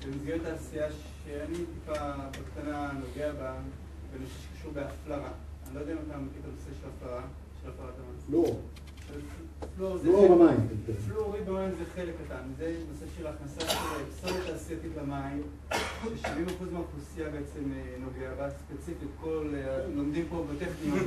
[0.05, 3.55] במסגרת העשייה שאני טיפה בקטנה נוגע בה,
[4.13, 5.31] בנושא שקשור בהפלרה.
[5.67, 7.21] אני לא יודע אם אתה מכיר את הנושא של הפלרה.
[8.27, 8.61] פלואור.
[9.75, 10.67] פלואור במים.
[11.07, 15.43] פלואוריד במים זה חלק קטן, זה נושא של הכנסה של פסולת תעשייתית למים,
[16.15, 20.99] ש-70% מהאוכלוסייה בעצם אה, נוגע בה, ספציפית כל, אה, לומדים פה בטכניון,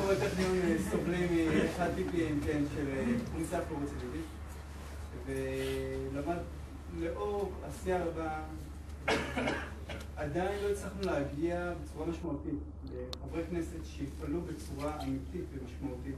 [0.00, 2.86] פה בטכניון אה, סובלים מאחד טיפים, כן, של
[3.32, 4.26] פריסה פלורצידית,
[5.26, 6.36] ולמד
[7.00, 8.40] לאור עשייה רבה
[10.16, 16.14] עדיין לא הצלחנו להגיע בצורה משמעותית לחברי כנסת שיפעלו בצורה אמיתית ומשמעותית,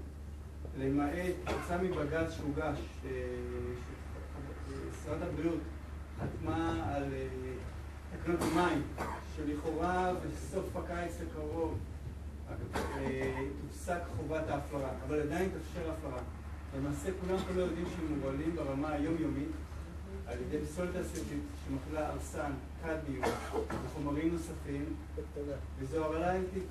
[0.78, 1.10] למעט
[1.44, 3.10] תוצאה מבג"ץ שהוגש, אה,
[4.68, 5.60] ששרת הבריאות
[6.20, 7.26] חתמה על אה,
[8.12, 8.82] תקנות המים,
[9.36, 11.78] שלכאורה בסוף הקיץ הקרוב
[12.74, 16.22] אה, תופסק חובת ההפלרה, אבל עדיין תאפשר הפלרה.
[16.76, 19.48] למעשה כולם פה לא יודעים שהם מובלים ברמה היומיומית
[20.26, 22.52] על ידי פסולת תעשייתית שמכילה ארסן,
[22.82, 23.24] קדמיום
[23.86, 24.84] וחומרים נוספים,
[25.78, 26.62] וזו הרעלה אנטית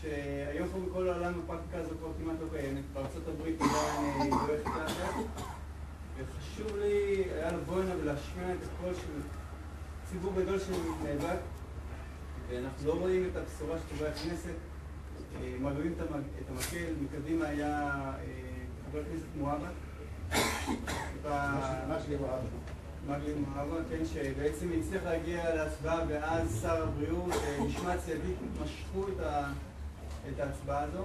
[0.00, 4.66] שהיום פה בכל העולם הפרקטיקה הזו כבר כמעט לא קיימת, בארצות הברית עדיין לא הולכת
[4.66, 5.20] לאחר,
[6.16, 9.20] וחשוב לי היה לבוא הנה ולהשמיע את הקול של
[10.10, 11.38] ציבור גדול שנאבק,
[12.48, 14.54] ואנחנו לא רואים את הבשורה של חברי הכנסת,
[15.40, 18.20] אה, מעבירים את המקל, מקדימה היה אה,
[18.90, 19.68] חבר הכנסת מואבה.
[22.20, 22.36] מואבה?
[23.08, 29.20] מגלי מוהרון, כן, שבעצם הצליח להגיע להצבעה ואז שר הבריאות, אה, משמעת ציידית, משכו את
[30.40, 31.04] ההצבעה הזו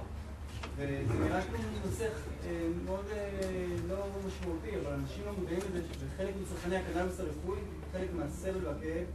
[0.76, 2.08] וזה נראה כמו נושא
[2.44, 7.58] אה, מאוד אה, לא משמעותי, אבל אנשים לא מודעים לזה שחלק מצרכני הקנאביס הרפואי,
[7.92, 9.06] חלק מהסבל והכאב,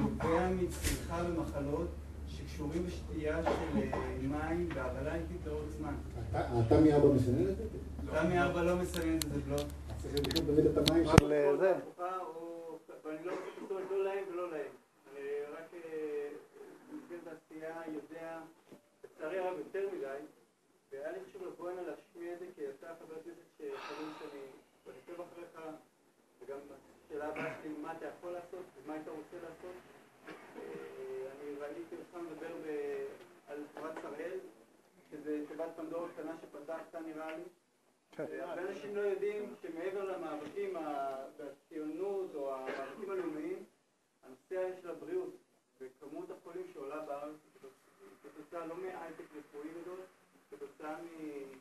[0.00, 1.88] נובע מצריכה במחלות
[2.26, 3.78] שקשורים בשתייה של
[4.28, 5.94] מים והרעלה איטית לאורך זמן.
[6.66, 7.64] אתה מאבא מסנן את זה?
[8.04, 9.56] אתה מאבא לא מסנן את זה, לא.
[10.02, 11.74] צריך לקנות באמת את המים של אה, זה.
[13.04, 14.72] ואני לא רוצה לפתור לא להם ולא להם.
[15.12, 15.22] אני
[15.52, 15.72] רק
[16.90, 18.38] במסגרת העשייה יודע,
[19.18, 20.18] לצערי הרב יותר מדי,
[20.92, 24.40] והיה לי חשוב לבוא הנה להשמיע את זה, כי אתה חבר כנסת שחברים שאני
[24.84, 25.60] עוקב אחריך,
[26.40, 26.58] וגם
[27.06, 29.74] השאלה הבאה שלי, מה אתה יכול לעשות ומה היית רוצה לעשות.
[30.28, 32.54] אה, אני ראיתי אותך מדבר
[33.46, 34.38] על חברת שראל,
[35.10, 37.42] שזה תיבת פנדורה קטנה שפתחת נראה לי.
[38.10, 38.24] כן.
[38.40, 40.76] הרבה אנשים לא יודעים שמעבר למאבקים
[41.36, 43.64] בציונות או המאבקים הלאומיים,
[44.22, 45.36] הנושא של הבריאות
[45.80, 47.47] וכמות החולים שעולה בארץ
[48.34, 50.00] כתוצאה לא מהייטק רפואי גדול,
[50.50, 51.58] כתוצאה מ-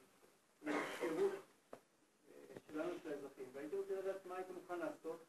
[0.61, 3.45] מהפקרות אה, שלנו, של האזרחים.
[3.53, 5.19] והייתי רוצה לדעת מה היית מוכן לעשות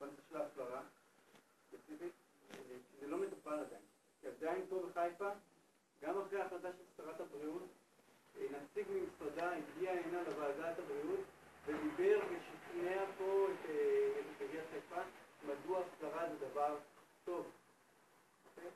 [0.00, 0.82] בנושא של ההפלרה,
[1.72, 2.12] ספציפית,
[2.50, 2.56] אה,
[2.92, 3.82] שזה לא מטופל עדיין.
[4.20, 5.30] כי עדיין פה בחיפה,
[6.02, 7.62] גם אחרי ההחלטה של שרת הבריאות,
[8.38, 11.20] אה, נציג ממשרדה הגיע הנה לוועדת הבריאות
[11.66, 13.70] ודיבר ושכנע פה את
[14.40, 15.02] עיריית חיפה
[15.46, 16.78] מדוע הסדרה זה דבר
[17.24, 17.50] טוב.
[18.48, 18.70] אוקיי?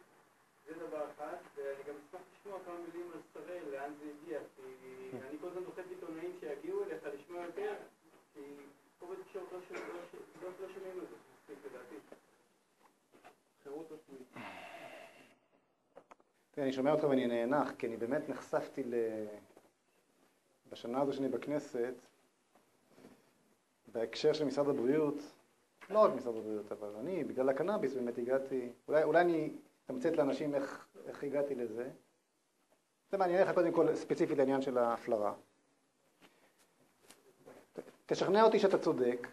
[0.67, 4.63] זה דבר אחד, ואני גם אשמח לשמוע כמה מילים על שראל, לאן זה הגיע, כי
[5.29, 7.75] אני כל הזמן דוחף עיתונאים שיגיעו אליך לשמוע יותר,
[8.35, 8.41] כי
[8.99, 11.95] פה בתקשורת לא שומעים לא ש- לא- לא שומעים את זה, מספיק לדעתי.
[13.65, 14.29] חירות רפואית.
[14.33, 14.43] תראה,
[16.63, 18.95] אני שומע אותך ואני נאנח, כי אני באמת נחשפתי ל...
[20.73, 21.95] בשנה הזו שאני בכנסת,
[23.93, 25.15] בהקשר של משרד הבריאות,
[25.91, 29.51] לא רק משרד הבריאות, אבל אני, בגלל הקנאביס באמת הגעתי, אולי, אולי אני
[29.85, 31.91] אתמצת לאנשים איך, איך הגעתי לזה.
[33.11, 35.35] זה מעניין לך קודם כל ספציפית לעניין של ההפלרה.
[38.07, 39.29] תשכנע אותי שאתה צודק,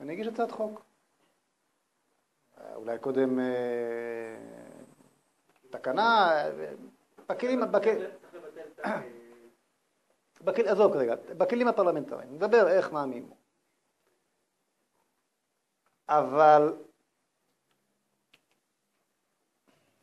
[0.00, 0.82] אני אגיש הצעת חוק.
[2.58, 3.38] אה, אולי קודם
[5.88, 6.50] אה, תקנה, אה,
[7.28, 8.10] בכלים, בכלים.
[10.66, 13.30] עזוב כרגע, בכלים הפרלמנטריים, נדבר איך מאמין.
[16.08, 16.76] אבל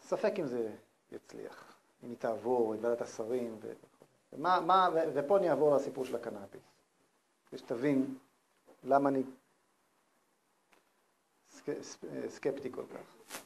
[0.01, 0.75] ספק אם זה
[1.11, 3.57] יצליח, אם היא תעבור את ועדת השרים.
[3.61, 3.73] ו...
[4.33, 4.97] ומה, מה, ו...
[5.13, 6.61] ופה אני אעבור לסיפור של הקנאביס,
[7.49, 8.17] כדי שתבין
[8.83, 9.23] למה אני
[11.49, 11.65] סק...
[12.27, 13.37] סקפטי כל כך.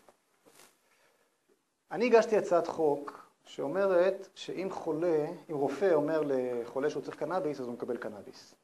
[1.96, 7.66] אני הגשתי הצעת חוק שאומרת שאם חולה, אם רופא אומר לחולה שהוא צריך קנאביס, אז
[7.66, 8.56] הוא מקבל קנאביס.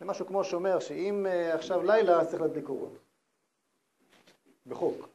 [0.00, 2.98] זה משהו כמו שאומר שאם אה, עכשיו לילה, אז צריך להדליק אורות.
[4.66, 5.08] בחוק.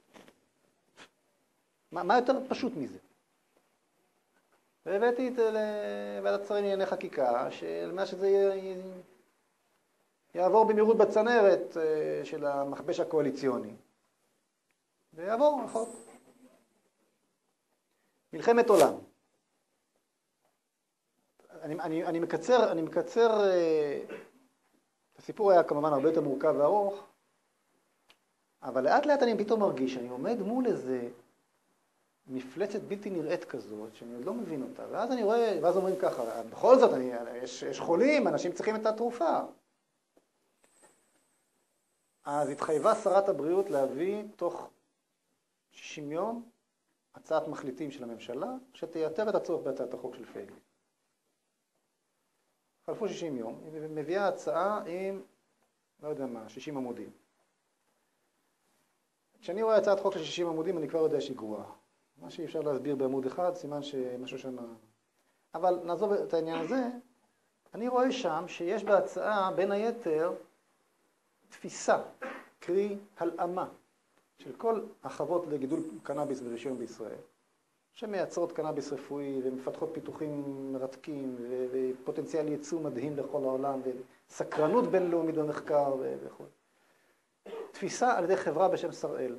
[1.91, 2.97] מה, מה יותר פשוט מזה?
[4.85, 8.75] והבאתי את זה לוועדת שרים לענייני חקיקה, שעל מנת שזה י...
[10.35, 13.73] יעבור במהירות בצנרת אה, של המכבש הקואליציוני.
[15.13, 16.08] ויעבור החוק.
[18.33, 18.93] מלחמת עולם.
[21.61, 23.99] אני, אני, אני מקצר, אני מקצר, אה,
[25.17, 27.03] הסיפור היה כמובן הרבה יותר מורכב וארוך,
[28.63, 31.09] אבל לאט לאט אני פתאום מרגיש שאני עומד מול איזה
[32.27, 36.43] מפלצת בלתי נראית כזאת, שאני עוד לא מבין אותה, ואז אני רואה, ואז אומרים ככה,
[36.43, 37.11] בכל זאת, אני,
[37.43, 39.39] יש, יש חולים, אנשים צריכים את התרופה.
[42.25, 44.69] אז התחייבה שרת הבריאות להביא תוך
[45.71, 46.49] 60 יום
[47.15, 50.59] הצעת מחליטים של הממשלה שתייתר את הצורך בהצעת החוק של פייגלין.
[52.85, 55.21] חלפו 60 יום, היא מביאה הצעה עם,
[56.03, 57.11] לא יודע מה, 60 עמודים.
[59.41, 61.71] כשאני רואה הצעת חוק של 60 עמודים, אני כבר יודע שהיא גרועה.
[62.17, 64.57] מה שאי אפשר להסביר בעמוד אחד, סימן שמשהו שם...
[65.53, 66.81] אבל נעזוב את העניין הזה,
[67.73, 70.33] אני רואה שם שיש בהצעה, בין היתר,
[71.49, 72.03] תפיסה,
[72.59, 73.69] קרי הלאמה,
[74.39, 77.19] של כל החוות לגידול קנאביס ורישיון בישראל,
[77.93, 80.43] שמייצרות קנאביס רפואי ומפתחות פיתוחים
[80.73, 81.35] מרתקים
[81.71, 83.81] ופוטנציאל ייצוא מדהים לכל העולם
[84.29, 86.45] וסקרנות בינלאומית במחקר וכו'.
[87.71, 89.37] תפיסה על ידי חברה בשם שראל.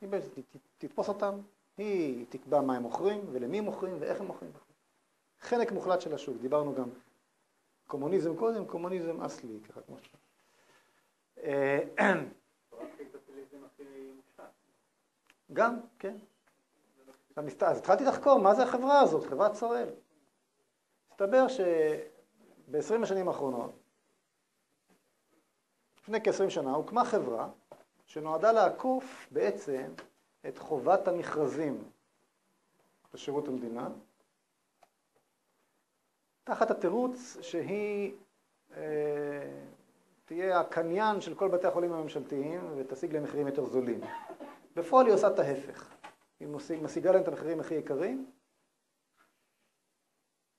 [0.00, 0.40] היא בעצם
[0.78, 1.40] תתפוס אותם,
[1.76, 4.52] היא תקבע מה הם מוכרים ולמי הם מוכרים ואיך הם מוכרים.
[5.40, 6.88] חלק מוחלט של השוק, דיברנו גם
[7.86, 10.14] קומוניזם קודם, קומוניזם אסלי, ככה כמו ש...
[11.38, 11.78] אה,
[13.38, 13.82] קפיטליזם הכי
[14.16, 14.52] מושחת.
[15.52, 16.16] גם, כן.
[17.36, 19.88] אז התחלתי לחקור מה זה החברה הזאת, חברת שראל.
[21.10, 23.72] מסתבר שב-20 השנים האחרונות,
[25.98, 27.48] לפני כ-20 שנה, הוקמה חברה
[28.06, 29.92] שנועדה לעקוף בעצם
[30.48, 31.84] את חובת המכרזים
[33.14, 33.88] בשירות המדינה,
[36.44, 38.12] תחת התירוץ שהיא
[38.76, 38.82] אה,
[40.24, 44.00] תהיה הקניין של כל בתי החולים הממשלתיים ותשיג להם מחירים יותר זולים.
[44.78, 45.88] בפועל היא עושה את ההפך.
[46.40, 48.30] היא משיג, משיגה להם את המחירים הכי יקרים,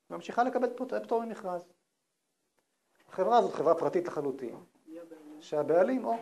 [0.10, 0.70] ממשיכה לקבל
[1.04, 1.74] פטור ממכרז.
[3.10, 4.56] החברה הזאת חברה פרטית לחלוטין,
[5.40, 6.16] שהבעלים, או,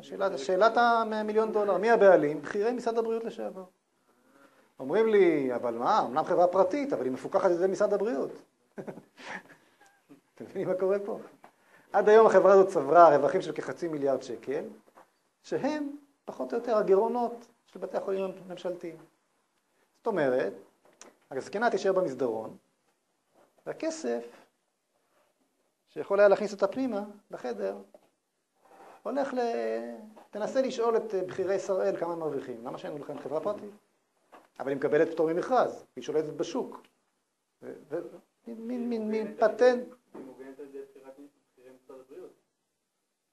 [0.00, 2.42] שאלת, שאלת המיליון דולר, מי הבעלים?
[2.42, 3.64] בכירי משרד הבריאות לשעבר.
[4.78, 8.30] אומרים לי, אבל מה, אמנם חברה פרטית, אבל היא מפוקחת על ידי משרד הבריאות.
[10.34, 11.18] אתם מבינים מה קורה פה?
[11.92, 14.64] עד היום החברה הזאת צברה רווחים של כחצי מיליארד שקל,
[15.42, 18.96] שהם פחות או יותר הגירעונות של בתי החולים הממשלתיים.
[19.96, 20.52] זאת אומרת,
[21.30, 22.56] הזקנה תישאר במסדרון,
[23.66, 24.24] והכסף
[25.88, 27.76] שיכול היה להכניס אותה פנימה, לחדר,
[29.02, 29.38] הולך ל...
[30.30, 32.66] תנסה לשאול את בכירי שראל כמה הם מרוויחים.
[32.66, 33.70] למה שאין לכם חברה פרטית?
[34.60, 36.82] אבל היא מקבלת פטור ממכרז, היא שולטת בשוק.
[38.46, 39.88] מין פטנט.
[40.14, 41.14] היא מוגנת על ידי בחירת
[41.52, 42.32] בכירי משרד הבריאות.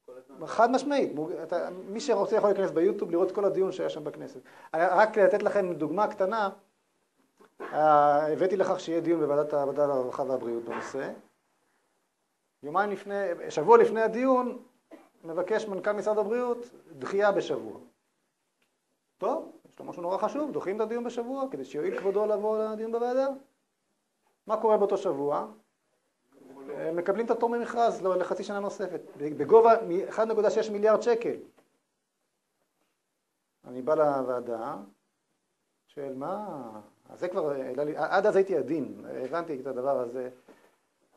[0.06, 0.21] כל הזמן.
[0.46, 1.12] חד משמעית,
[1.86, 4.40] מי שרוצה יכול להיכנס ביוטיוב לראות כל הדיון שהיה שם בכנסת.
[4.74, 6.50] רק לתת לכם דוגמה קטנה,
[7.62, 11.12] אה, הבאתי לכך שיהיה דיון בוועדת העבודה, הרווחה והבריאות בנושא.
[12.64, 13.16] יומיים לפני,
[13.50, 14.64] שבוע לפני הדיון,
[15.24, 16.58] מבקש מנכ"ל משרד הבריאות
[16.98, 17.78] דחייה בשבוע.
[19.18, 22.92] טוב, יש לו משהו נורא חשוב, דוחים את הדיון בשבוע כדי שיועיל כבודו לבוא לדיון
[22.92, 23.28] בוועדה.
[24.48, 25.48] מה קורה באותו שבוע?
[26.88, 31.36] הם מקבלים את הפטור ממכרז לא, לחצי שנה נוספת, בגובה מ- 1.6 מיליארד שקל.
[33.68, 34.76] אני בא לוועדה,
[35.88, 36.70] שואל מה,
[37.10, 37.54] אז זה כבר,
[37.84, 40.30] לי- עד אז הייתי עדין, הבנתי את הדבר הזה.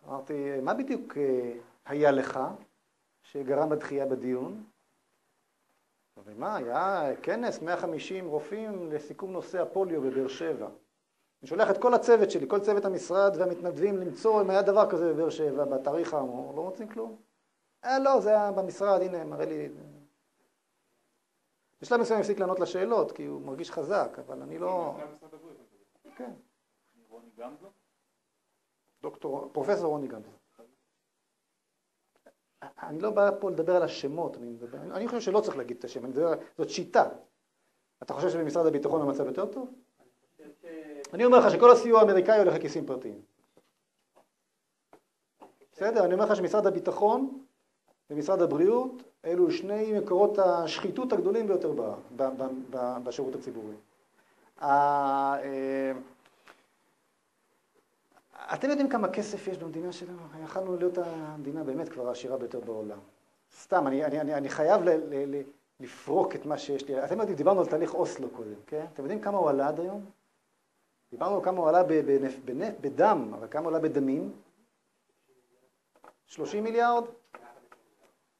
[0.08, 1.52] אמרתי, מה בדיוק אה,
[1.86, 2.40] היה לך
[3.22, 4.64] שגרם לדחייה בדיון?
[6.24, 10.68] ומה, היה כנס 150 רופאים לסיכום נושא הפוליו בבאר שבע.
[11.44, 15.12] אני שולח את כל הצוות שלי, כל צוות המשרד והמתנדבים למצוא אם היה דבר כזה
[15.12, 17.16] בבאר שבע בתאריך האמור, לא מוצאים כלום.
[17.84, 19.68] אה, לא, זה היה במשרד, הנה, מראה לי...
[21.82, 24.94] בשלב מסוים הפסיק לענות לשאלות, כי הוא מרגיש חזק, אבל אני לא...
[24.96, 25.56] מנכ"ל משרד הבריאות.
[26.16, 26.30] כן,
[27.08, 27.66] רוני גמזו?
[29.02, 30.30] דוקטור, פרופסור רוני גמזו.
[32.62, 35.76] אני לא בא פה לדבר על השמות, אני, מדבר, אני, אני חושב שלא צריך להגיד
[35.76, 37.08] את השם, אני מדבר, זאת שיטה.
[38.02, 39.68] אתה חושב שבמשרד הביטחון המצב יותר טוב?
[41.14, 43.20] אני אומר לך שכל הסיוע האמריקאי הולך לכיסים פרטיים.
[45.72, 46.04] בסדר?
[46.04, 47.44] אני אומר לך שמשרד הביטחון
[48.10, 51.80] ומשרד הבריאות אלו שני מקורות השחיתות הגדולים ביותר ב,
[52.16, 53.74] ב, ב, ב, בשירות הציבורי.
[54.62, 55.92] אה,
[58.54, 60.18] אתם יודעים כמה כסף יש במדינה שלנו?
[60.44, 62.98] יכלנו להיות המדינה באמת כבר העשירה ביותר בעולם.
[63.60, 65.42] סתם, אני, אני, אני, אני חייב ל, ל, ל,
[65.80, 67.04] לפרוק את מה שיש לי.
[67.04, 68.86] אתם יודעים, דיברנו על תהליך אוסלו קודם, כן?
[68.92, 70.04] אתם יודעים כמה הוא עלה עד היום?
[71.14, 74.32] דיברנו כמה הוא עלה בנפט, בנפט, בדם, אבל כמה הוא עלה בדמים?
[76.26, 77.04] 30 מיליארד?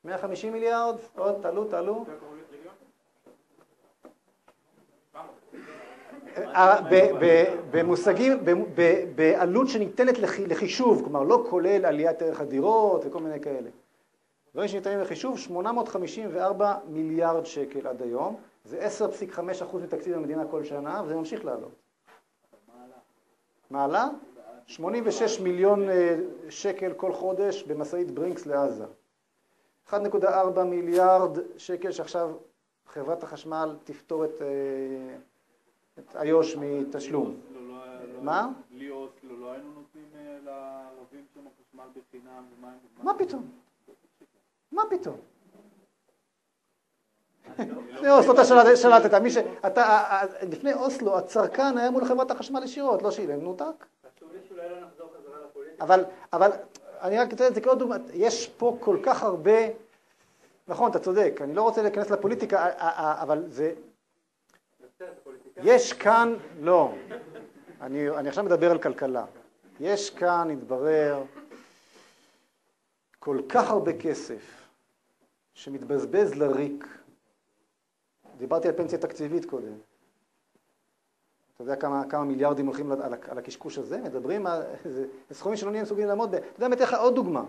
[0.05, 0.97] 150 מיליארד?
[1.17, 2.05] עוד, תעלו, תעלו.
[6.37, 6.77] אה,
[7.71, 8.45] במושגים,
[9.15, 13.71] בעלות שניתנת לחישוב, כלומר לא כולל עליית ערך הדירות וכל מיני כאלה.
[14.53, 18.89] דברים שניתנים לחישוב, 854 מיליארד שקל עד היום, זה
[19.33, 21.84] 10.5% מתקציב המדינה כל שנה, וזה ממשיך לעלות.
[23.71, 24.09] מה עלה?
[24.67, 26.17] 86 מיליון אה,
[26.49, 28.85] שקל כל חודש במשאית ברינקס לעזה.
[29.91, 32.31] 1.4 מיליארד שקל שעכשיו
[32.87, 35.17] חברת החשמל תפתור את, אה,
[35.99, 37.37] את איו"ש מתשלום.
[37.53, 37.77] לא, לא,
[38.15, 38.53] לא, מה?
[38.71, 43.49] בלי אוסלו לא היינו נותנים אה, לערבים שם חשמל בחינם ומים מה פתאום?
[44.73, 45.17] מה פתאום?
[47.93, 49.37] לפני אוסלו אתה שלט- שלטת, מי ש...
[49.67, 53.65] אתה, ה- ה- לפני אוסלו הצרכן היה מול חברת החשמל ישירות, לא שילם, נותק.
[55.81, 56.51] אבל, אבל
[57.03, 59.53] אני רק אתן את זה כעוד דוגמא, יש פה כל כך הרבה,
[60.69, 63.73] נכון, אתה צודק, אני לא רוצה להיכנס לפוליטיקה, א- א- א- אבל זה.
[65.63, 66.93] יש כאן, לא,
[67.81, 69.25] אני, אני עכשיו מדבר על כלכלה,
[69.81, 71.23] יש כאן, התברר,
[73.19, 74.63] כל כך הרבה כסף
[75.55, 76.87] שמתבזבז לריק.
[78.39, 79.73] דיברתי על פנסיה תקציבית קודם.
[81.55, 83.99] אתה יודע כמה, כמה מיליארדים הולכים על, על הקשקוש הזה?
[83.99, 86.43] מדברים על זה סכומים שלא נהיה מסוגלים לעמוד בהם.
[86.43, 87.45] אתה יודע, אני אתן לך עוד דוגמה.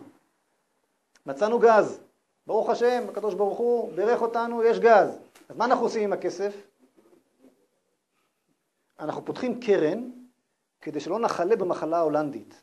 [1.26, 2.02] מצאנו גז.
[2.48, 5.20] ברוך השם, הקדוש ברוך הוא בירך אותנו, יש גז.
[5.50, 6.68] אז מה אנחנו עושים עם הכסף?
[9.00, 10.10] אנחנו פותחים קרן
[10.82, 12.54] כדי שלא נחלה במחלה ההולנדית.